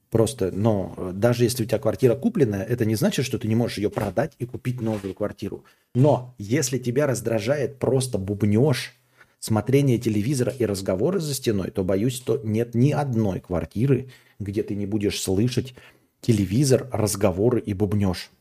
Просто, 0.10 0.52
но 0.52 0.94
э, 0.96 1.12
даже 1.14 1.44
если 1.44 1.64
у 1.64 1.66
тебя 1.66 1.80
квартира 1.80 2.16
купленная, 2.16 2.64
это 2.64 2.86
не 2.86 2.96
значит, 2.96 3.26
что 3.26 3.38
ты 3.38 3.48
не 3.48 3.56
можешь 3.56 3.78
ее 3.78 3.90
продать 3.90 4.34
и 4.40 4.46
купить 4.46 4.80
новую 4.80 5.14
квартиру. 5.14 5.66
Но 5.94 6.36
если 6.38 6.78
тебя 6.78 7.06
раздражает 7.08 7.80
просто 7.80 8.18
бубнеж, 8.18 8.94
смотрение 9.40 9.98
телевизора 9.98 10.54
и 10.58 10.66
разговоры 10.66 11.20
за 11.20 11.34
стеной, 11.34 11.70
то 11.72 11.84
боюсь, 11.84 12.16
что 12.16 12.40
нет 12.44 12.76
ни 12.76 12.92
одной 12.92 13.40
квартиры, 13.40 14.10
где 14.40 14.64
ты 14.64 14.76
не 14.76 14.86
будешь 14.86 15.22
слышать 15.22 15.76
телевизор, 16.22 16.90
разговоры 16.92 17.60
и 17.60 17.74
бубнеж. 17.74 18.32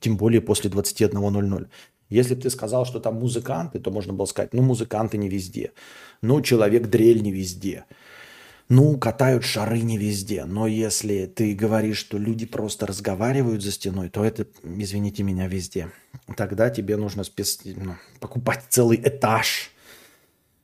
Тем 0.00 0.16
более 0.16 0.40
после 0.40 0.70
21.00. 0.70 1.68
Если 2.08 2.34
бы 2.34 2.42
ты 2.42 2.50
сказал, 2.50 2.84
что 2.84 2.98
там 2.98 3.14
музыканты, 3.14 3.78
то 3.78 3.90
можно 3.90 4.12
было 4.12 4.26
сказать, 4.26 4.52
ну, 4.52 4.62
музыканты 4.62 5.16
не 5.16 5.28
везде. 5.28 5.72
Ну, 6.22 6.42
человек 6.42 6.88
дрель 6.88 7.22
не 7.22 7.30
везде. 7.30 7.84
Ну, 8.70 8.96
катают 8.98 9.42
шары 9.42 9.80
не 9.80 9.98
везде. 9.98 10.44
Но 10.44 10.68
если 10.68 11.26
ты 11.26 11.56
говоришь, 11.56 11.98
что 11.98 12.18
люди 12.18 12.46
просто 12.46 12.86
разговаривают 12.86 13.64
за 13.64 13.72
стеной, 13.72 14.10
то 14.10 14.24
это, 14.24 14.46
извините 14.62 15.24
меня, 15.24 15.48
везде. 15.48 15.90
Тогда 16.36 16.70
тебе 16.70 16.96
нужно 16.96 17.24
спец... 17.24 17.58
ну, 17.64 17.96
покупать 18.20 18.62
целый 18.68 18.96
этаж. 18.96 19.72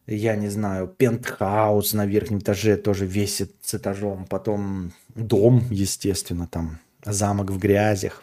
Я 0.06 0.36
не 0.36 0.48
знаю, 0.48 0.86
пентхаус 0.86 1.94
на 1.94 2.06
верхнем 2.06 2.38
этаже 2.38 2.76
тоже 2.76 3.06
весит 3.06 3.56
с 3.62 3.74
этажом. 3.74 4.24
Потом 4.26 4.92
дом, 5.16 5.66
естественно, 5.72 6.46
там 6.46 6.78
замок 7.04 7.50
в 7.50 7.58
грязях. 7.58 8.22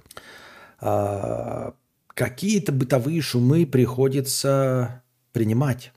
А, 0.79 1.73
какие-то 2.07 2.71
бытовые 2.71 3.19
шумы 3.19 3.65
приходится 3.65 5.03
принимать, 5.33 5.91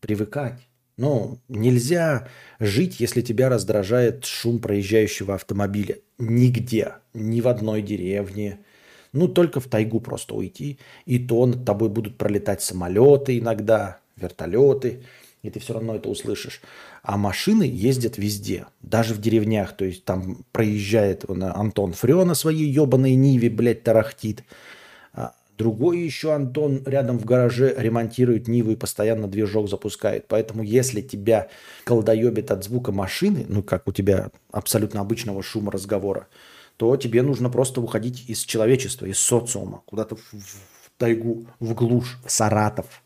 привыкать. 0.00 0.58
Ну, 0.96 1.38
нельзя 1.48 2.28
жить, 2.62 3.00
если 3.00 3.20
тебя 3.20 3.48
раздражает 3.48 4.24
шум 4.24 4.60
проезжающего 4.60 5.34
автомобиля. 5.34 5.98
Нигде, 6.18 6.94
ни 7.12 7.40
в 7.40 7.48
одной 7.48 7.82
деревне. 7.82 8.60
Ну, 9.12 9.28
только 9.28 9.60
в 9.60 9.66
тайгу 9.66 10.00
просто 10.00 10.34
уйти. 10.34 10.78
И 11.04 11.18
то 11.18 11.44
над 11.44 11.64
тобой 11.64 11.88
будут 11.88 12.16
пролетать 12.16 12.62
самолеты 12.62 13.38
иногда, 13.38 13.98
вертолеты. 14.16 15.02
И 15.42 15.50
ты 15.50 15.58
все 15.58 15.74
равно 15.74 15.96
это 15.96 16.08
услышишь. 16.08 16.62
А 17.02 17.16
машины 17.16 17.64
ездят 17.64 18.16
везде, 18.16 18.66
даже 18.80 19.12
в 19.12 19.20
деревнях. 19.20 19.76
То 19.76 19.84
есть 19.84 20.04
там 20.04 20.44
проезжает 20.52 21.24
он, 21.28 21.42
Антон 21.42 21.92
Фрё 21.94 22.24
на 22.24 22.34
своей 22.36 22.70
ебаной 22.70 23.16
Ниве, 23.16 23.50
блядь, 23.50 23.82
тарахтит. 23.82 24.44
Другой 25.58 26.00
еще 26.00 26.32
Антон 26.32 26.82
рядом 26.86 27.18
в 27.18 27.24
гараже 27.24 27.74
ремонтирует 27.76 28.48
Ниву 28.48 28.70
и 28.70 28.76
постоянно 28.76 29.28
движок 29.28 29.68
запускает. 29.68 30.26
Поэтому 30.26 30.62
если 30.62 31.02
тебя 31.02 31.48
колдоебит 31.84 32.50
от 32.50 32.64
звука 32.64 32.90
машины, 32.90 33.44
ну 33.48 33.62
как 33.62 33.86
у 33.86 33.92
тебя 33.92 34.30
абсолютно 34.50 35.00
обычного 35.00 35.42
шума 35.42 35.70
разговора, 35.70 36.28
то 36.78 36.96
тебе 36.96 37.22
нужно 37.22 37.50
просто 37.50 37.80
уходить 37.80 38.28
из 38.28 38.40
человечества, 38.40 39.06
из 39.06 39.18
социума, 39.18 39.82
куда-то 39.84 40.16
в, 40.16 40.32
в 40.32 40.90
тайгу, 40.96 41.46
в 41.60 41.74
глушь, 41.74 42.18
в 42.24 42.30
Саратов. 42.30 43.01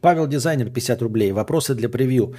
Павел 0.00 0.26
Дизайнер, 0.28 0.70
50 0.70 1.02
рублей. 1.02 1.32
Вопросы 1.32 1.74
для 1.74 1.88
превью. 1.88 2.34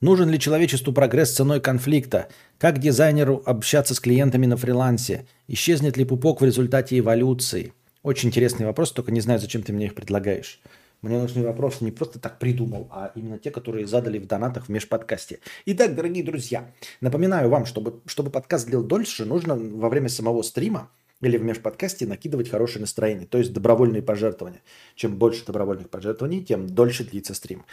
Нужен 0.00 0.30
ли 0.30 0.38
человечеству 0.38 0.92
прогресс 0.92 1.32
ценой 1.32 1.60
конфликта? 1.60 2.28
Как 2.58 2.78
дизайнеру 2.78 3.42
общаться 3.44 3.94
с 3.94 4.00
клиентами 4.00 4.46
на 4.46 4.56
фрилансе? 4.56 5.26
Исчезнет 5.48 5.96
ли 5.96 6.04
пупок 6.04 6.40
в 6.40 6.44
результате 6.44 6.98
эволюции? 6.98 7.72
Очень 8.02 8.28
интересный 8.28 8.64
вопрос, 8.64 8.92
только 8.92 9.12
не 9.12 9.20
знаю, 9.20 9.40
зачем 9.40 9.62
ты 9.62 9.72
мне 9.72 9.86
их 9.86 9.94
предлагаешь. 9.94 10.60
Мне 11.02 11.18
нужны 11.18 11.42
вопросы 11.42 11.84
не 11.84 11.90
просто 11.90 12.18
так 12.18 12.38
придумал, 12.38 12.88
а 12.90 13.10
именно 13.14 13.38
те, 13.38 13.50
которые 13.50 13.86
задали 13.86 14.18
в 14.18 14.26
донатах 14.26 14.66
в 14.66 14.68
межподкасте. 14.68 15.40
Итак, 15.66 15.94
дорогие 15.94 16.24
друзья, 16.24 16.70
напоминаю 17.00 17.48
вам, 17.50 17.66
чтобы, 17.66 18.00
чтобы 18.06 18.30
подкаст 18.30 18.66
длил 18.66 18.84
дольше, 18.84 19.24
нужно 19.24 19.56
во 19.56 19.88
время 19.88 20.08
самого 20.08 20.42
стрима 20.42 20.90
или 21.20 21.36
в 21.36 21.42
межподкасте 21.42 22.06
накидывать 22.06 22.50
хорошее 22.50 22.80
настроение, 22.80 23.26
то 23.26 23.38
есть 23.38 23.52
добровольные 23.52 24.02
пожертвования. 24.02 24.62
Чем 24.94 25.16
больше 25.16 25.44
добровольных 25.44 25.90
пожертвований, 25.90 26.42
тем 26.42 26.66
дольше 26.66 27.04
длится 27.04 27.34
стрим. 27.34 27.64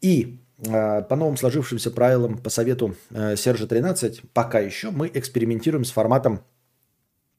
И 0.00 0.38
э, 0.58 1.02
по 1.02 1.16
новым 1.16 1.36
сложившимся 1.36 1.90
правилам, 1.90 2.38
по 2.38 2.50
совету 2.50 2.94
э, 3.10 3.36
Сержа 3.36 3.66
13, 3.66 4.22
пока 4.32 4.60
еще 4.60 4.90
мы 4.90 5.10
экспериментируем 5.12 5.84
с 5.84 5.90
форматом 5.90 6.40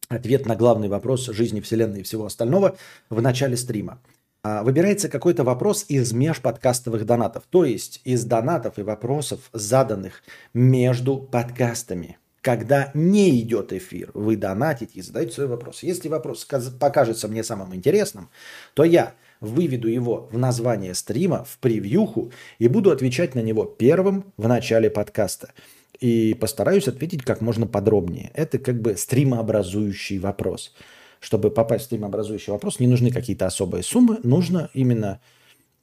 ответ 0.10 0.46
на 0.46 0.56
главный 0.56 0.90
вопрос 0.90 1.28
жизни, 1.28 1.62
Вселенной 1.62 2.02
и 2.02 2.04
всего 2.04 2.26
остального 2.26 2.78
в 3.10 3.22
начале 3.22 3.56
стрима. 3.56 4.02
А, 4.42 4.64
выбирается 4.64 5.10
какой-то 5.10 5.44
вопрос 5.44 5.86
из 5.88 6.14
межподкастовых 6.14 7.06
донатов, 7.06 7.44
то 7.50 7.66
есть 7.66 8.02
из 8.06 8.24
донатов 8.24 8.80
и 8.80 8.84
вопросов, 8.84 9.50
заданных 9.54 10.24
между 10.54 11.18
подкастами. 11.18 12.18
Когда 12.42 12.92
не 12.94 13.42
идет 13.42 13.74
эфир, 13.74 14.12
вы 14.14 14.38
донатите 14.38 15.00
и 15.00 15.02
задаете 15.02 15.34
свой 15.34 15.48
вопрос. 15.48 15.84
Если 15.84 16.08
вопрос 16.08 16.46
покажется 16.80 17.28
мне 17.28 17.44
самым 17.44 17.76
интересным, 17.76 18.30
то 18.74 18.84
я 18.84 19.14
выведу 19.42 19.88
его 19.88 20.30
в 20.32 20.38
название 20.38 20.94
стрима, 20.94 21.44
в 21.44 21.58
превьюху 21.60 22.32
и 22.58 22.68
буду 22.68 22.92
отвечать 22.92 23.36
на 23.36 23.42
него 23.42 23.66
первым 23.66 24.32
в 24.38 24.48
начале 24.48 24.90
подкаста. 24.90 25.54
И 26.00 26.34
постараюсь 26.40 26.88
ответить 26.88 27.24
как 27.24 27.42
можно 27.42 27.68
подробнее. 27.68 28.32
Это 28.34 28.58
как 28.58 28.82
бы 28.82 28.96
стримообразующий 28.96 30.18
вопрос 30.18 30.74
чтобы 31.22 31.52
попасть 31.52 31.84
в 31.84 31.86
стримообразующий 31.88 32.54
вопрос, 32.54 32.80
не 32.80 32.88
нужны 32.88 33.12
какие-то 33.12 33.46
особые 33.46 33.84
суммы, 33.84 34.20
нужно 34.24 34.70
именно 34.74 35.20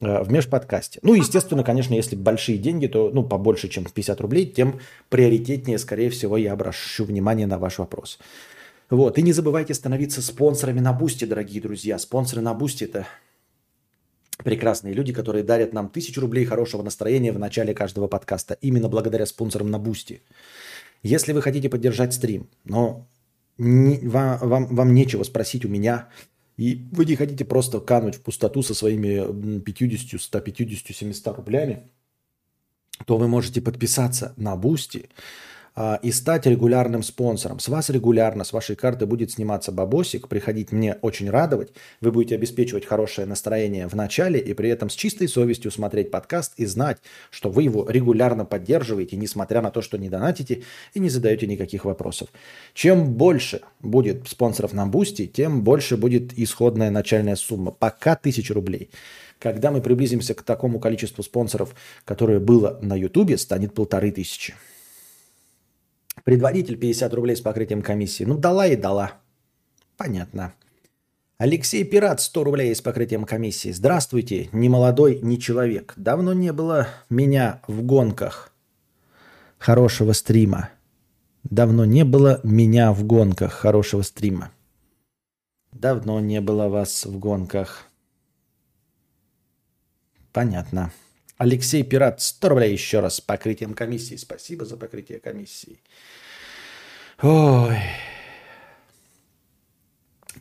в 0.00 0.30
межподкасте. 0.30 1.00
Ну, 1.02 1.14
естественно, 1.14 1.64
конечно, 1.64 1.94
если 1.94 2.16
большие 2.16 2.58
деньги, 2.58 2.86
то 2.86 3.10
ну, 3.12 3.22
побольше, 3.22 3.68
чем 3.68 3.84
50 3.84 4.20
рублей, 4.20 4.46
тем 4.46 4.80
приоритетнее, 5.08 5.78
скорее 5.78 6.10
всего, 6.10 6.36
я 6.36 6.52
обращу 6.52 7.04
внимание 7.04 7.46
на 7.46 7.58
ваш 7.58 7.78
вопрос. 7.78 8.18
Вот. 8.90 9.18
И 9.18 9.22
не 9.22 9.32
забывайте 9.32 9.74
становиться 9.74 10.22
спонсорами 10.22 10.80
на 10.80 10.92
Бусти, 10.92 11.24
дорогие 11.24 11.60
друзья. 11.60 11.98
Спонсоры 11.98 12.42
на 12.42 12.54
Бусти– 12.54 12.84
это 12.84 13.06
прекрасные 14.44 14.94
люди, 14.94 15.12
которые 15.12 15.42
дарят 15.42 15.72
нам 15.72 15.88
тысячу 15.88 16.20
рублей 16.20 16.44
хорошего 16.44 16.82
настроения 16.82 17.32
в 17.32 17.38
начале 17.38 17.74
каждого 17.74 18.06
подкаста. 18.06 18.56
Именно 18.60 18.88
благодаря 18.88 19.26
спонсорам 19.26 19.70
на 19.70 19.78
Бусти. 19.78 20.22
Если 21.02 21.32
вы 21.32 21.42
хотите 21.42 21.68
поддержать 21.68 22.14
стрим, 22.14 22.48
но 22.64 23.08
не, 23.58 23.98
вам, 24.06 24.38
вам, 24.40 24.66
вам 24.74 24.94
нечего 24.94 25.22
спросить 25.24 25.64
у 25.64 25.68
меня, 25.68 26.08
и 26.56 26.88
вы 26.92 27.04
не 27.04 27.16
хотите 27.16 27.44
просто 27.44 27.80
кануть 27.80 28.16
в 28.16 28.22
пустоту 28.22 28.62
со 28.62 28.74
своими 28.74 29.60
50, 29.60 30.20
150, 30.20 30.96
700 30.96 31.36
рублями, 31.36 31.90
то 33.04 33.18
вы 33.18 33.28
можете 33.28 33.60
подписаться 33.60 34.32
на 34.36 34.56
Бусти 34.56 35.10
и 36.02 36.10
стать 36.10 36.46
регулярным 36.46 37.02
спонсором. 37.02 37.58
С 37.58 37.68
вас 37.68 37.90
регулярно, 37.90 38.44
с 38.44 38.52
вашей 38.52 38.76
карты 38.76 39.04
будет 39.04 39.30
сниматься 39.30 39.72
бабосик, 39.72 40.26
приходить 40.26 40.72
мне 40.72 40.94
очень 41.02 41.28
радовать. 41.28 41.72
Вы 42.00 42.12
будете 42.12 42.34
обеспечивать 42.34 42.86
хорошее 42.86 43.26
настроение 43.26 43.86
в 43.86 43.94
начале 43.94 44.40
и 44.40 44.54
при 44.54 44.70
этом 44.70 44.88
с 44.88 44.94
чистой 44.94 45.28
совестью 45.28 45.70
смотреть 45.70 46.10
подкаст 46.10 46.54
и 46.56 46.64
знать, 46.64 46.98
что 47.30 47.50
вы 47.50 47.64
его 47.64 47.86
регулярно 47.88 48.46
поддерживаете, 48.46 49.16
несмотря 49.16 49.60
на 49.60 49.70
то, 49.70 49.82
что 49.82 49.98
не 49.98 50.08
донатите 50.08 50.62
и 50.94 51.00
не 51.00 51.10
задаете 51.10 51.46
никаких 51.46 51.84
вопросов. 51.84 52.28
Чем 52.72 53.12
больше 53.12 53.60
будет 53.80 54.26
спонсоров 54.28 54.72
на 54.72 54.86
Бусти, 54.86 55.26
тем 55.26 55.62
больше 55.62 55.98
будет 55.98 56.38
исходная 56.38 56.90
начальная 56.90 57.36
сумма. 57.36 57.70
Пока 57.70 58.12
1000 58.12 58.54
рублей. 58.54 58.90
Когда 59.38 59.70
мы 59.70 59.82
приблизимся 59.82 60.32
к 60.32 60.42
такому 60.42 60.80
количеству 60.80 61.22
спонсоров, 61.22 61.74
которое 62.06 62.40
было 62.40 62.78
на 62.80 62.94
Ютубе, 62.94 63.36
станет 63.36 63.74
полторы 63.74 64.10
тысячи. 64.10 64.54
Предводитель 66.26 66.76
50 66.76 67.14
рублей 67.14 67.36
с 67.36 67.40
покрытием 67.40 67.82
комиссии. 67.82 68.24
Ну, 68.24 68.36
дала 68.36 68.66
и 68.66 68.74
дала. 68.74 69.12
Понятно. 69.96 70.54
Алексей 71.38 71.84
Пират 71.84 72.20
100 72.20 72.42
рублей 72.42 72.74
с 72.74 72.82
покрытием 72.82 73.24
комиссии. 73.24 73.70
Здравствуйте, 73.70 74.48
не 74.50 74.68
молодой, 74.68 75.20
не 75.22 75.38
человек. 75.38 75.94
Давно 75.96 76.32
не 76.32 76.52
было 76.52 76.88
меня 77.08 77.62
в 77.68 77.80
гонках. 77.84 78.50
Хорошего 79.58 80.14
стрима. 80.14 80.70
Давно 81.44 81.84
не 81.84 82.04
было 82.04 82.40
меня 82.42 82.92
в 82.92 83.04
гонках. 83.04 83.52
Хорошего 83.52 84.02
стрима. 84.02 84.50
Давно 85.70 86.18
не 86.18 86.40
было 86.40 86.66
вас 86.66 87.06
в 87.06 87.20
гонках. 87.20 87.84
Понятно. 90.32 90.90
Алексей 91.38 91.82
Пират, 91.82 92.20
100 92.20 92.48
рублей 92.48 92.72
еще 92.72 93.00
раз 93.00 93.16
с 93.16 93.20
покрытием 93.20 93.74
комиссии. 93.74 94.16
Спасибо 94.16 94.64
за 94.64 94.76
покрытие 94.76 95.20
комиссии. 95.20 95.80
Ой. 97.22 97.78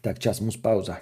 Так, 0.02 0.20
час, 0.20 0.40
мус-пауза. 0.40 1.02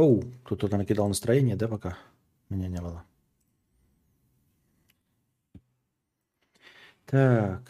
Оу, 0.00 0.24
кто-то 0.44 0.78
накидал 0.78 1.08
настроение, 1.08 1.56
да, 1.56 1.68
пока 1.68 1.98
меня 2.48 2.68
не 2.68 2.80
было. 2.80 3.04
Так, 7.04 7.60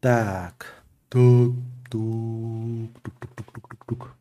так, 0.00 0.82
тук, 1.08 1.54
тук, 1.88 3.00
тук, 3.00 3.14
тук, 3.20 3.34
тук, 3.36 3.52
тук, 3.52 3.68
тук, 3.68 3.84
тук. 3.84 4.14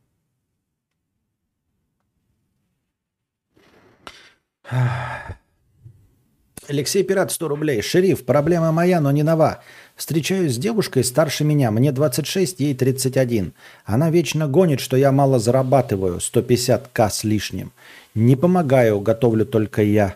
Алексей 6.70 7.04
Пират, 7.04 7.32
100 7.32 7.48
рублей. 7.48 7.82
Шериф, 7.82 8.24
проблема 8.24 8.72
моя, 8.72 9.02
но 9.02 9.10
не 9.10 9.24
нова. 9.24 9.64
Встречаюсь 9.98 10.54
с 10.54 10.58
девушкой 10.60 11.04
старше 11.04 11.44
меня, 11.44 11.72
мне 11.72 11.92
26, 11.92 12.60
ей 12.60 12.76
31. 12.76 13.52
Она 13.84 14.12
вечно 14.12 14.48
гонит, 14.48 14.80
что 14.80 14.96
я 14.96 15.12
мало 15.12 15.40
зарабатываю, 15.40 16.20
150к 16.20 17.10
с 17.10 17.24
лишним. 17.24 17.72
Не 18.14 18.36
помогаю, 18.36 19.02
готовлю 19.02 19.44
только 19.44 19.82
я. 19.82 20.16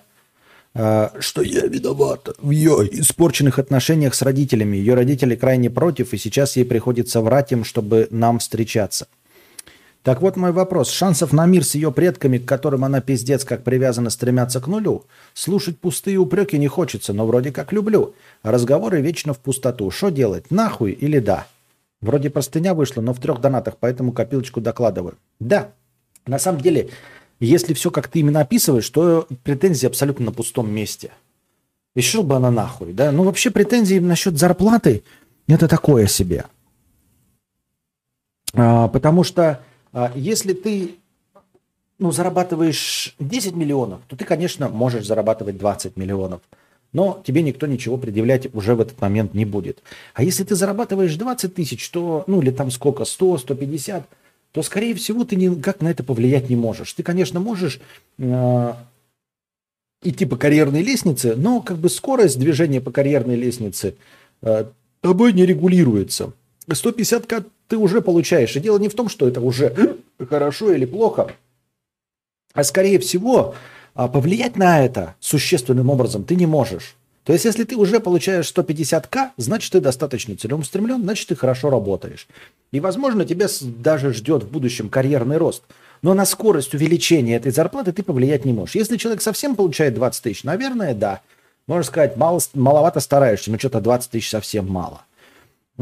А, 0.76 1.12
что 1.20 1.42
я 1.42 1.66
виновата 1.66 2.36
в 2.38 2.52
ее 2.52 2.88
испорченных 2.92 3.58
отношениях 3.58 4.14
с 4.14 4.22
родителями. 4.22 4.78
Ее 4.78 4.94
родители 4.94 5.36
крайне 5.36 5.72
против, 5.72 6.14
и 6.14 6.18
сейчас 6.18 6.58
ей 6.58 6.64
приходится 6.64 7.20
врать 7.22 7.52
им, 7.52 7.64
чтобы 7.64 8.08
нам 8.12 8.38
встречаться. 8.38 9.08
Так 10.04 10.22
вот 10.22 10.36
мой 10.36 10.52
вопрос. 10.52 10.90
Шансов 10.90 11.32
на 11.32 11.46
мир 11.46 11.64
с 11.64 11.76
ее 11.76 11.92
предками, 11.92 12.40
к 12.40 12.46
которым 12.46 12.84
она 12.84 13.02
пиздец 13.02 13.46
как 13.46 13.64
привязана, 13.64 14.10
стремятся 14.10 14.60
к 14.60 14.68
нулю? 14.68 15.06
Слушать 15.34 15.78
пустые 15.80 16.18
упреки 16.18 16.58
не 16.58 16.68
хочется, 16.68 17.14
но 17.14 17.28
вроде 17.28 17.52
как 17.52 17.72
люблю. 17.72 18.16
Разговоры 18.42 19.02
вечно 19.02 19.34
в 19.34 19.40
пустоту. 19.40 19.92
Что 19.92 20.10
делать? 20.10 20.50
Нахуй 20.50 20.92
или 20.92 21.20
да? 21.20 21.48
Вроде 22.02 22.32
простыня 22.32 22.74
вышла, 22.74 23.02
но 23.02 23.14
в 23.14 23.20
трех 23.20 23.42
донатах, 23.42 23.76
поэтому 23.80 24.12
копилочку 24.12 24.60
докладываю. 24.60 25.18
Да, 25.40 25.72
на 26.26 26.40
самом 26.40 26.62
деле, 26.62 26.90
если 27.40 27.76
все 27.76 27.92
как 27.92 28.08
ты 28.08 28.22
именно 28.22 28.42
описываешь, 28.42 28.90
то 28.90 29.28
претензии 29.44 29.86
абсолютно 29.86 30.26
на 30.26 30.32
пустом 30.32 30.72
месте. 30.72 31.12
Шел 31.96 32.24
бы 32.24 32.36
она 32.36 32.50
нахуй, 32.50 32.94
да? 32.94 33.12
Ну 33.12 33.24
вообще 33.24 33.52
претензии 33.52 34.00
насчет 34.00 34.38
зарплаты 34.40 35.04
это 35.48 35.68
такое 35.68 36.08
себе. 36.08 36.46
А, 38.54 38.88
потому 38.88 39.24
что 39.24 39.62
если 40.16 40.54
ты 40.54 40.96
ну, 42.00 42.12
зарабатываешь 42.12 43.16
10 43.20 43.56
миллионов, 43.56 44.02
то 44.08 44.16
ты, 44.16 44.26
конечно, 44.26 44.70
можешь 44.70 45.06
зарабатывать 45.06 45.58
20 45.58 45.98
миллионов. 45.98 46.42
Но 46.94 47.22
тебе 47.26 47.42
никто 47.42 47.68
ничего 47.68 47.98
предъявлять 47.98 48.54
уже 48.54 48.76
в 48.76 48.82
этот 48.82 49.00
момент 49.00 49.34
не 49.34 49.46
будет. 49.46 49.82
А 50.14 50.24
если 50.24 50.44
ты 50.44 50.56
зарабатываешь 50.56 51.16
20 51.16 51.54
тысяч, 51.54 51.90
то, 51.90 52.24
ну 52.28 52.42
или 52.42 52.52
там 52.52 52.72
сколько, 52.72 53.06
100, 53.06 53.38
150, 53.38 54.08
то, 54.52 54.64
скорее 54.64 54.96
всего, 54.96 55.24
ты 55.24 55.36
никак 55.36 55.82
на 55.82 55.90
это 55.90 56.04
повлиять 56.04 56.50
не 56.50 56.56
можешь. 56.56 56.92
Ты, 56.94 57.04
конечно, 57.04 57.40
можешь 57.40 57.80
э, 58.18 58.74
идти 60.04 60.26
по 60.26 60.36
карьерной 60.36 60.82
лестнице, 60.82 61.36
но 61.36 61.62
как 61.62 61.78
бы 61.78 61.90
скорость 61.90 62.40
движения 62.40 62.82
по 62.82 62.92
карьерной 62.92 63.36
лестнице 63.36 63.96
э, 64.42 64.66
тобой 65.02 65.34
не 65.34 65.46
регулируется. 65.46 66.34
150к 66.68 67.46
ты 67.72 67.78
уже 67.78 68.02
получаешь. 68.02 68.54
И 68.58 68.60
дело 68.60 68.78
не 68.80 68.90
в 68.90 68.96
том, 68.96 69.08
что 69.08 69.30
это 69.30 69.40
уже 69.40 69.98
хорошо 70.30 70.74
или 70.74 70.84
плохо, 70.84 71.32
а 72.54 72.66
скорее 72.66 73.00
всего 73.00 73.56
а, 73.96 74.10
повлиять 74.10 74.58
на 74.58 74.84
это 74.84 75.16
существенным 75.22 75.90
образом 75.90 76.26
ты 76.26 76.36
не 76.36 76.46
можешь. 76.46 76.98
То 77.24 77.32
есть, 77.32 77.46
если 77.46 77.64
ты 77.64 77.78
уже 77.78 78.02
получаешь 78.02 78.52
150к, 78.54 79.30
значит, 79.38 79.72
ты 79.72 79.80
достаточно 79.80 80.36
целеустремлен, 80.36 81.02
значит, 81.02 81.30
ты 81.30 81.36
хорошо 81.36 81.70
работаешь. 81.70 82.28
И, 82.74 82.82
возможно, 82.82 83.24
тебя 83.24 83.48
даже 83.62 84.12
ждет 84.12 84.44
в 84.44 84.50
будущем 84.50 84.90
карьерный 84.90 85.38
рост. 85.38 85.64
Но 86.02 86.14
на 86.14 86.26
скорость 86.26 86.74
увеличения 86.74 87.38
этой 87.38 87.54
зарплаты 87.54 87.94
ты 87.94 88.04
повлиять 88.04 88.44
не 88.44 88.52
можешь. 88.52 88.76
Если 88.76 88.98
человек 88.98 89.22
совсем 89.22 89.56
получает 89.56 89.94
20 89.94 90.24
тысяч, 90.24 90.44
наверное, 90.44 90.94
да. 90.94 91.22
Можно 91.68 91.84
сказать, 91.84 92.18
мало, 92.18 92.42
маловато 92.54 93.00
стараешься, 93.00 93.50
но 93.50 93.58
что-то 93.58 93.80
20 93.80 94.12
тысяч 94.12 94.30
совсем 94.30 94.68
мало. 94.68 95.06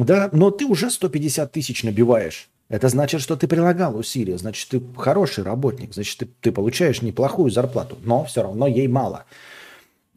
Да, 0.05 0.29
но 0.31 0.51
ты 0.51 0.65
уже 0.65 0.89
150 0.89 1.51
тысяч 1.51 1.83
набиваешь. 1.83 2.49
Это 2.69 2.87
значит, 2.87 3.21
что 3.21 3.35
ты 3.35 3.47
прилагал 3.47 3.97
усилия, 3.97 4.37
значит, 4.37 4.69
ты 4.69 4.81
хороший 4.95 5.43
работник, 5.43 5.93
значит, 5.93 6.19
ты, 6.19 6.27
ты 6.39 6.51
получаешь 6.51 7.01
неплохую 7.01 7.49
зарплату, 7.49 7.97
но 8.03 8.23
все 8.25 8.43
равно 8.43 8.67
ей 8.67 8.87
мало. 8.87 9.25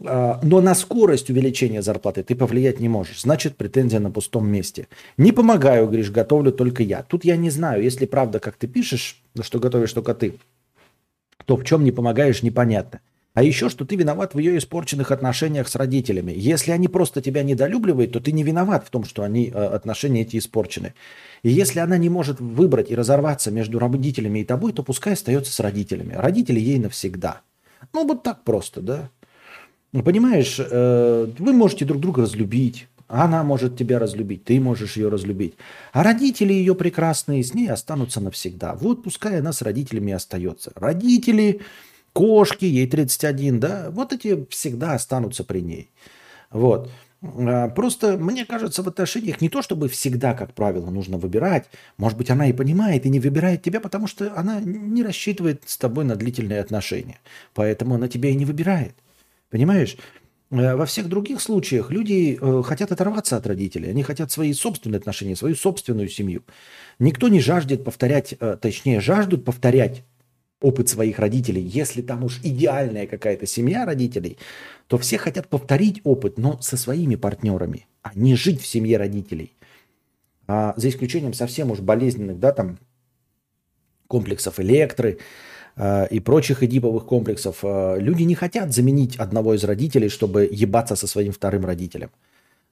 А, 0.04 0.38
но 0.42 0.60
на 0.60 0.74
скорость 0.74 1.30
увеличения 1.30 1.80
зарплаты 1.80 2.22
ты 2.22 2.34
повлиять 2.34 2.78
не 2.78 2.88
можешь. 2.88 3.22
Значит, 3.22 3.56
претензия 3.56 4.00
на 4.00 4.10
пустом 4.10 4.46
месте. 4.46 4.88
Не 5.16 5.32
помогаю, 5.32 5.86
говоришь, 5.86 6.10
готовлю 6.10 6.52
только 6.52 6.82
я. 6.82 7.02
Тут 7.02 7.24
я 7.24 7.36
не 7.36 7.50
знаю, 7.50 7.82
если 7.82 8.06
правда, 8.06 8.38
как 8.38 8.56
ты 8.56 8.66
пишешь, 8.66 9.22
что 9.40 9.58
готовишь 9.58 9.92
только 9.92 10.14
ты, 10.14 10.38
то 11.46 11.56
в 11.56 11.64
чем 11.64 11.84
не 11.84 11.92
помогаешь, 11.92 12.42
непонятно. 12.42 13.00
А 13.34 13.42
еще, 13.42 13.70
что 13.70 13.86
ты 13.86 13.96
виноват 13.96 14.34
в 14.34 14.38
ее 14.38 14.58
испорченных 14.58 15.10
отношениях 15.10 15.68
с 15.68 15.76
родителями. 15.76 16.34
Если 16.36 16.70
они 16.70 16.88
просто 16.88 17.22
тебя 17.22 17.42
недолюбливают, 17.42 18.12
то 18.12 18.20
ты 18.20 18.30
не 18.30 18.42
виноват 18.42 18.86
в 18.86 18.90
том, 18.90 19.04
что 19.04 19.22
они, 19.22 19.48
э, 19.48 19.52
отношения 19.52 20.22
эти 20.22 20.36
испорчены. 20.36 20.92
И 21.42 21.50
если 21.50 21.80
она 21.80 21.96
не 21.96 22.10
может 22.10 22.40
выбрать 22.40 22.90
и 22.90 22.94
разорваться 22.94 23.50
между 23.50 23.78
родителями 23.78 24.40
и 24.40 24.44
тобой, 24.44 24.72
то 24.72 24.82
пускай 24.82 25.14
остается 25.14 25.52
с 25.52 25.60
родителями. 25.60 26.14
Родители 26.14 26.60
ей 26.60 26.78
навсегда. 26.78 27.40
Ну, 27.94 28.06
вот 28.06 28.22
так 28.22 28.44
просто, 28.44 28.82
да. 28.82 29.10
Ну, 29.92 30.02
понимаешь, 30.02 30.58
э, 30.58 31.26
вы 31.38 31.52
можете 31.52 31.86
друг 31.86 32.00
друга 32.00 32.22
разлюбить, 32.22 32.88
она 33.08 33.44
может 33.44 33.76
тебя 33.76 33.98
разлюбить, 33.98 34.44
ты 34.44 34.58
можешь 34.58 34.96
ее 34.96 35.08
разлюбить. 35.08 35.54
А 35.92 36.02
родители 36.02 36.52
ее 36.52 36.74
прекрасные 36.74 37.44
с 37.44 37.52
ней 37.52 37.68
останутся 37.68 38.20
навсегда. 38.20 38.74
Вот 38.74 39.02
пускай 39.02 39.38
она 39.38 39.52
с 39.52 39.60
родителями 39.60 40.14
остается. 40.14 40.72
Родители 40.74 41.60
кошки, 42.12 42.64
ей 42.64 42.86
31, 42.86 43.60
да, 43.60 43.90
вот 43.90 44.12
эти 44.12 44.46
всегда 44.50 44.94
останутся 44.94 45.44
при 45.44 45.60
ней. 45.60 45.90
Вот. 46.50 46.90
А, 47.22 47.68
просто, 47.68 48.18
мне 48.18 48.44
кажется, 48.44 48.82
в 48.82 48.88
отношениях 48.88 49.40
не 49.40 49.48
то, 49.48 49.62
чтобы 49.62 49.88
всегда, 49.88 50.34
как 50.34 50.54
правило, 50.54 50.90
нужно 50.90 51.18
выбирать. 51.18 51.66
Может 51.96 52.18
быть, 52.18 52.30
она 52.30 52.48
и 52.48 52.52
понимает, 52.52 53.06
и 53.06 53.10
не 53.10 53.20
выбирает 53.20 53.62
тебя, 53.62 53.80
потому 53.80 54.06
что 54.06 54.32
она 54.36 54.60
не 54.60 55.02
рассчитывает 55.02 55.62
с 55.66 55.76
тобой 55.76 56.04
на 56.04 56.16
длительные 56.16 56.60
отношения. 56.60 57.20
Поэтому 57.54 57.94
она 57.94 58.08
тебя 58.08 58.30
и 58.30 58.34
не 58.34 58.44
выбирает. 58.44 58.94
Понимаешь? 59.50 59.96
Э, 60.50 60.76
во 60.76 60.84
всех 60.84 61.08
других 61.08 61.40
случаях 61.40 61.90
люди 61.90 62.38
э, 62.40 62.62
хотят 62.64 62.92
оторваться 62.92 63.36
от 63.36 63.46
родителей. 63.46 63.90
Они 63.90 64.02
хотят 64.02 64.30
свои 64.30 64.52
собственные 64.52 64.98
отношения, 64.98 65.36
свою 65.36 65.54
собственную 65.54 66.08
семью. 66.08 66.42
Никто 66.98 67.28
не 67.28 67.40
жаждет 67.40 67.84
повторять, 67.84 68.34
э, 68.38 68.56
точнее, 68.60 69.00
жаждут 69.00 69.44
повторять 69.44 70.02
опыт 70.62 70.88
своих 70.88 71.18
родителей. 71.18 71.62
Если 71.62 72.02
там 72.02 72.24
уж 72.24 72.40
идеальная 72.42 73.06
какая-то 73.06 73.46
семья 73.46 73.84
родителей, 73.84 74.38
то 74.86 74.98
все 74.98 75.18
хотят 75.18 75.48
повторить 75.48 76.00
опыт, 76.04 76.38
но 76.38 76.60
со 76.60 76.76
своими 76.76 77.16
партнерами, 77.16 77.86
а 78.02 78.12
не 78.14 78.34
жить 78.34 78.60
в 78.60 78.66
семье 78.66 78.96
родителей. 78.96 79.52
А 80.46 80.74
за 80.76 80.88
исключением 80.88 81.34
совсем 81.34 81.70
уж 81.70 81.80
болезненных, 81.80 82.38
да, 82.38 82.52
там, 82.52 82.78
комплексов 84.06 84.60
электры 84.60 85.18
э, 85.76 86.06
и 86.10 86.20
прочих 86.20 86.62
эдиповых 86.62 87.06
комплексов, 87.06 87.60
э, 87.62 87.96
люди 87.98 88.24
не 88.24 88.34
хотят 88.34 88.72
заменить 88.72 89.16
одного 89.16 89.54
из 89.54 89.64
родителей, 89.64 90.08
чтобы 90.08 90.48
ебаться 90.50 90.96
со 90.96 91.06
своим 91.06 91.32
вторым 91.32 91.64
родителем. 91.64 92.10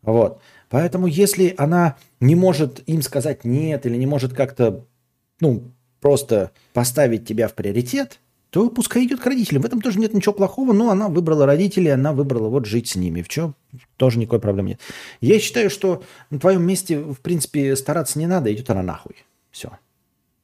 Вот. 0.03 0.41
Поэтому 0.69 1.07
если 1.07 1.55
она 1.59 1.97
не 2.21 2.35
может 2.35 2.83
им 2.87 3.03
сказать 3.03 3.45
нет 3.45 3.87
или 3.87 3.97
не 3.97 4.07
может 4.07 4.33
как-то, 4.35 4.87
ну, 5.41 5.73
просто 6.01 6.51
поставить 6.73 7.27
тебя 7.27 7.49
в 7.49 7.55
приоритет, 7.55 8.21
то 8.51 8.69
пускай 8.69 9.07
идет 9.07 9.21
к 9.21 9.27
родителям. 9.27 9.63
В 9.63 9.67
этом 9.67 9.81
тоже 9.81 9.99
нет 10.01 10.13
ничего 10.13 10.33
плохого, 10.33 10.73
но 10.73 10.91
она 10.91 11.09
выбрала 11.09 11.47
родителей, 11.47 11.91
она 11.91 12.13
выбрала 12.13 12.49
вот 12.49 12.67
жить 12.67 12.89
с 12.89 12.97
ними. 12.97 13.23
В 13.23 13.29
чем 13.29 13.55
тоже 13.97 14.19
никакой 14.19 14.41
проблемы 14.41 14.71
нет. 14.71 14.81
Я 15.21 15.39
считаю, 15.39 15.71
что 15.71 16.03
на 16.31 16.41
твоем 16.41 16.63
месте, 16.65 16.99
в 16.99 17.21
принципе, 17.21 17.77
стараться 17.77 18.19
не 18.19 18.27
надо, 18.27 18.53
идет 18.53 18.69
она 18.71 18.83
нахуй. 18.83 19.15
Все. 19.51 19.71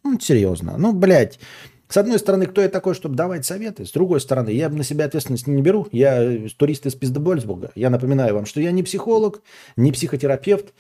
Ну, 0.05 0.21
серьезно. 0.21 0.77
Ну, 0.79 0.93
блядь, 0.93 1.41
с 1.89 1.97
одной 1.97 2.19
стороны, 2.19 2.47
кто 2.47 2.61
я 2.61 2.69
такой, 2.69 2.95
чтобы 2.95 3.17
давать 3.17 3.45
советы? 3.45 3.85
С 3.85 3.93
другой 3.93 4.21
стороны, 4.21 4.51
я 4.51 4.69
на 4.69 4.85
себя 4.85 5.05
ответственность 5.05 5.49
не 5.49 5.63
беру. 5.63 5.89
Я 5.91 6.49
турист 6.57 6.87
из 6.87 6.95
Пиздебольсбурга. 6.95 7.73
Я 7.75 7.91
напоминаю 7.91 8.35
вам, 8.35 8.47
что 8.47 8.61
я 8.61 8.71
не 8.71 8.85
психолог, 8.85 9.43
не 9.77 9.91
психотерапевт, 9.91 10.75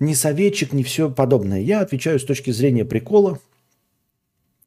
не 0.00 0.14
советчик, 0.14 0.72
не 0.72 0.82
все 0.82 1.10
подобное. 1.10 1.60
Я 1.60 1.80
отвечаю 1.80 2.18
с 2.18 2.24
точки 2.24 2.50
зрения 2.50 2.84
прикола, 2.84 3.38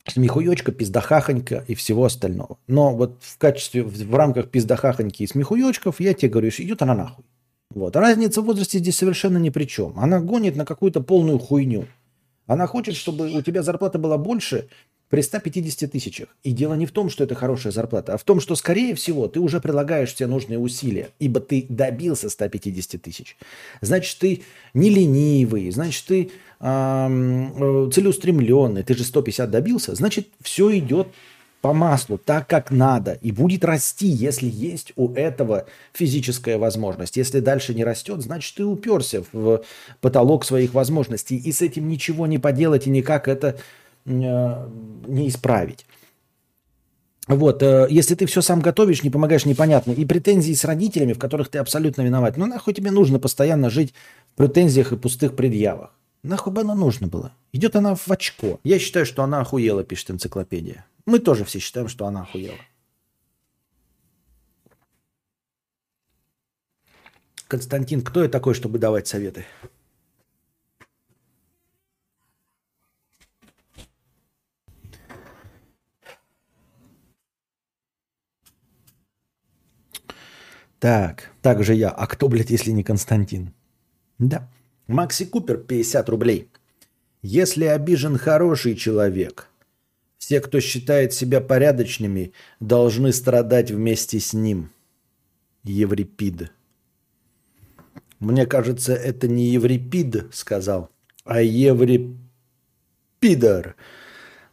смехуёчка, 0.08 0.72
пиздахахонька 0.72 1.64
и 1.68 1.76
всего 1.76 2.06
остального. 2.06 2.58
Но 2.68 2.96
вот 2.96 3.18
в 3.22 3.38
качестве, 3.38 3.84
в, 3.84 4.16
рамках 4.16 4.50
пиздахахоньки 4.50 5.24
и 5.24 5.28
смехуёчков 5.28 6.00
я 6.00 6.14
тебе 6.14 6.30
говорю, 6.30 6.50
идет 6.50 6.82
она 6.82 6.96
нахуй. 6.96 7.26
Вот. 7.74 7.96
А 7.96 8.02
разница 8.02 8.42
в 8.42 8.46
возрасте 8.46 8.80
здесь 8.80 8.98
совершенно 8.98 9.38
ни 9.38 9.50
при 9.50 9.66
чем. 9.66 9.94
Она 9.98 10.20
гонит 10.20 10.56
на 10.56 10.66
какую-то 10.66 11.02
полную 11.02 11.40
хуйню. 11.40 11.88
Она 12.46 12.68
хочет, 12.68 12.96
чтобы 12.96 13.32
у 13.32 13.42
тебя 13.42 13.64
зарплата 13.64 13.98
была 13.98 14.18
больше, 14.18 14.68
при 15.14 15.22
150 15.22 15.92
тысячах. 15.92 16.30
И 16.42 16.52
дело 16.52 16.74
не 16.74 16.88
в 16.88 16.92
том, 16.92 17.12
что 17.12 17.24
это 17.24 17.36
хорошая 17.36 17.72
зарплата, 17.72 18.16
а 18.16 18.18
в 18.18 18.24
том, 18.24 18.40
что, 18.40 18.56
скорее 18.56 18.96
всего, 18.96 19.28
ты 19.28 19.40
уже 19.40 19.60
прилагаешь 19.60 20.12
все 20.12 20.26
нужные 20.26 20.58
усилия, 20.58 21.12
ибо 21.20 21.40
ты 21.40 21.68
добился 21.70 22.32
150 22.32 23.00
тысяч. 23.00 23.38
Значит, 23.80 24.18
ты 24.18 24.42
не 24.74 24.90
ленивый, 24.90 25.70
значит, 25.70 26.06
ты 26.08 26.32
э, 26.60 27.90
целеустремленный, 27.94 28.82
ты 28.82 28.96
же 28.96 29.04
150 29.04 29.52
добился, 29.52 29.94
значит, 29.94 30.30
все 30.42 30.76
идет 30.80 31.10
по 31.62 31.74
маслу, 31.74 32.18
так 32.18 32.48
как 32.48 32.72
надо, 32.72 33.20
и 33.22 33.32
будет 33.32 33.64
расти, 33.64 34.08
если 34.08 34.50
есть 34.50 34.94
у 34.96 35.14
этого 35.14 35.68
физическая 35.94 36.58
возможность. 36.58 37.18
Если 37.18 37.40
дальше 37.40 37.76
не 37.76 37.84
растет, 37.84 38.24
значит, 38.24 38.56
ты 38.56 38.66
уперся 38.66 39.22
в 39.32 39.62
потолок 40.02 40.44
своих 40.44 40.74
возможностей, 40.74 41.38
и 41.38 41.52
с 41.52 41.62
этим 41.62 41.88
ничего 41.88 42.26
не 42.26 42.40
поделать, 42.40 42.88
и 42.88 42.90
никак 42.90 43.28
это 43.28 43.60
не 44.06 45.30
исправить. 45.30 45.86
Вот, 47.28 47.64
э, 47.64 47.88
если 47.90 48.16
ты 48.16 48.26
все 48.26 48.42
сам 48.42 48.60
готовишь, 48.60 49.04
не 49.04 49.10
помогаешь, 49.10 49.46
непонятно. 49.46 49.92
И 49.92 50.06
претензии 50.06 50.54
с 50.54 50.66
родителями, 50.66 51.14
в 51.14 51.20
которых 51.20 51.50
ты 51.50 51.58
абсолютно 51.58 52.02
виноват. 52.02 52.36
Ну 52.36 52.46
нахуй 52.46 52.74
тебе 52.74 52.92
нужно 52.92 53.18
постоянно 53.18 53.70
жить 53.70 53.94
в 54.34 54.38
претензиях 54.38 54.92
и 54.92 54.98
пустых 54.98 55.36
предъявах? 55.36 55.94
Нахуй 56.22 56.52
бы 56.52 56.62
она 56.62 56.76
нужно 56.76 57.08
было? 57.08 57.34
Идет 57.54 57.76
она 57.76 57.96
в 57.96 58.10
очко. 58.10 58.60
Я 58.64 58.78
считаю, 58.78 59.06
что 59.06 59.24
она 59.24 59.40
охуела, 59.40 59.84
пишет 59.86 60.12
энциклопедия. 60.12 60.86
Мы 61.06 61.20
тоже 61.20 61.46
все 61.46 61.60
считаем, 61.60 61.88
что 61.88 62.06
она 62.06 62.24
охуела. 62.24 62.58
Константин, 67.48 68.02
кто 68.02 68.24
я 68.24 68.30
такой, 68.30 68.54
чтобы 68.54 68.80
давать 68.80 69.08
советы? 69.08 69.46
Так, 80.84 81.32
также 81.42 81.76
я. 81.76 81.92
А 81.92 82.08
кто, 82.08 82.28
блядь, 82.28 82.50
если 82.50 82.72
не 82.72 82.84
Константин? 82.84 83.54
Да. 84.20 84.50
Макси 84.88 85.24
Купер, 85.24 85.56
50 85.56 86.10
рублей. 86.10 86.50
Если 87.22 87.64
обижен 87.64 88.18
хороший 88.18 88.76
человек, 88.76 89.48
все, 90.18 90.42
кто 90.42 90.60
считает 90.60 91.14
себя 91.14 91.40
порядочными, 91.40 92.34
должны 92.60 93.14
страдать 93.14 93.72
вместе 93.72 94.20
с 94.20 94.34
ним. 94.34 94.72
Еврипид. 95.64 96.52
Мне 98.20 98.46
кажется, 98.46 98.94
это 98.94 99.30
не 99.30 99.54
Еврипид 99.54 100.26
сказал, 100.34 100.90
а 101.24 101.42
Еврипидор. 101.42 102.18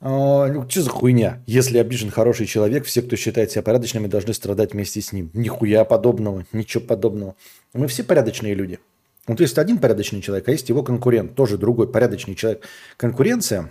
А, 0.01 0.46
ну, 0.46 0.68
что 0.68 0.82
за 0.82 0.90
хуйня? 0.90 1.42
Если 1.46 1.76
обижен 1.78 2.11
хороший 2.11 2.46
человек, 2.46 2.86
все, 2.86 3.03
кто 3.03 3.16
считает 3.16 3.51
себя 3.51 3.62
порядочными, 3.62 4.07
должны 4.07 4.32
страдать 4.32 4.72
вместе 4.72 5.01
с 5.03 5.12
ним. 5.12 5.30
Нихуя 5.34 5.84
подобного, 5.84 6.44
ничего 6.53 6.82
подобного. 6.82 7.36
Мы 7.74 7.86
все 7.86 8.03
порядочные 8.03 8.55
люди. 8.55 8.78
Вот 9.26 9.40
есть 9.40 9.59
один 9.59 9.78
порядочный 9.78 10.22
человек, 10.22 10.48
а 10.48 10.53
есть 10.53 10.68
его 10.70 10.82
конкурент, 10.82 11.34
тоже 11.34 11.59
другой 11.59 11.86
порядочный 11.86 12.34
человек. 12.34 12.64
Конкуренция 12.96 13.70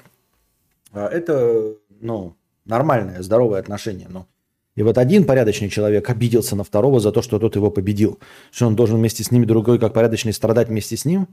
а,– 0.93 1.07
это 1.11 1.73
ну, 1.99 2.36
нормальное, 2.65 3.23
здоровое 3.23 3.59
отношение. 3.59 4.07
Но 4.07 4.27
и 4.75 4.84
вот 4.84 4.99
один 4.99 5.25
порядочный 5.25 5.69
человек 5.69 6.09
обиделся 6.09 6.55
на 6.55 6.63
второго 6.63 6.99
за 6.99 7.11
то, 7.11 7.23
что 7.23 7.39
тот 7.39 7.55
его 7.55 7.71
победил. 7.71 8.19
Что 8.51 8.67
он 8.67 8.75
должен 8.75 8.97
вместе 8.97 9.23
с 9.23 9.32
ними, 9.32 9.45
другой, 9.45 9.80
как 9.80 9.93
порядочный, 9.93 10.32
страдать 10.32 10.69
вместе 10.69 10.95
с 10.95 11.05
ним? 11.05 11.27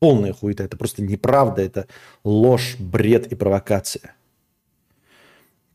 Полная 0.00 0.32
хуета. 0.32 0.64
Это 0.64 0.76
просто 0.76 1.02
неправда, 1.02 1.62
это 1.62 1.86
ложь, 2.24 2.76
бред 2.78 3.28
и 3.28 3.36
провокация. 3.36 4.14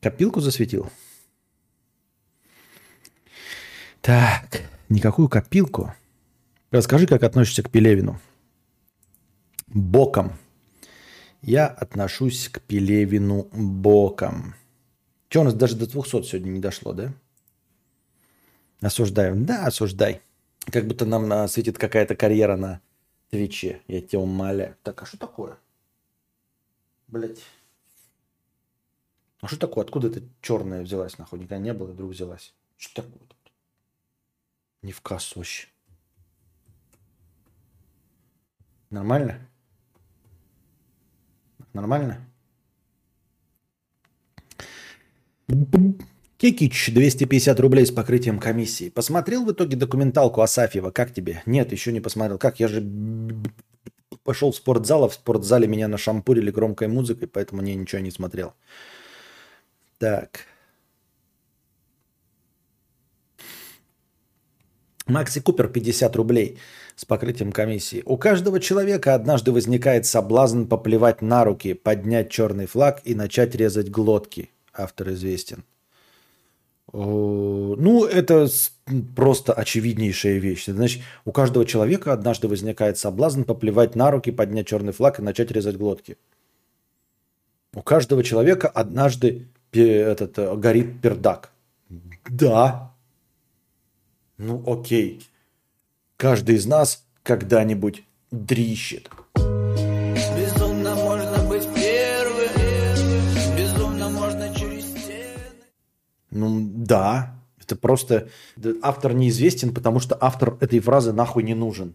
Копилку 0.00 0.40
засветил? 0.40 0.90
Так, 4.00 4.62
никакую 4.88 5.28
копилку. 5.28 5.92
Расскажи, 6.70 7.06
как 7.06 7.22
относишься 7.22 7.62
к 7.62 7.70
Пелевину. 7.70 8.20
Боком. 9.66 10.32
Я 11.42 11.66
отношусь 11.66 12.48
к 12.48 12.60
Пелевину 12.60 13.48
боком. 13.52 14.54
Что, 15.28 15.40
у 15.40 15.44
нас 15.44 15.54
даже 15.54 15.76
до 15.76 15.86
200 15.86 16.22
сегодня 16.22 16.50
не 16.50 16.60
дошло, 16.60 16.92
да? 16.92 17.12
Осуждаем. 18.80 19.44
Да, 19.44 19.66
осуждай. 19.66 20.22
Как 20.66 20.86
будто 20.86 21.04
нам 21.04 21.48
светит 21.48 21.78
какая-то 21.78 22.14
карьера 22.14 22.56
на 22.56 22.80
Твиче. 23.30 23.80
Я 23.88 24.00
тебя 24.02 24.20
умоляю. 24.20 24.76
Так, 24.82 25.02
а 25.02 25.06
что 25.06 25.18
такое? 25.18 25.56
Блять. 27.08 27.42
А 29.46 29.48
что 29.48 29.60
такое? 29.60 29.84
Откуда 29.84 30.08
это 30.08 30.22
черная 30.42 30.82
взялась, 30.82 31.18
нахуй? 31.18 31.38
Никогда 31.38 31.58
не 31.58 31.72
было, 31.72 31.86
вдруг 31.86 32.10
взялась. 32.10 32.52
Что 32.76 33.02
такое? 33.02 33.20
Не 34.82 34.90
в 34.90 35.00
кассу 35.00 35.38
вообще. 35.38 35.68
Нормально? 38.90 39.38
Нормально? 41.74 42.26
Кикич, 46.38 46.92
250 46.92 47.60
рублей 47.60 47.86
с 47.86 47.92
покрытием 47.92 48.40
комиссии. 48.40 48.88
Посмотрел 48.90 49.44
в 49.44 49.52
итоге 49.52 49.76
документалку 49.76 50.40
Асафьева? 50.40 50.90
Как 50.90 51.14
тебе? 51.14 51.44
Нет, 51.46 51.70
еще 51.70 51.92
не 51.92 52.00
посмотрел. 52.00 52.36
Как? 52.38 52.58
Я 52.58 52.66
же 52.66 52.84
пошел 54.24 54.50
в 54.50 54.56
спортзал, 54.56 55.04
а 55.04 55.08
в 55.08 55.14
спортзале 55.14 55.68
меня 55.68 55.86
нашампурили 55.86 56.50
громкой 56.50 56.88
музыкой, 56.88 57.28
поэтому 57.28 57.62
я 57.62 57.76
ничего 57.76 58.00
не 58.00 58.10
смотрел. 58.10 58.54
Так. 59.98 60.40
Макси 65.06 65.40
Купер 65.40 65.68
50 65.68 66.16
рублей 66.16 66.58
с 66.96 67.04
покрытием 67.04 67.52
комиссии. 67.52 68.02
У 68.04 68.16
каждого 68.16 68.58
человека 68.60 69.14
однажды 69.14 69.52
возникает 69.52 70.04
соблазн 70.04 70.64
поплевать 70.64 71.22
на 71.22 71.44
руки, 71.44 71.74
поднять 71.74 72.30
черный 72.30 72.66
флаг 72.66 73.00
и 73.04 73.14
начать 73.14 73.54
резать 73.54 73.90
глотки. 73.90 74.50
Автор 74.74 75.10
известен. 75.10 75.64
Ну, 76.92 78.04
это 78.04 78.48
просто 79.14 79.52
очевиднейшая 79.52 80.38
вещь. 80.38 80.66
Значит, 80.66 81.02
у 81.24 81.32
каждого 81.32 81.64
человека 81.64 82.12
однажды 82.12 82.48
возникает 82.48 82.98
соблазн 82.98 83.42
поплевать 83.42 83.94
на 83.94 84.10
руки, 84.10 84.30
поднять 84.30 84.66
черный 84.66 84.92
флаг 84.92 85.18
и 85.18 85.22
начать 85.22 85.50
резать 85.50 85.76
глотки. 85.76 86.16
У 87.74 87.82
каждого 87.82 88.22
человека 88.24 88.68
однажды 88.68 89.48
этот, 89.72 90.38
э, 90.38 90.56
горит 90.56 91.00
пердак. 91.00 91.52
Да. 92.28 92.94
Ну, 94.38 94.62
окей. 94.66 95.26
Каждый 96.16 96.56
из 96.56 96.66
нас 96.66 97.06
когда-нибудь 97.22 98.04
дрищет. 98.30 99.10
Безумно 99.34 100.94
можно 100.94 101.48
быть 101.48 101.66
первым, 101.74 103.56
безумно 103.56 104.08
можно 104.10 104.54
через 104.54 104.84
стены. 104.84 105.64
Ну, 106.30 106.68
да. 106.74 107.38
Это 107.60 107.76
просто... 107.76 108.28
Автор 108.82 109.12
неизвестен, 109.12 109.74
потому 109.74 110.00
что 110.00 110.16
автор 110.20 110.56
этой 110.60 110.80
фразы 110.80 111.12
нахуй 111.12 111.42
не 111.42 111.54
нужен. 111.54 111.94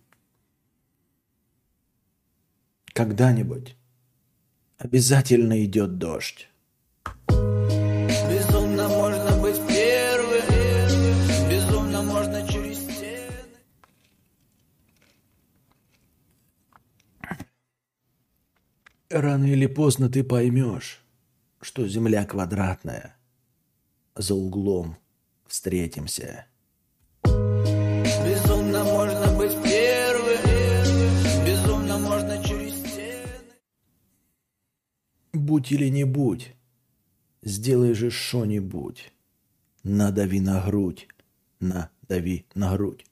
Когда-нибудь 2.94 3.78
обязательно 4.78 5.64
идет 5.64 5.98
дождь. 5.98 6.50
Рано 19.12 19.44
или 19.44 19.66
поздно 19.66 20.08
ты 20.10 20.24
поймешь, 20.24 21.04
что 21.60 21.86
Земля 21.86 22.26
квадратная. 22.26 23.18
За 24.16 24.36
углом 24.36 24.96
встретимся. 25.48 26.46
Безумно 27.26 28.86
можно 28.86 29.38
быть 29.38 29.52
первым, 29.64 31.46
безумно 31.46 31.98
можно 31.98 32.42
через 32.42 32.74
стены. 32.76 33.28
Будь 35.34 35.74
или 35.74 35.90
не 35.90 36.06
будь, 36.06 36.56
сделай 37.44 37.94
же 37.94 38.12
что-нибудь. 38.12 39.12
Надави 39.84 40.40
на 40.40 40.62
грудь, 40.62 41.10
надави 41.60 42.46
на 42.56 42.78
грудь. 42.78 43.06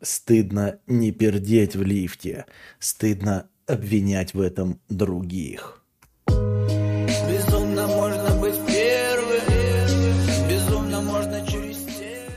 Стыдно 0.00 0.78
не 0.86 1.12
пердеть 1.12 1.74
в 1.76 1.82
лифте. 1.82 2.46
Стыдно 2.78 3.48
обвинять 3.66 4.34
в 4.34 4.40
этом 4.40 4.80
других. 4.88 5.82
Безумно 6.26 7.86
можно 7.86 8.40
быть 8.40 8.56
первым, 8.66 10.48
безумно 10.48 11.00
можно 11.02 11.46
через 11.46 11.78
стены. 11.78 12.30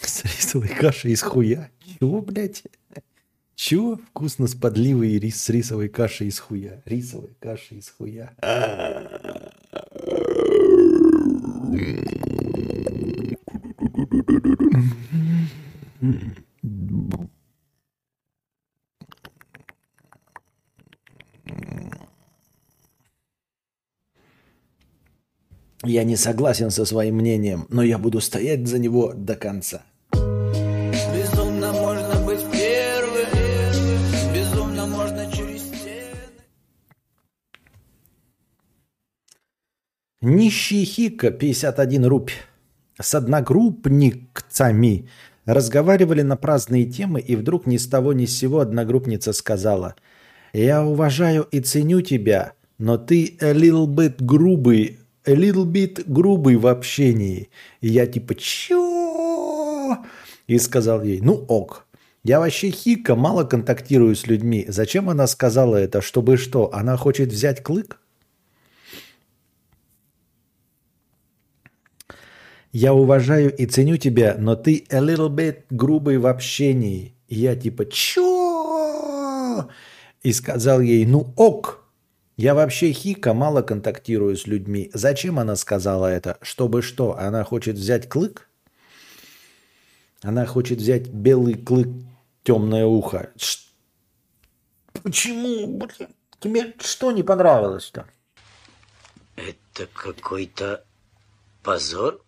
С 0.00 0.24
рисовой 0.24 0.68
кашей 0.68 1.12
из 1.12 1.22
хуя? 1.22 1.70
Чего, 1.98 2.20
блядь? 2.20 2.64
Чего? 3.58 3.96
Вкусно 3.96 4.46
с 4.46 4.54
подливой 4.54 5.10
и 5.10 5.18
рис 5.18 5.42
с 5.42 5.48
рисовой 5.48 5.88
кашей 5.88 6.28
из 6.28 6.38
хуя. 6.38 6.80
Рисовой 6.84 7.34
кашей 7.40 7.78
из 7.78 7.88
хуя. 7.88 8.32
Я 25.82 26.04
не 26.04 26.14
согласен 26.14 26.70
со 26.70 26.84
своим 26.84 27.16
мнением, 27.16 27.66
но 27.70 27.82
я 27.82 27.98
буду 27.98 28.20
стоять 28.20 28.68
за 28.68 28.78
него 28.78 29.14
до 29.14 29.34
конца. 29.34 29.82
Нищий 40.28 40.84
Хика, 40.84 41.30
51 41.30 42.04
рубь, 42.04 42.32
с 43.00 43.14
одногруппникцами 43.14 45.08
разговаривали 45.46 46.20
на 46.20 46.36
праздные 46.36 46.84
темы, 46.84 47.20
и 47.20 47.34
вдруг 47.34 47.66
ни 47.66 47.78
с 47.78 47.86
того 47.86 48.12
ни 48.12 48.26
с 48.26 48.36
сего 48.36 48.60
одногруппница 48.60 49.32
сказала, 49.32 49.94
«Я 50.52 50.84
уважаю 50.84 51.48
и 51.50 51.60
ценю 51.60 52.02
тебя, 52.02 52.52
но 52.76 52.98
ты 52.98 53.38
a 53.40 53.54
little 53.54 53.86
bit 53.86 54.16
грубый, 54.18 54.98
a 55.24 55.32
little 55.32 55.64
bit 55.64 56.04
грубый 56.06 56.56
в 56.56 56.66
общении». 56.66 57.48
И 57.80 57.88
я 57.88 58.06
типа, 58.06 58.34
«Чё?» 58.34 59.96
И 60.46 60.58
сказал 60.58 61.02
ей, 61.04 61.22
«Ну 61.22 61.42
ок, 61.48 61.86
я 62.22 62.38
вообще 62.38 62.68
хика, 62.70 63.16
мало 63.16 63.44
контактирую 63.44 64.14
с 64.14 64.26
людьми. 64.26 64.66
Зачем 64.68 65.08
она 65.08 65.26
сказала 65.26 65.76
это? 65.76 66.02
Чтобы 66.02 66.36
что? 66.36 66.68
Она 66.74 66.98
хочет 66.98 67.32
взять 67.32 67.62
клык?» 67.62 67.98
Я 72.72 72.94
уважаю 72.94 73.54
и 73.54 73.66
ценю 73.66 73.96
тебя, 73.96 74.36
но 74.38 74.56
ты 74.56 74.86
a 74.90 75.00
little 75.00 75.28
bit 75.28 75.64
грубый 75.70 76.18
в 76.18 76.26
общении. 76.26 77.14
И 77.28 77.36
я 77.36 77.56
типа, 77.56 77.86
чё? 77.86 79.68
И 80.22 80.32
сказал 80.32 80.80
ей, 80.80 81.06
ну 81.06 81.32
ок, 81.36 81.84
я 82.36 82.54
вообще 82.54 82.92
хика 82.92 83.34
мало 83.34 83.62
контактирую 83.62 84.36
с 84.36 84.46
людьми. 84.46 84.90
Зачем 84.94 85.38
она 85.38 85.56
сказала 85.56 86.06
это? 86.06 86.38
Чтобы 86.42 86.82
что? 86.82 87.18
Она 87.18 87.44
хочет 87.44 87.76
взять 87.76 88.08
клык? 88.08 88.48
Она 90.22 90.46
хочет 90.46 90.78
взять 90.78 91.08
белый 91.08 91.54
клык, 91.54 91.88
темное 92.42 92.86
ухо. 92.86 93.30
Почему? 95.02 95.88
Тебе 96.40 96.74
что 96.80 97.12
не 97.12 97.22
понравилось-то? 97.22 98.06
Это 99.36 99.86
какой-то 99.92 100.84
позор? 101.62 102.24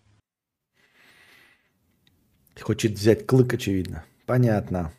Хочет 2.61 2.93
взять 2.93 3.25
клык, 3.25 3.53
очевидно. 3.53 4.05
Понятно. 4.25 4.93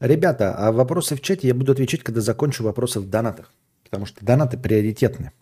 Ребята, 0.00 0.54
а 0.54 0.70
вопросы 0.70 1.16
в 1.16 1.20
чате 1.20 1.48
я 1.48 1.54
буду 1.54 1.72
отвечать, 1.72 2.02
когда 2.02 2.20
закончу 2.20 2.62
вопросы 2.62 3.00
в 3.00 3.08
донатах. 3.08 3.52
Потому 3.82 4.06
что 4.06 4.24
донаты 4.24 4.58
приоритетны. 4.58 5.32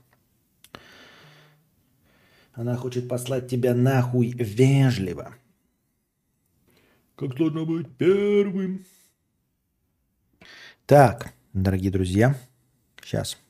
Она 2.52 2.76
хочет 2.76 3.08
послать 3.08 3.48
тебя 3.48 3.74
нахуй 3.74 4.30
вежливо. 4.32 5.34
Как 7.16 7.34
должно 7.36 7.66
быть 7.66 7.88
первым. 7.96 8.84
Так, 10.86 11.32
дорогие 11.52 11.90
друзья. 11.90 12.38
Сейчас. 13.02 13.41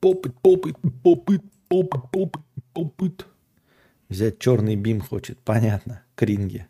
Попыт, 0.00 0.34
попыт, 0.40 0.76
попыт, 1.02 1.42
попыт, 1.68 2.02
попыт, 2.10 2.42
попыт. 2.72 3.26
Взять 4.08 4.38
черный 4.38 4.76
бим 4.76 5.00
хочет, 5.00 5.38
понятно, 5.38 6.02
кринги. 6.14 6.66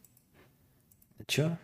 Чё? 1.26 1.56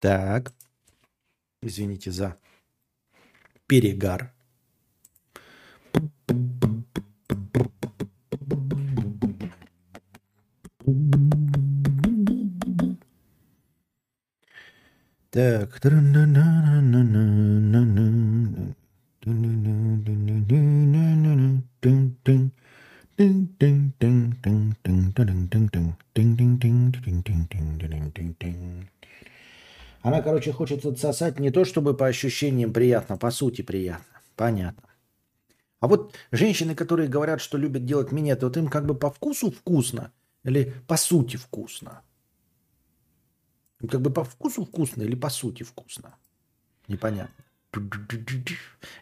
Так. 0.00 0.52
Извините 1.62 2.10
за 2.10 2.32
перегар. 3.66 4.30
Так. 15.30 15.80
Короче, 30.38 30.52
хочет 30.52 30.86
отсосать 30.86 31.40
не 31.40 31.50
то, 31.50 31.64
чтобы 31.64 31.94
по 31.94 32.06
ощущениям 32.06 32.72
приятно, 32.72 33.16
по 33.16 33.30
сути 33.30 33.62
приятно. 33.62 34.20
Понятно. 34.36 34.88
А 35.80 35.88
вот 35.88 36.14
женщины, 36.30 36.74
которые 36.74 37.08
говорят, 37.08 37.40
что 37.40 37.58
любят 37.58 37.84
делать 37.84 38.12
минеты, 38.12 38.46
вот 38.46 38.56
им 38.56 38.68
как 38.68 38.86
бы 38.86 38.94
по 38.94 39.10
вкусу 39.10 39.50
вкусно 39.50 40.12
или 40.44 40.72
по 40.86 40.96
сути 40.96 41.36
вкусно? 41.36 42.02
Как 43.88 44.00
бы 44.00 44.10
по 44.10 44.22
вкусу 44.24 44.64
вкусно 44.64 45.02
или 45.02 45.16
по 45.16 45.28
сути 45.28 45.64
вкусно? 45.64 46.14
Непонятно. 46.88 47.44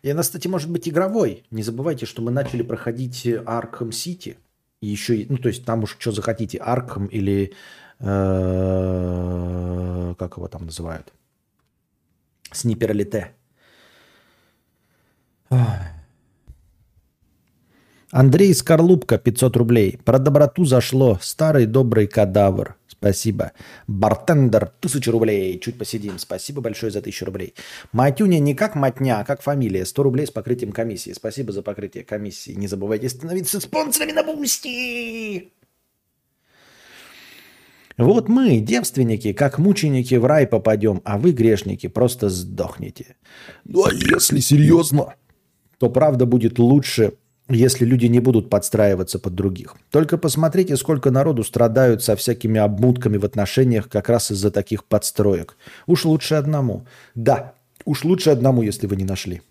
И 0.02 0.10
она, 0.10 0.22
кстати, 0.22 0.48
может 0.48 0.70
быть 0.70 0.88
игровой. 0.88 1.44
Не 1.50 1.62
забывайте, 1.62 2.06
что 2.06 2.22
мы 2.22 2.30
начали 2.30 2.62
проходить 2.62 3.26
Arkham 3.26 3.90
City. 3.90 4.36
И 4.80 4.86
еще, 4.86 5.26
ну, 5.28 5.36
то 5.38 5.48
есть 5.48 5.64
там 5.64 5.82
уж 5.82 5.96
что 5.98 6.12
захотите, 6.12 6.58
Arkham 6.58 7.08
или 7.08 7.52
э, 8.00 8.06
как 10.18 10.36
его 10.36 10.48
там 10.48 10.66
называют? 10.66 11.12
Сниперлите. 12.56 13.32
Андрей 18.10 18.54
Скорлупка, 18.54 19.18
500 19.18 19.56
рублей. 19.56 19.98
Про 20.04 20.18
доброту 20.18 20.64
зашло. 20.64 21.18
Старый 21.20 21.66
добрый 21.66 22.06
кадавр. 22.06 22.76
Спасибо. 22.88 23.52
Бартендер, 23.86 24.72
1000 24.80 25.12
рублей. 25.12 25.60
Чуть 25.60 25.78
посидим. 25.78 26.18
Спасибо 26.18 26.62
большое 26.62 26.90
за 26.90 27.00
1000 27.00 27.26
рублей. 27.26 27.54
Матюня 27.92 28.38
не 28.38 28.54
как 28.54 28.74
матня, 28.74 29.20
а 29.20 29.24
как 29.24 29.42
фамилия. 29.42 29.84
100 29.84 30.02
рублей 30.02 30.26
с 30.26 30.30
покрытием 30.30 30.72
комиссии. 30.72 31.12
Спасибо 31.12 31.52
за 31.52 31.62
покрытие 31.62 32.04
комиссии. 32.04 32.52
Не 32.52 32.68
забывайте 32.68 33.08
становиться 33.08 33.60
спонсорами 33.60 34.12
на 34.12 34.22
Бусти. 34.22 35.52
Вот 37.98 38.28
мы, 38.28 38.58
девственники, 38.60 39.32
как 39.32 39.58
мученики 39.58 40.14
в 40.16 40.26
рай 40.26 40.46
попадем, 40.46 41.00
а 41.04 41.18
вы, 41.18 41.32
грешники, 41.32 41.86
просто 41.86 42.28
сдохнете. 42.28 43.16
Ну 43.64 43.84
а 43.84 43.90
если 43.92 44.40
серьезно, 44.40 45.14
то 45.78 45.88
правда 45.88 46.26
будет 46.26 46.58
лучше 46.58 47.12
если 47.48 47.84
люди 47.84 48.06
не 48.06 48.20
будут 48.20 48.50
подстраиваться 48.50 49.18
под 49.18 49.34
других. 49.34 49.76
Только 49.90 50.18
посмотрите, 50.18 50.76
сколько 50.76 51.10
народу 51.10 51.44
страдают 51.44 52.02
со 52.02 52.16
всякими 52.16 52.58
обмутками 52.58 53.18
в 53.18 53.24
отношениях 53.24 53.88
как 53.88 54.08
раз 54.08 54.30
из-за 54.32 54.50
таких 54.50 54.84
подстроек. 54.84 55.56
Уж 55.86 56.04
лучше 56.04 56.34
одному. 56.34 56.86
Да, 57.14 57.54
уж 57.84 58.04
лучше 58.04 58.30
одному, 58.30 58.62
если 58.62 58.86
вы 58.86 58.96
не 58.96 59.04
нашли. 59.04 59.42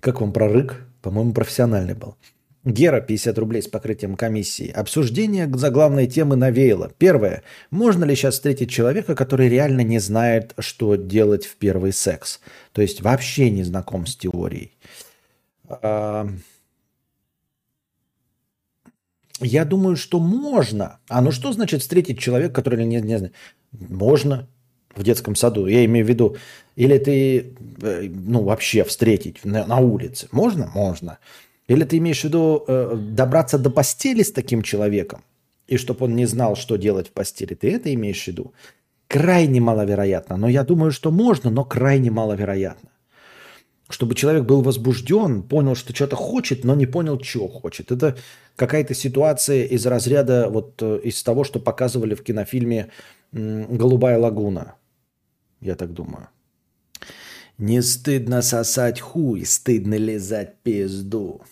Как 0.00 0.20
вам 0.20 0.32
прорык? 0.32 0.84
По-моему, 1.02 1.32
профессиональный 1.32 1.94
был. 1.94 2.16
Гера, 2.68 3.00
50 3.00 3.38
рублей 3.38 3.62
с 3.62 3.68
покрытием 3.68 4.14
комиссии. 4.14 4.70
Обсуждение 4.70 5.50
заглавной 5.52 6.06
темы 6.06 6.36
навеяло. 6.36 6.92
Первое. 6.98 7.42
Можно 7.70 8.04
ли 8.04 8.14
сейчас 8.14 8.34
встретить 8.34 8.70
человека, 8.70 9.14
который 9.14 9.48
реально 9.48 9.80
не 9.80 9.98
знает, 9.98 10.54
что 10.58 10.96
делать 10.96 11.46
в 11.46 11.56
первый 11.56 11.92
секс? 11.92 12.40
То 12.72 12.82
есть 12.82 13.00
вообще 13.00 13.50
не 13.50 13.62
знаком 13.62 14.06
с 14.06 14.16
теорией. 14.16 14.76
А, 15.68 16.28
я 19.40 19.64
думаю, 19.64 19.96
что 19.96 20.18
можно. 20.18 20.98
А 21.08 21.22
ну 21.22 21.32
что 21.32 21.52
значит 21.52 21.80
встретить 21.80 22.18
человека, 22.18 22.54
который 22.54 22.84
не, 22.84 23.00
не 23.00 23.18
знает? 23.18 23.34
Можно 23.72 24.46
в 24.94 25.02
детском 25.02 25.36
саду. 25.36 25.66
Я 25.66 25.84
имею 25.86 26.04
в 26.04 26.08
виду, 26.08 26.36
или 26.76 26.98
ты, 26.98 27.54
э, 27.80 28.08
ну, 28.08 28.42
вообще 28.42 28.84
встретить 28.84 29.44
на, 29.44 29.64
на 29.64 29.78
улице. 29.78 30.28
Можно? 30.32 30.70
Можно. 30.74 31.18
Или 31.68 31.84
ты 31.84 31.98
имеешь 31.98 32.22
в 32.22 32.24
виду 32.24 32.64
э, 32.66 32.96
добраться 32.96 33.58
до 33.58 33.70
постели 33.70 34.22
с 34.22 34.32
таким 34.32 34.62
человеком, 34.62 35.22
и 35.66 35.76
чтобы 35.76 36.06
он 36.06 36.16
не 36.16 36.26
знал, 36.26 36.56
что 36.56 36.76
делать 36.76 37.08
в 37.08 37.12
постели? 37.12 37.54
Ты 37.54 37.70
это 37.74 37.92
имеешь 37.92 38.24
в 38.24 38.26
виду? 38.26 38.52
Крайне 39.06 39.60
маловероятно. 39.60 40.36
Но 40.36 40.48
я 40.48 40.64
думаю, 40.64 40.92
что 40.92 41.10
можно, 41.10 41.50
но 41.50 41.64
крайне 41.64 42.10
маловероятно. 42.10 42.90
Чтобы 43.90 44.14
человек 44.14 44.44
был 44.44 44.62
возбужден, 44.62 45.42
понял, 45.42 45.74
что 45.74 45.94
что-то 45.94 46.16
хочет, 46.16 46.64
но 46.64 46.74
не 46.74 46.86
понял, 46.86 47.18
чего 47.18 47.48
хочет. 47.48 47.92
Это 47.92 48.16
какая-то 48.56 48.94
ситуация 48.94 49.64
из 49.64 49.86
разряда, 49.86 50.48
вот 50.50 50.82
э, 50.82 51.00
из 51.04 51.22
того, 51.22 51.44
что 51.44 51.60
показывали 51.60 52.14
в 52.14 52.22
кинофильме 52.22 52.88
«Голубая 53.32 54.18
лагуна». 54.18 54.74
Я 55.60 55.74
так 55.74 55.92
думаю. 55.92 56.28
Не 57.58 57.82
стыдно 57.82 58.40
сосать 58.40 59.00
хуй, 59.00 59.44
стыдно 59.44 59.94
лизать 59.94 60.58
пизду. 60.62 61.42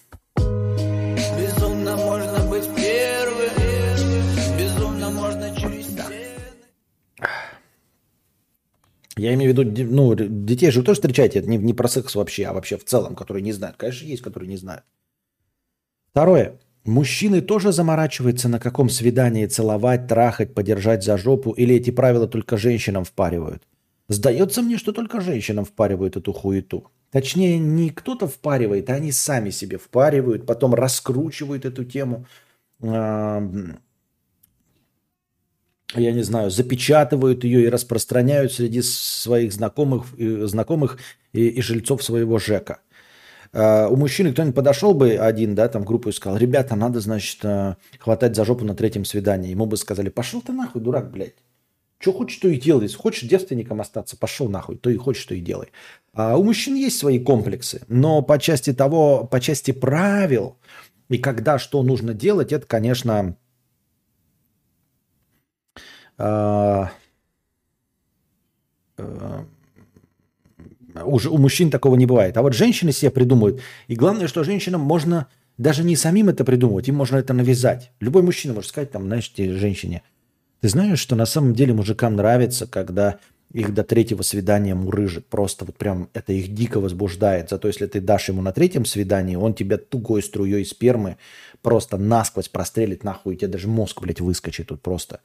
Я 9.16 9.32
имею 9.34 9.54
в 9.54 9.58
виду, 9.58 9.84
ну, 9.90 10.14
детей 10.14 10.70
же 10.70 10.80
вы 10.80 10.84
тоже 10.84 11.00
встречаете, 11.00 11.38
это 11.38 11.48
не, 11.48 11.56
не 11.56 11.72
про 11.72 11.88
секс 11.88 12.14
вообще, 12.14 12.44
а 12.44 12.52
вообще 12.52 12.76
в 12.76 12.84
целом, 12.84 13.14
которые 13.14 13.42
не 13.42 13.52
знают. 13.52 13.76
Конечно, 13.76 14.06
есть, 14.06 14.22
которые 14.22 14.48
не 14.48 14.56
знают. 14.56 14.84
Второе. 16.10 16.58
Мужчины 16.84 17.40
тоже 17.40 17.72
заморачиваются, 17.72 18.48
на 18.48 18.60
каком 18.60 18.90
свидании 18.90 19.46
целовать, 19.46 20.06
трахать, 20.06 20.54
подержать 20.54 21.02
за 21.02 21.16
жопу, 21.16 21.50
или 21.50 21.74
эти 21.74 21.90
правила 21.90 22.28
только 22.28 22.56
женщинам 22.56 23.04
впаривают? 23.04 23.62
Сдается 24.08 24.62
мне, 24.62 24.78
что 24.78 24.92
только 24.92 25.20
женщинам 25.20 25.64
впаривают 25.64 26.16
эту 26.16 26.32
хуету. 26.32 26.90
Точнее, 27.10 27.58
не 27.58 27.90
кто-то 27.90 28.28
впаривает, 28.28 28.88
а 28.90 28.94
они 28.94 29.10
сами 29.12 29.50
себе 29.50 29.78
впаривают, 29.78 30.46
потом 30.46 30.74
раскручивают 30.74 31.64
эту 31.64 31.84
тему. 31.84 32.26
Я 35.94 36.12
не 36.12 36.22
знаю, 36.22 36.50
запечатывают 36.50 37.44
ее 37.44 37.64
и 37.64 37.68
распространяют 37.68 38.52
среди 38.52 38.82
своих 38.82 39.52
знакомых, 39.52 40.06
знакомых 40.18 40.98
и, 41.32 41.46
и 41.46 41.62
жильцов 41.62 42.02
своего 42.02 42.38
ЖЭКа. 42.38 42.80
Uh, 43.52 43.88
у 43.88 43.96
мужчины 43.96 44.32
кто-нибудь 44.32 44.56
подошел 44.56 44.92
бы 44.92 45.12
один, 45.16 45.54
да, 45.54 45.68
там 45.68 45.84
группу 45.84 46.10
и 46.10 46.12
сказал, 46.12 46.36
ребята, 46.36 46.74
надо, 46.76 47.00
значит, 47.00 47.42
uh, 47.42 47.76
хватать 47.98 48.36
за 48.36 48.44
жопу 48.44 48.66
на 48.66 48.74
третьем 48.74 49.06
свидании. 49.06 49.50
Ему 49.50 49.64
бы 49.64 49.78
сказали, 49.78 50.10
пошел 50.10 50.42
ты 50.42 50.52
нахуй, 50.52 50.82
дурак, 50.82 51.10
блядь. 51.10 51.36
Что 51.98 52.12
хочешь, 52.12 52.38
то 52.38 52.48
и 52.48 52.58
делай. 52.58 52.92
Хочешь 52.92 53.26
девственником 53.26 53.80
остаться, 53.80 54.18
пошел 54.18 54.50
нахуй, 54.50 54.76
то 54.76 54.90
и 54.90 54.96
хочешь, 54.96 55.24
то 55.24 55.34
и 55.34 55.40
делай. 55.40 55.68
А 56.12 56.36
у 56.36 56.42
мужчин 56.42 56.74
есть 56.74 56.98
свои 56.98 57.18
комплексы, 57.18 57.82
но 57.88 58.20
по 58.20 58.38
части 58.38 58.74
того, 58.74 59.24
по 59.24 59.40
части 59.40 59.70
правил 59.70 60.56
и 61.08 61.18
когда 61.18 61.58
что 61.58 61.82
нужно 61.82 62.14
делать, 62.14 62.52
это, 62.52 62.66
конечно, 62.66 63.12
э, 63.20 63.32
э, 63.32 63.34
уже 71.04 71.28
у 71.30 71.38
мужчин 71.38 71.70
такого 71.70 71.96
не 71.96 72.06
бывает. 72.06 72.36
А 72.36 72.42
вот 72.42 72.54
женщины 72.54 72.92
себе 72.92 73.10
придумывают. 73.10 73.60
И 73.86 73.94
главное, 73.94 74.28
что 74.28 74.44
женщинам 74.44 74.80
можно 74.80 75.26
даже 75.58 75.84
не 75.84 75.96
самим 75.96 76.28
это 76.28 76.44
придумывать, 76.44 76.88
им 76.88 76.96
можно 76.96 77.16
это 77.16 77.34
навязать. 77.34 77.90
Любой 78.00 78.22
мужчина 78.22 78.54
может 78.54 78.70
сказать, 78.70 78.90
там, 78.90 79.04
знаешь, 79.04 79.32
женщине– 79.36 80.02
ты 80.60 80.68
знаешь, 80.70 80.98
что 80.98 81.16
на 81.16 81.26
самом 81.26 81.54
деле 81.54 81.74
мужикам 81.74 82.16
нравится, 82.16 82.66
когда 82.66 83.18
их 83.52 83.72
до 83.72 83.84
третьего 83.84 84.22
свидания 84.22 84.74
мурыжит. 84.74 85.26
Просто 85.26 85.64
вот 85.64 85.76
прям 85.76 86.08
это 86.12 86.32
их 86.32 86.52
дико 86.52 86.80
возбуждает. 86.80 87.50
Зато 87.50 87.68
если 87.68 87.86
ты 87.86 88.00
дашь 88.00 88.28
ему 88.28 88.42
на 88.42 88.52
третьем 88.52 88.84
свидании, 88.84 89.36
он 89.36 89.54
тебя 89.54 89.78
тугой 89.78 90.22
струей 90.22 90.64
спермы 90.64 91.18
просто 91.62 91.98
насквозь 91.98 92.48
прострелит 92.48 93.04
нахуй. 93.04 93.34
И 93.34 93.38
тебе 93.38 93.48
даже 93.48 93.68
мозг, 93.68 94.00
блядь, 94.00 94.20
выскочит 94.20 94.68
тут 94.68 94.82
просто. 94.82 95.20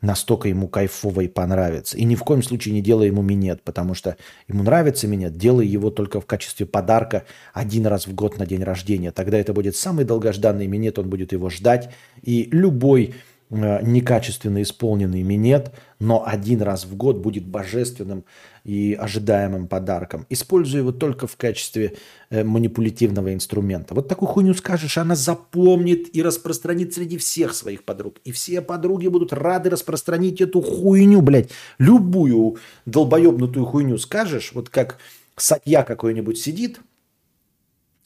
Настолько 0.00 0.48
ему 0.48 0.66
кайфово 0.66 1.22
и 1.22 1.28
понравится. 1.28 1.98
И 1.98 2.04
ни 2.04 2.14
в 2.14 2.20
коем 2.20 2.42
случае 2.42 2.74
не 2.74 2.80
делай 2.80 3.08
ему 3.08 3.20
минет, 3.20 3.62
потому 3.62 3.94
что 3.94 4.16
ему 4.48 4.62
нравится 4.62 5.06
минет, 5.06 5.36
делай 5.36 5.66
его 5.66 5.90
только 5.90 6.20
в 6.20 6.26
качестве 6.26 6.64
подарка 6.64 7.24
один 7.52 7.86
раз 7.86 8.06
в 8.06 8.14
год 8.14 8.38
на 8.38 8.46
день 8.46 8.62
рождения. 8.62 9.10
Тогда 9.10 9.38
это 9.38 9.52
будет 9.52 9.76
самый 9.76 10.06
долгожданный 10.06 10.66
минет, 10.66 10.98
он 10.98 11.10
будет 11.10 11.32
его 11.32 11.50
ждать. 11.50 11.90
И 12.22 12.48
любой 12.50 13.14
некачественно 13.50 14.62
исполненный 14.62 15.22
минет, 15.22 15.72
но 15.98 16.24
один 16.24 16.62
раз 16.62 16.84
в 16.84 16.96
год 16.96 17.18
будет 17.18 17.44
божественным 17.44 18.24
и 18.64 18.96
ожидаемым 18.98 19.66
подарком. 19.66 20.24
Используй 20.28 20.80
его 20.80 20.92
только 20.92 21.26
в 21.26 21.36
качестве 21.36 21.96
э, 22.30 22.44
манипулятивного 22.44 23.34
инструмента. 23.34 23.94
Вот 23.94 24.06
такую 24.06 24.28
хуйню 24.28 24.54
скажешь, 24.54 24.98
она 24.98 25.16
запомнит 25.16 26.14
и 26.14 26.22
распространит 26.22 26.94
среди 26.94 27.18
всех 27.18 27.54
своих 27.54 27.84
подруг. 27.84 28.18
И 28.24 28.32
все 28.32 28.60
подруги 28.60 29.08
будут 29.08 29.32
рады 29.32 29.68
распространить 29.70 30.40
эту 30.40 30.60
хуйню, 30.60 31.20
блядь. 31.20 31.50
Любую 31.78 32.58
долбоебнутую 32.86 33.66
хуйню 33.66 33.98
скажешь, 33.98 34.52
вот 34.54 34.68
как 34.68 34.98
сатья 35.36 35.82
какой-нибудь 35.82 36.38
сидит. 36.38 36.80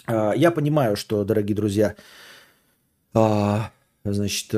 Э, 0.06 0.32
я 0.34 0.50
понимаю, 0.50 0.96
что, 0.96 1.24
дорогие 1.24 1.54
друзья, 1.54 1.96
значит, 4.04 4.52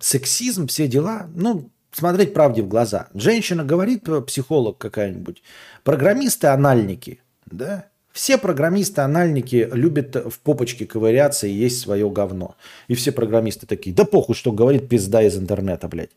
сексизм, 0.00 0.66
все 0.66 0.88
дела, 0.88 1.28
ну, 1.34 1.70
смотреть 1.92 2.34
правде 2.34 2.62
в 2.62 2.68
глаза. 2.68 3.08
Женщина 3.14 3.64
говорит, 3.64 4.08
э, 4.08 4.20
психолог 4.20 4.78
какая-нибудь, 4.78 5.42
программисты-анальники, 5.84 7.20
да, 7.46 7.86
все 8.12 8.36
программисты-анальники 8.36 9.68
любят 9.72 10.16
в 10.16 10.40
попочке 10.40 10.86
ковыряться 10.86 11.46
и 11.46 11.52
есть 11.52 11.80
свое 11.80 12.10
говно. 12.10 12.56
И 12.88 12.94
все 12.94 13.12
программисты 13.12 13.66
такие, 13.66 13.94
да 13.94 14.04
похуй, 14.04 14.34
что 14.34 14.50
говорит 14.50 14.88
пизда 14.88 15.22
из 15.22 15.36
интернета, 15.36 15.88
блядь 15.88 16.10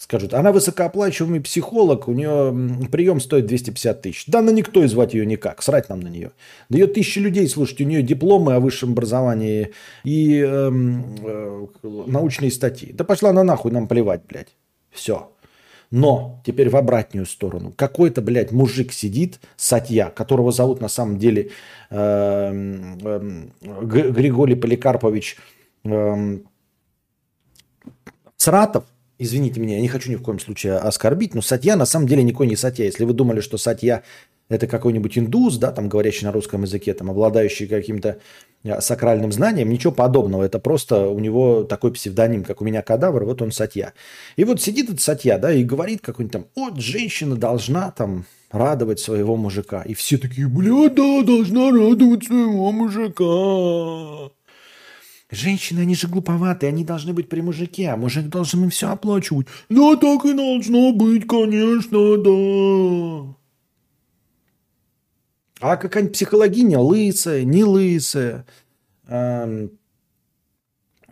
скажут, 0.00 0.32
она 0.32 0.50
высокооплачиваемый 0.50 1.42
психолог, 1.42 2.08
у 2.08 2.12
нее 2.12 2.88
прием 2.88 3.20
стоит 3.20 3.44
250 3.44 4.00
тысяч. 4.00 4.24
Да, 4.26 4.40
на 4.40 4.48
никто 4.48 4.82
и 4.82 4.86
звать 4.86 5.12
ее 5.12 5.26
никак, 5.26 5.62
срать 5.62 5.90
нам 5.90 6.00
на 6.00 6.08
нее. 6.08 6.32
Да 6.70 6.78
ее 6.78 6.86
тысячи 6.86 7.18
людей, 7.18 7.46
слушайте, 7.46 7.84
у 7.84 7.86
нее 7.86 8.02
дипломы 8.02 8.54
о 8.54 8.60
высшем 8.60 8.92
образовании 8.92 9.72
и 10.02 10.40
э, 10.40 10.70
э, 10.72 11.66
научные 12.06 12.50
статьи. 12.50 12.92
Да 12.94 13.04
пошла 13.04 13.34
на 13.34 13.44
нахуй, 13.44 13.72
нам 13.72 13.86
плевать, 13.86 14.22
блядь. 14.26 14.56
Все. 14.90 15.30
Но 15.90 16.40
теперь 16.46 16.70
в 16.70 16.76
обратную 16.76 17.26
сторону. 17.26 17.74
Какой-то, 17.76 18.22
блядь, 18.22 18.52
мужик 18.52 18.92
сидит, 18.92 19.38
сатья, 19.56 20.08
которого 20.08 20.50
зовут 20.50 20.80
на 20.80 20.88
самом 20.88 21.18
деле 21.18 21.50
э, 21.90 21.96
э, 23.02 23.42
Григорий 23.82 24.54
Поликарпович 24.54 25.36
э, 25.84 26.38
Сратов, 28.38 28.84
извините 29.20 29.60
меня, 29.60 29.76
я 29.76 29.82
не 29.82 29.88
хочу 29.88 30.10
ни 30.10 30.16
в 30.16 30.22
коем 30.22 30.40
случае 30.40 30.78
оскорбить, 30.78 31.34
но 31.34 31.42
Сатья 31.42 31.76
на 31.76 31.86
самом 31.86 32.08
деле 32.08 32.22
никакой 32.22 32.46
не 32.48 32.56
Сатья. 32.56 32.86
Если 32.86 33.04
вы 33.04 33.12
думали, 33.12 33.40
что 33.40 33.58
Сатья 33.58 34.02
это 34.50 34.66
какой-нибудь 34.66 35.16
индус, 35.16 35.56
да, 35.58 35.70
там 35.70 35.88
говорящий 35.88 36.26
на 36.26 36.32
русском 36.32 36.62
языке, 36.62 36.92
там 36.92 37.08
обладающий 37.08 37.68
каким-то 37.68 38.18
а, 38.64 38.80
сакральным 38.80 39.30
знанием, 39.30 39.70
ничего 39.70 39.92
подобного. 39.92 40.42
Это 40.42 40.58
просто 40.58 41.08
у 41.08 41.20
него 41.20 41.62
такой 41.62 41.92
псевдоним, 41.92 42.42
как 42.42 42.60
у 42.60 42.64
меня 42.64 42.82
кадавр, 42.82 43.24
вот 43.24 43.40
он 43.42 43.52
Сатья. 43.52 43.92
И 44.36 44.44
вот 44.44 44.60
сидит 44.60 44.86
этот 44.86 45.00
Сатья, 45.00 45.38
да, 45.38 45.52
и 45.52 45.62
говорит 45.62 46.00
какой-нибудь 46.02 46.32
там, 46.32 46.46
вот 46.56 46.80
женщина 46.80 47.36
должна 47.36 47.92
там 47.92 48.24
радовать 48.50 48.98
своего 48.98 49.36
мужика. 49.36 49.82
И 49.82 49.94
все 49.94 50.18
такие, 50.18 50.48
бля, 50.48 50.88
да, 50.88 51.22
должна 51.22 51.70
радовать 51.70 52.24
своего 52.24 52.72
мужика. 52.72 54.32
Женщины, 55.30 55.80
они 55.80 55.94
же 55.94 56.08
глуповатые, 56.08 56.70
они 56.70 56.84
должны 56.84 57.12
быть 57.12 57.28
при 57.28 57.40
мужике, 57.40 57.90
а 57.90 57.96
мужик 57.96 58.26
должен 58.26 58.64
им 58.64 58.70
все 58.70 58.90
оплачивать. 58.90 59.46
Да, 59.68 59.94
так 59.96 60.24
и 60.24 60.32
должно 60.32 60.92
быть, 60.92 61.26
конечно, 61.28 62.16
да. 62.16 63.34
А 65.60 65.76
какая-нибудь 65.76 66.14
психологиня, 66.14 66.80
лысая, 66.80 67.44
не 67.44 67.62
лысая, 67.64 68.46
эм, 69.06 69.70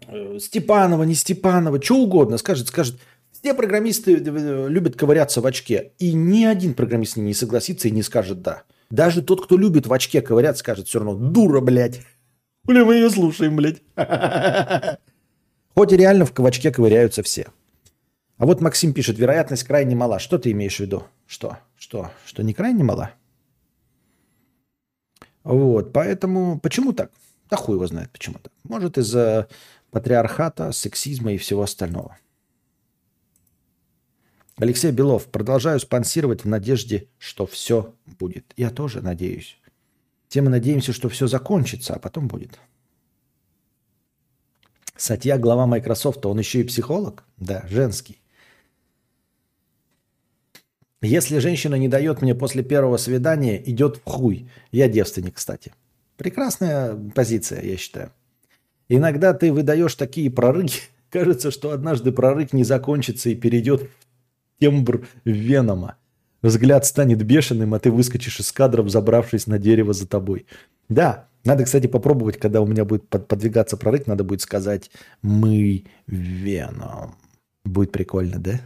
э, 0.09 0.39
Степанова, 0.41 1.05
не 1.05 1.15
Степанова, 1.15 1.81
что 1.81 1.99
угодно, 1.99 2.39
скажет, 2.39 2.69
скажет, 2.69 2.99
все 3.31 3.55
программисты 3.55 4.17
э, 4.17 4.69
любят 4.69 4.97
ковыряться 4.97 5.41
в 5.41 5.47
очке. 5.47 5.93
И 5.99 6.13
ни 6.13 6.45
один 6.45 6.75
программист 6.75 7.17
не 7.17 7.35
согласится 7.35 7.89
и 7.89 7.93
не 7.93 8.03
скажет 8.03 8.43
«да». 8.43 8.65
Даже 8.91 9.23
тот, 9.23 9.45
кто 9.45 9.57
любит 9.57 9.87
в 9.87 9.93
очке 9.93 10.23
ковыряться, 10.23 10.61
скажет 10.61 10.89
все 10.89 10.99
равно 10.99 11.15
«дура, 11.15 11.61
блядь». 11.61 12.01
Бля, 12.69 12.85
мы 12.85 12.97
ее 12.97 13.09
слушаем, 13.09 13.57
блядь. 13.57 13.81
Хоть 15.75 15.93
и 15.93 15.97
реально 15.97 16.27
в 16.27 16.35
кабачке 16.35 16.71
ковыряются 16.71 17.23
все. 17.23 17.47
А 18.37 18.45
вот 18.45 18.61
Максим 18.61 18.93
пишет, 18.93 19.19
вероятность 19.19 19.65
крайне 19.65 19.97
мала. 19.97 20.19
Что 20.19 20.39
ты 20.39 20.51
имеешь 20.51 20.77
в 20.77 20.81
виду? 20.81 21.05
Что? 21.27 21.57
Что? 21.79 22.11
Что 22.27 22.43
не 22.43 22.53
крайне 22.53 22.85
мала? 22.85 23.13
Вот, 25.45 25.95
поэтому 25.95 26.61
почему 26.61 26.93
так? 26.93 27.11
Да 27.49 27.57
хуй 27.57 27.77
его 27.77 27.87
знает, 27.87 28.11
почему 28.11 28.39
так. 28.39 28.53
Может, 28.65 28.99
из-за 28.99 29.49
патриархата, 29.91 30.71
сексизма 30.73 31.33
и 31.33 31.39
всего 31.39 31.63
остального. 31.63 32.19
Алексей 34.59 34.91
Белов, 34.91 35.25
продолжаю 35.29 35.81
спонсировать 35.81 36.45
в 36.45 36.49
надежде, 36.49 37.09
что 37.17 37.47
все 37.47 37.95
будет. 38.19 38.53
Я 38.59 38.69
тоже 38.69 39.01
надеюсь. 39.01 39.59
Все 40.29 40.43
мы 40.43 40.51
надеемся, 40.51 40.93
что 40.93 41.09
все 41.09 41.27
закончится, 41.27 41.95
а 41.95 41.99
потом 41.99 42.29
будет. 42.29 42.59
Сатья, 44.97 45.39
глава 45.39 45.67
Microsoft, 45.67 46.27
он 46.27 46.39
еще 46.39 46.61
и 46.61 46.65
психолог? 46.65 47.25
Да, 47.37 47.65
женский. 47.69 48.21
Если 51.01 51.39
женщина 51.39 51.77
не 51.77 51.89
дает 51.89 52.21
мне 52.21 52.35
после 52.35 52.65
первого 52.65 52.97
свидания, 52.97 53.63
идет 53.71 53.99
в 53.99 54.05
хуй. 54.05 54.51
Я 54.73 54.89
девственник, 54.89 55.35
кстати. 55.35 55.73
Прекрасная 56.17 56.97
позиция, 57.15 57.63
я 57.63 57.77
считаю. 57.77 58.13
Иногда 58.89 59.33
ты 59.33 59.53
выдаешь 59.53 59.95
такие 59.95 60.31
прорыки, 60.31 60.81
кажется, 61.11 61.53
что 61.53 61.71
однажды 61.71 62.11
прорык 62.11 62.53
не 62.53 62.65
закончится 62.65 63.31
и 63.31 63.37
перейдет 63.37 63.83
в 63.83 64.61
тембр 64.61 65.07
Венома. 65.25 65.97
Взгляд 66.43 66.87
станет 66.87 67.23
бешеным, 67.25 67.75
а 67.75 67.81
ты 67.81 67.91
выскочишь 67.91 68.41
из 68.41 68.53
кадров, 68.53 68.89
забравшись 68.89 69.47
на 69.47 69.59
дерево 69.59 69.93
за 69.93 70.07
тобой. 70.07 70.47
Да, 70.89 71.29
надо, 71.45 71.65
кстати, 71.65 71.87
попробовать, 71.87 72.39
когда 72.39 72.61
у 72.61 72.67
меня 72.67 72.85
будет 72.85 73.09
подвигаться 73.09 73.77
прорыв, 73.77 74.07
надо 74.07 74.23
будет 74.23 74.41
сказать 74.41 74.91
«Мы 75.23 75.85
Веном». 76.07 77.17
Будет 77.65 77.91
прикольно, 77.91 78.39
да? 78.39 78.61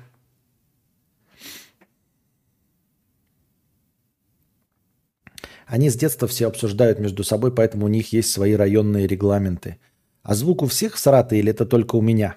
Они 5.67 5.89
с 5.89 5.97
детства 5.97 6.29
все 6.29 6.49
обсуждают 6.49 6.99
между 6.99 7.25
собой, 7.25 7.55
поэтому 7.55 7.87
у 7.87 7.89
них 7.89 8.13
есть 8.13 8.31
свои 8.31 8.53
районные 8.53 9.07
регламенты. 9.07 9.79
А 10.23 10.35
звук 10.35 10.63
у 10.63 10.67
всех 10.67 10.99
Саратове 10.99 11.41
или 11.41 11.51
это 11.51 11.65
только 11.65 11.97
у 11.97 12.03
меня? 12.03 12.37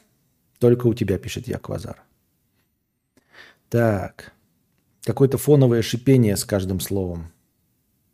Только 0.60 0.88
у 0.88 0.94
тебя, 0.94 1.18
пишет 1.18 1.48
Яквазар. 1.48 2.02
Так. 3.70 4.35
Какое-то 5.06 5.38
фоновое 5.38 5.82
шипение 5.82 6.36
с 6.36 6.46
каждым 6.46 6.80
словом. 6.80 7.32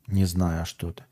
Не 0.08 0.26
знаю, 0.26 0.64
а 0.64 0.66
что 0.66 0.90
это. 0.90 1.04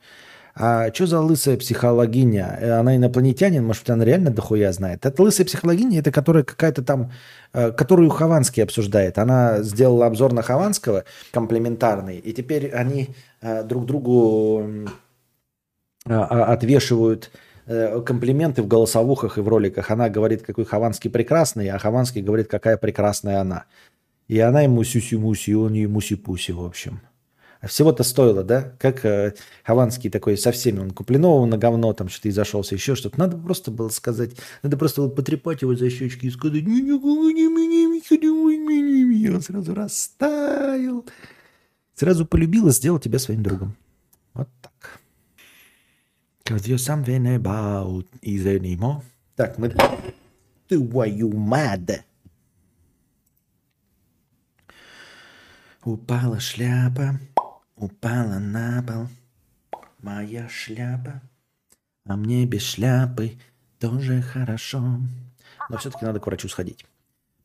А 0.62 0.94
что 0.94 1.06
за 1.08 1.22
лысая 1.22 1.56
психологиня? 1.56 2.58
Э, 2.60 2.72
она 2.80 2.98
инопланетянин, 2.98 3.66
может 3.66 3.90
она 3.90 4.04
реально 4.04 4.30
дохуя 4.30 4.74
знает. 4.74 5.06
Это 5.06 5.24
лысая 5.24 5.46
психологиня, 5.46 6.00
это 6.00 6.12
которая 6.12 6.44
какая-то 6.44 6.84
там, 6.84 7.12
э, 7.54 7.72
которую 7.72 8.10
Хованский 8.10 8.64
обсуждает. 8.64 9.18
Она 9.18 9.64
сделала 9.64 10.06
обзор 10.06 10.34
на 10.34 10.42
Хованского, 10.42 11.06
комплементарный, 11.32 12.18
и 12.18 12.34
теперь 12.34 12.72
они 12.72 13.16
э, 13.42 13.64
друг 13.64 13.86
другу 13.86 14.66
а, 16.06 16.54
отвешивают 16.54 17.32
комплименты 18.04 18.64
в 18.64 18.68
голосовухах 18.68 19.38
и 19.38 19.42
в 19.42 19.48
роликах. 19.48 19.92
Она 19.92 20.10
говорит, 20.10 20.42
какой 20.42 20.66
Хованский 20.66 21.12
прекрасный, 21.12 21.70
а 21.70 21.78
Хованский 21.78 22.24
говорит, 22.24 22.48
какая 22.48 22.78
прекрасная 22.78 23.42
она. 23.42 23.66
И 24.30 24.40
она 24.40 24.62
ему 24.62 24.84
сюси-муси, 24.84 25.50
и 25.50 25.56
он 25.56 25.74
ей 25.74 25.88
муси-пуси, 25.88 26.52
в 26.52 26.64
общем. 26.64 27.02
А 27.62 27.68
всего-то 27.68 28.04
стоило, 28.04 28.44
да? 28.44 28.74
Как 28.80 29.04
э, 29.04 29.34
Хованский 29.66 30.12
такой 30.12 30.38
со 30.38 30.52
всеми, 30.52 30.80
он 30.80 30.92
Куплинова 30.92 31.46
на 31.48 31.58
говно 31.58 31.92
там 31.94 32.10
что-то 32.10 32.30
и 32.30 32.32
зашелся, 32.32 32.76
еще 32.76 32.94
что-то. 32.94 33.20
Надо 33.20 33.38
просто 33.38 33.72
было 33.72 33.90
сказать, 33.90 34.32
надо 34.62 34.78
просто 34.78 35.02
было 35.02 35.10
потрепать 35.10 35.64
его 35.64 35.76
за 35.76 35.90
щечки 35.90 36.28
и 36.28 36.30
сказать, 36.30 36.64
ну 36.64 36.80
никого 36.80 37.32
не 37.32 37.48
меня, 37.48 39.36
Он 39.36 39.42
сразу 39.42 39.74
растаял. 39.74 41.06
Сразу 41.96 42.26
полюбил 42.26 42.68
и 42.68 42.72
сделал 42.72 43.00
тебя 43.00 43.18
своим 43.18 43.42
другом. 43.42 43.76
Вот 44.36 44.48
так. 44.62 45.00
Cause 46.46 46.68
you're 46.68 46.78
something 46.78 47.36
about 47.36 48.06
is 48.22 48.46
anymore. 48.46 49.02
Так, 49.36 49.58
мы... 49.58 49.74
Твою 50.68 51.34
мать! 51.34 52.04
Упала 55.86 56.42
шляпа, 56.42 57.20
упала 57.78 58.38
на 58.40 58.84
пол. 58.84 59.08
Моя 60.02 60.48
шляпа, 60.50 61.22
а 62.06 62.18
мне 62.18 62.46
без 62.46 62.64
шляпы 62.64 63.34
тоже 63.80 64.22
хорошо. 64.22 65.00
Но 65.70 65.78
все-таки 65.78 66.06
надо 66.06 66.20
к 66.20 66.26
врачу 66.26 66.50
сходить. 66.50 66.86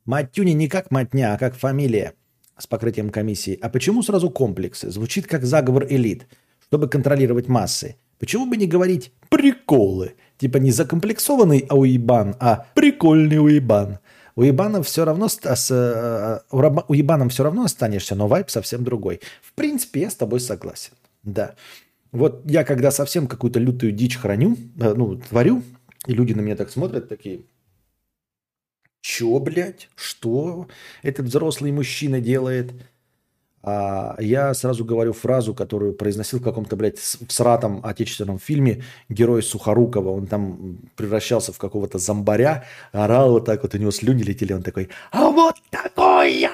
Матюни 0.05 0.51
не 0.51 0.69
как 0.69 0.91
матня, 0.91 1.35
а 1.35 1.39
как 1.39 1.55
фамилия 1.55 2.15
с 2.59 2.67
покрытием 2.67 3.11
комиссии. 3.11 3.59
А 3.63 3.69
почему 3.69 4.03
сразу 4.03 4.31
комплексы? 4.31 4.91
Звучит 4.91 5.27
как 5.27 5.45
заговор 5.45 5.87
элит, 5.89 6.27
чтобы 6.61 6.89
контролировать 6.89 7.49
массы. 7.49 7.97
Почему 8.19 8.47
бы 8.47 8.57
не 8.57 8.67
говорить 8.67 9.13
приколы? 9.29 10.15
Типа 10.39 10.57
не 10.59 10.73
закомплексованный 10.73 11.67
уебан, 11.71 12.37
а 12.41 12.67
прикольный 12.75 13.39
уебан. 13.39 13.99
У 14.37 14.43
ебанов 14.43 14.87
все 14.87 15.05
равно 15.05 15.29
с, 15.29 15.71
э, 15.71 16.41
у 16.51 16.95
ебаном 16.95 17.29
все 17.29 17.45
равно 17.45 17.65
останешься, 17.65 18.15
но 18.15 18.27
вайп 18.27 18.51
совсем 18.51 18.83
другой. 18.83 19.21
В 19.43 19.53
принципе, 19.53 20.01
я 20.01 20.11
с 20.11 20.17
тобой 20.17 20.41
согласен. 20.41 20.93
Да. 21.23 21.55
Вот 22.11 22.43
я 22.45 22.65
когда 22.65 22.91
совсем 22.91 23.27
какую-то 23.27 23.61
лютую 23.61 23.93
дичь 23.93 24.17
храню, 24.17 24.57
э, 24.81 24.95
ну, 24.95 25.17
творю, 25.17 25.63
и 26.07 26.13
люди 26.13 26.33
на 26.33 26.41
меня 26.41 26.57
так 26.57 26.71
смотрят, 26.71 27.09
такие, 27.09 27.43
Чё, 29.05 29.39
блядь? 29.39 29.91
Что 29.97 30.67
этот 31.03 31.27
взрослый 31.27 31.73
мужчина 31.73 32.23
делает? 32.23 32.73
А 33.67 34.17
я 34.21 34.53
сразу 34.53 34.85
говорю 34.85 35.15
фразу, 35.15 35.55
которую 35.55 35.95
произносил 35.95 36.39
в 36.39 36.43
каком-то, 36.43 36.77
блядь, 36.77 36.99
сратом 36.99 37.81
отечественном 37.83 38.39
фильме 38.39 38.85
герой 39.09 39.43
Сухорукова. 39.43 40.11
Он 40.11 40.27
там 40.27 40.79
превращался 40.97 41.53
в 41.53 41.59
какого-то 41.59 41.99
зомбаря, 41.99 42.65
орал 42.93 43.31
вот 43.31 43.47
так 43.47 43.63
вот, 43.63 43.75
у 43.75 43.79
него 43.79 43.91
слюни 43.91 44.23
летели, 44.23 44.53
он 44.53 44.63
такой, 44.63 44.91
а 45.13 45.31
вот 45.31 45.57
такой 45.71 46.35
я 46.41 46.53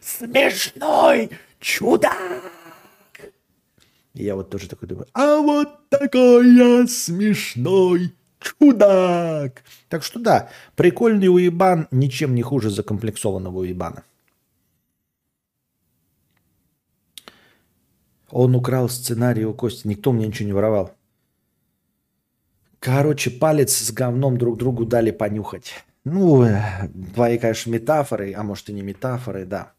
смешной 0.00 1.30
чудак. 1.58 2.14
И 4.14 4.22
я 4.22 4.36
вот 4.36 4.48
тоже 4.48 4.68
такой 4.68 4.88
думаю, 4.88 5.08
а 5.14 5.38
вот 5.40 5.88
такой 5.88 6.48
я 6.54 6.86
смешной 6.86 8.14
чудак. 8.40 9.64
Так 9.88 10.04
что 10.04 10.20
да, 10.20 10.48
прикольный 10.76 11.28
уебан 11.28 11.88
ничем 11.90 12.36
не 12.36 12.42
хуже 12.42 12.70
закомплексованного 12.70 13.58
уебана. 13.58 14.04
Он 18.38 18.54
украл 18.54 18.90
сценарий 18.90 19.46
у 19.46 19.54
Кости. 19.54 19.88
Никто 19.88 20.12
мне 20.12 20.26
ничего 20.26 20.46
не 20.46 20.52
воровал. 20.52 20.90
Короче, 22.80 23.30
палец 23.30 23.74
с 23.74 23.90
говном 23.90 24.36
друг 24.36 24.58
другу 24.58 24.84
дали 24.84 25.10
понюхать. 25.10 25.72
Ну, 26.04 26.42
э, 26.42 26.60
твои, 27.14 27.38
конечно, 27.38 27.70
метафоры, 27.70 28.34
а 28.34 28.42
может 28.42 28.68
и 28.68 28.74
не 28.74 28.82
метафоры, 28.82 29.46
да. 29.46 29.72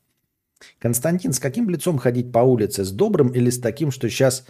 Константин, 0.79 1.33
с 1.33 1.39
каким 1.39 1.69
лицом 1.69 1.99
ходить 1.99 2.31
по 2.31 2.39
улице? 2.39 2.83
С 2.83 2.91
добрым 2.91 3.29
или 3.29 3.51
с 3.51 3.59
таким, 3.59 3.91
что 3.91 4.09
сейчас 4.09 4.43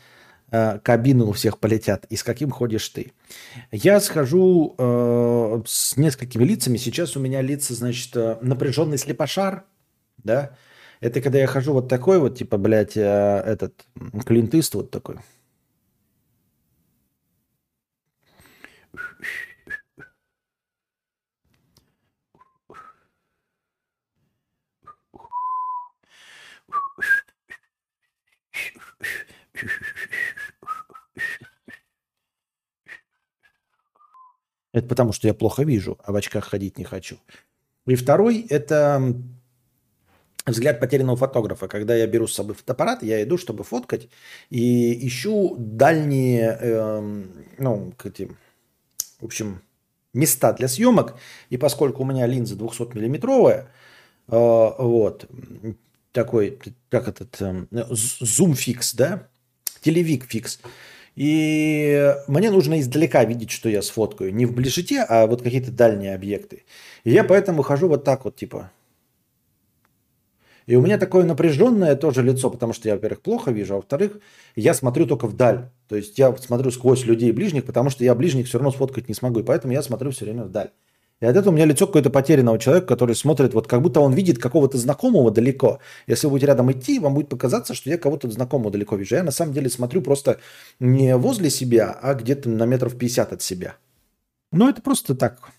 э, 0.51 0.80
кабины 0.80 1.26
у 1.26 1.34
всех 1.34 1.60
полетят? 1.60 2.05
И 2.05 2.16
с 2.16 2.24
каким 2.24 2.49
ходишь 2.49 2.88
ты? 2.88 3.12
Я 3.74 3.99
схожу 3.99 4.74
э, 4.78 5.64
с 5.66 5.97
несколькими 5.97 6.45
лицами. 6.45 6.78
Сейчас 6.78 7.18
у 7.18 7.20
меня 7.20 7.41
лица, 7.41 7.74
значит, 7.74 8.16
э, 8.16 8.38
напряженный 8.41 8.97
слепошар, 8.97 9.66
да. 10.24 10.55
Это 11.00 11.22
когда 11.22 11.39
я 11.39 11.48
хожу 11.48 11.74
вот 11.74 11.88
такой 11.88 12.20
вот, 12.20 12.38
типа, 12.38 12.58
блядь, 12.58 12.98
э, 12.98 13.02
этот, 13.02 13.86
клинтыст 14.26 14.74
вот 14.76 14.91
такой. 14.91 15.18
Это 34.74 34.88
потому, 34.88 35.12
что 35.12 35.28
я 35.28 35.34
плохо 35.34 35.64
вижу, 35.64 35.98
а 36.04 36.12
в 36.12 36.16
очках 36.16 36.45
ходить 36.45 36.78
не 36.78 36.84
хочу. 36.84 37.18
И 37.88 37.95
второй– 37.95 38.41
это 38.50 39.16
взгляд 40.52 40.80
потерянного 40.80 41.18
фотографа. 41.18 41.68
Когда 41.68 41.95
я 41.95 42.08
беру 42.08 42.28
с 42.28 42.34
собой 42.34 42.56
фотоаппарат, 42.56 43.04
я 43.04 43.22
иду, 43.24 43.38
чтобы 43.38 43.64
фоткать, 43.64 44.10
и 44.50 45.08
ищу 45.08 45.56
дальние, 45.58 46.58
э, 46.60 47.24
ну, 47.60 47.93
эти, 48.04 48.30
в 49.20 49.26
общем, 49.26 49.62
места 50.14 50.54
для 50.54 50.68
съемок. 50.68 51.16
И 51.50 51.58
поскольку 51.58 52.04
у 52.04 52.06
меня 52.06 52.28
линза 52.28 52.56
200-миллиметровая, 52.56 53.66
э, 54.28 54.72
вот, 54.80 55.26
такой, 56.12 56.60
как 56.89 57.08
этот, 57.08 57.41
э, 57.41 57.66
зум-фикс, 57.91 58.95
да, 58.95 59.28
телевик-фикс, 59.82 60.60
и 61.16 62.14
мне 62.28 62.52
нужно 62.52 62.80
издалека 62.80 63.26
видеть, 63.26 63.50
что 63.50 63.70
я 63.70 63.82
сфоткаю. 63.82 64.32
Не 64.34 64.45
в 64.45 64.54
ближете, 64.54 65.02
а 65.02 65.26
вот 65.26 65.41
какие-то 65.41 65.72
дальние 65.72 66.14
объекты. 66.14 66.64
И 67.04 67.12
я 67.12 67.24
поэтому 67.24 67.64
хожу 67.64 67.88
вот 67.88 68.04
так 68.04 68.24
вот, 68.26 68.36
типа. 68.36 68.72
И 70.68 70.76
у 70.76 70.82
меня 70.82 70.97
такое 70.97 71.24
напряженное 71.24 71.95
тоже 71.95 72.22
лицо, 72.22 72.49
потому 72.49 72.74
что 72.74 72.89
я, 72.89 72.95
во-первых, 72.95 73.22
плохо 73.22 73.51
вижу, 73.51 73.74
а 73.74 73.78
во-вторых, 73.78 74.20
я 74.57 74.74
смотрю 74.74 75.05
только 75.05 75.26
вдаль. 75.26 75.70
То 75.88 75.95
есть 75.95 76.20
я 76.20 76.36
смотрю 76.36 76.72
сквозь 76.72 77.05
людей 77.05 77.32
ближних, 77.32 77.65
потому 77.65 77.89
что 77.89 78.03
я 78.03 78.13
ближних 78.13 78.47
все 78.47 78.57
равно 78.57 78.72
сфоткать 78.72 79.07
не 79.07 79.15
смогу. 79.15 79.39
И 79.39 79.43
поэтому 79.43 79.72
я 79.72 79.82
смотрю 79.82 80.11
все 80.11 80.26
время 80.26 80.43
вдаль. 80.43 80.72
И 81.22 81.26
от 81.26 81.36
этого 81.36 81.51
у 81.51 81.55
меня 81.55 81.65
лицо 81.65 81.88
какое-то 81.88 82.09
потерянного 82.09 82.59
человека, 82.59 82.86
который 82.86 83.15
смотрит, 83.15 83.53
вот 83.53 83.68
как 83.68 83.82
будто 83.82 84.01
он 84.01 84.13
видит 84.13 84.39
какого-то 84.39 84.78
знакомого 84.78 85.32
далеко. 85.32 85.80
Если 86.05 86.28
вы 86.28 86.32
будете 86.32 86.47
рядом 86.47 86.72
идти, 86.72 86.99
вам 86.99 87.15
будет 87.15 87.30
показаться, 87.30 87.74
что 87.74 87.89
я 87.89 87.97
кого-то 87.97 88.30
знакомого 88.30 88.70
далеко 88.70 88.97
вижу. 88.97 89.15
Я 89.15 89.24
на 89.24 89.32
самом 89.32 89.53
деле 89.53 89.70
смотрю 89.70 90.01
просто 90.01 90.39
не 90.82 91.15
возле 91.15 91.49
себя, 91.49 91.97
а 92.01 92.13
где-то 92.13 92.49
на 92.49 92.65
метров 92.65 92.97
50 92.97 93.34
от 93.34 93.41
себя. 93.41 93.78
Но 94.51 94.70
это 94.70 94.82
просто 94.82 95.15
так. 95.15 95.49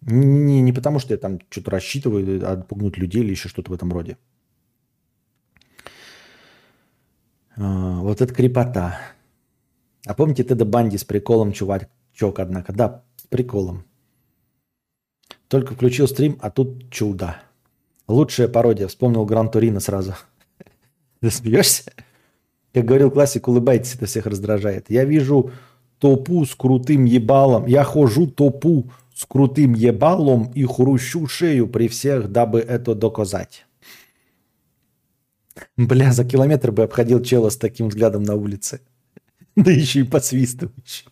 Не, 0.00 0.62
не 0.62 0.72
потому, 0.72 0.98
что 0.98 1.12
я 1.12 1.18
там 1.18 1.38
что-то 1.50 1.70
рассчитываю, 1.70 2.50
отпугнуть 2.50 2.96
людей 2.96 3.22
или 3.22 3.30
еще 3.30 3.48
что-то 3.48 3.70
в 3.70 3.74
этом 3.74 3.92
роде. 3.92 4.16
А, 7.43 7.43
вот 7.56 8.20
это 8.20 8.32
крепота. 8.34 8.98
А 10.06 10.14
помните 10.14 10.44
Теда 10.44 10.64
Банди 10.64 10.98
с 10.98 11.04
приколом, 11.04 11.52
чувак, 11.52 11.88
однако? 12.38 12.72
Да, 12.72 13.04
с 13.16 13.26
приколом. 13.26 13.84
Только 15.48 15.74
включил 15.74 16.08
стрим, 16.08 16.38
а 16.40 16.50
тут 16.50 16.90
чудо. 16.90 17.36
Лучшая 18.08 18.48
пародия. 18.48 18.88
Вспомнил 18.88 19.24
Гран 19.24 19.50
Турино 19.50 19.80
сразу. 19.80 20.14
Ты 21.20 21.30
смеешься? 21.30 21.92
Как 22.72 22.84
говорил 22.84 23.10
классик, 23.10 23.46
улыбайтесь, 23.46 23.94
это 23.94 24.06
всех 24.06 24.26
раздражает. 24.26 24.90
Я 24.90 25.04
вижу 25.04 25.52
топу 25.98 26.44
с 26.44 26.54
крутым 26.54 27.04
ебалом. 27.04 27.66
Я 27.66 27.84
хожу 27.84 28.26
топу 28.26 28.90
с 29.14 29.24
крутым 29.24 29.74
ебалом 29.74 30.50
и 30.54 30.64
хрущу 30.64 31.26
шею 31.28 31.68
при 31.68 31.88
всех, 31.88 32.32
дабы 32.32 32.58
это 32.58 32.94
доказать. 32.94 33.63
Бля, 35.76 36.12
за 36.12 36.24
километр 36.24 36.72
бы 36.72 36.82
обходил 36.82 37.22
чела 37.22 37.50
с 37.50 37.56
таким 37.56 37.88
взглядом 37.88 38.22
на 38.22 38.34
улице. 38.34 38.80
Да 39.56 39.70
еще 39.70 40.00
и 40.00 40.04
посвистывающий. 40.04 41.06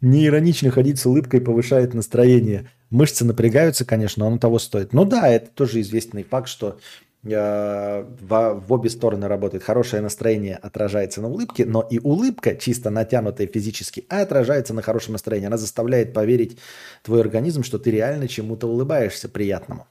Неиронично 0.00 0.70
ходить 0.70 0.98
с 0.98 1.04
улыбкой 1.04 1.42
повышает 1.42 1.92
настроение. 1.92 2.70
Мышцы 2.90 3.24
напрягаются, 3.24 3.84
конечно, 3.84 4.20
но 4.20 4.28
оно 4.28 4.38
того 4.38 4.58
стоит. 4.58 4.92
Ну 4.92 5.04
да, 5.04 5.28
это 5.28 5.50
тоже 5.50 5.80
известный 5.80 6.22
факт, 6.22 6.48
что 6.48 6.78
э, 7.24 8.04
в, 8.20 8.62
в 8.66 8.72
обе 8.72 8.88
стороны 8.88 9.28
работает. 9.28 9.62
Хорошее 9.62 10.00
настроение 10.00 10.56
отражается 10.56 11.20
на 11.20 11.28
улыбке, 11.28 11.66
но 11.66 11.82
и 11.82 11.98
улыбка, 11.98 12.56
чисто 12.56 12.90
натянутая 12.90 13.46
физически, 13.46 14.06
а 14.08 14.22
отражается 14.22 14.72
на 14.72 14.82
хорошем 14.82 15.12
настроении. 15.12 15.48
Она 15.48 15.58
заставляет 15.58 16.14
поверить 16.14 16.58
твой 17.02 17.20
организм, 17.20 17.62
что 17.62 17.78
ты 17.78 17.90
реально 17.90 18.28
чему-то 18.28 18.68
улыбаешься 18.68 19.28
приятному. 19.28 19.86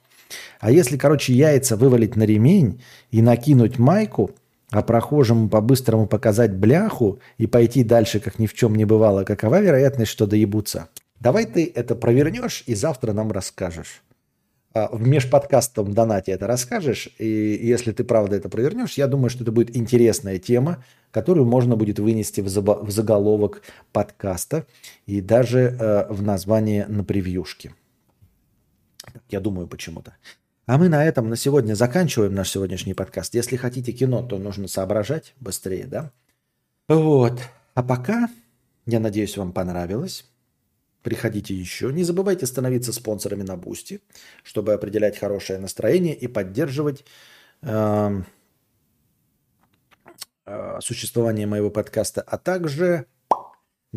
А 0.60 0.72
если, 0.72 0.98
короче, 0.98 1.34
яйца 1.34 1.78
вывалить 1.78 2.16
на 2.16 2.24
ремень 2.24 2.82
и 3.12 3.22
накинуть 3.22 3.80
майку, 3.80 4.32
а 4.72 4.82
прохожему 4.82 5.50
по-быстрому 5.50 6.08
показать 6.08 6.56
бляху 6.56 7.20
и 7.38 7.48
пойти 7.48 7.84
дальше, 7.84 8.20
как 8.20 8.40
ни 8.40 8.48
в 8.48 8.54
чем 8.54 8.76
не 8.76 8.86
бывало, 8.86 9.24
какова 9.24 9.62
вероятность, 9.62 10.12
что 10.12 10.26
доебутся? 10.26 10.90
Давай 11.20 11.46
ты 11.46 11.72
это 11.74 11.96
провернешь 11.96 12.64
и 12.66 12.76
завтра 12.76 13.14
нам 13.14 13.32
расскажешь. 13.32 14.02
А, 14.76 14.90
в 14.92 15.08
межподкастовом 15.08 15.94
донате 15.94 16.34
это 16.34 16.48
расскажешь. 16.48 17.10
И 17.18 17.60
если 17.64 17.94
ты 17.94 18.04
правда 18.04 18.36
это 18.36 18.50
провернешь, 18.50 18.96
я 18.96 19.08
думаю, 19.08 19.30
что 19.30 19.44
это 19.44 19.54
будет 19.54 19.76
интересная 19.76 20.38
тема, 20.38 20.84
которую 21.12 21.46
можно 21.46 21.78
будет 21.78 21.98
вынести 21.98 22.42
в, 22.42 22.92
заголовок 22.92 23.62
подкаста 23.94 24.66
и 25.06 25.22
даже 25.22 25.60
э, 25.80 26.08
в 26.10 26.22
название 26.22 26.86
на 26.88 27.06
превьюшке. 27.06 27.72
Я 29.30 29.40
думаю 29.40 29.68
почему-то. 29.68 30.16
А 30.66 30.78
мы 30.78 30.90
на 30.90 31.06
этом 31.06 31.30
на 31.30 31.36
сегодня 31.36 31.76
заканчиваем 31.76 32.34
наш 32.34 32.50
сегодняшний 32.50 32.96
подкаст. 32.96 33.36
Если 33.36 33.56
хотите 33.56 33.92
кино, 33.92 34.24
то 34.24 34.40
нужно 34.40 34.68
соображать 34.68 35.36
быстрее, 35.40 35.86
да? 35.86 36.12
Вот. 36.88 37.40
А 37.76 37.84
пока, 37.84 38.30
я 38.86 39.00
надеюсь, 39.00 39.38
вам 39.38 39.52
понравилось. 39.52 40.26
Приходите 41.04 41.54
еще. 41.54 41.94
Не 41.94 42.04
забывайте 42.04 42.48
становиться 42.48 42.92
спонсорами 42.92 43.44
на 43.44 43.58
Бусти, 43.58 44.02
чтобы 44.44 44.74
определять 44.74 45.20
хорошее 45.20 45.60
настроение 45.60 46.16
и 46.16 46.26
поддерживать 46.28 47.06
э, 47.62 48.22
э, 50.48 50.78
существование 50.82 51.46
моего 51.46 51.70
подкаста, 51.70 52.22
а 52.22 52.40
также 52.40 53.06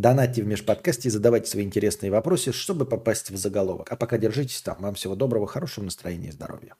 донатьте 0.00 0.42
в 0.42 0.46
межподкасте 0.46 1.08
и 1.08 1.10
задавайте 1.10 1.50
свои 1.50 1.64
интересные 1.64 2.10
вопросы, 2.10 2.52
чтобы 2.52 2.86
попасть 2.86 3.30
в 3.30 3.36
заголовок. 3.36 3.90
А 3.92 3.96
пока 3.96 4.18
держитесь 4.18 4.62
там. 4.62 4.76
Вам 4.80 4.94
всего 4.94 5.14
доброго, 5.14 5.46
хорошего 5.46 5.84
настроения 5.84 6.28
и 6.28 6.32
здоровья. 6.32 6.74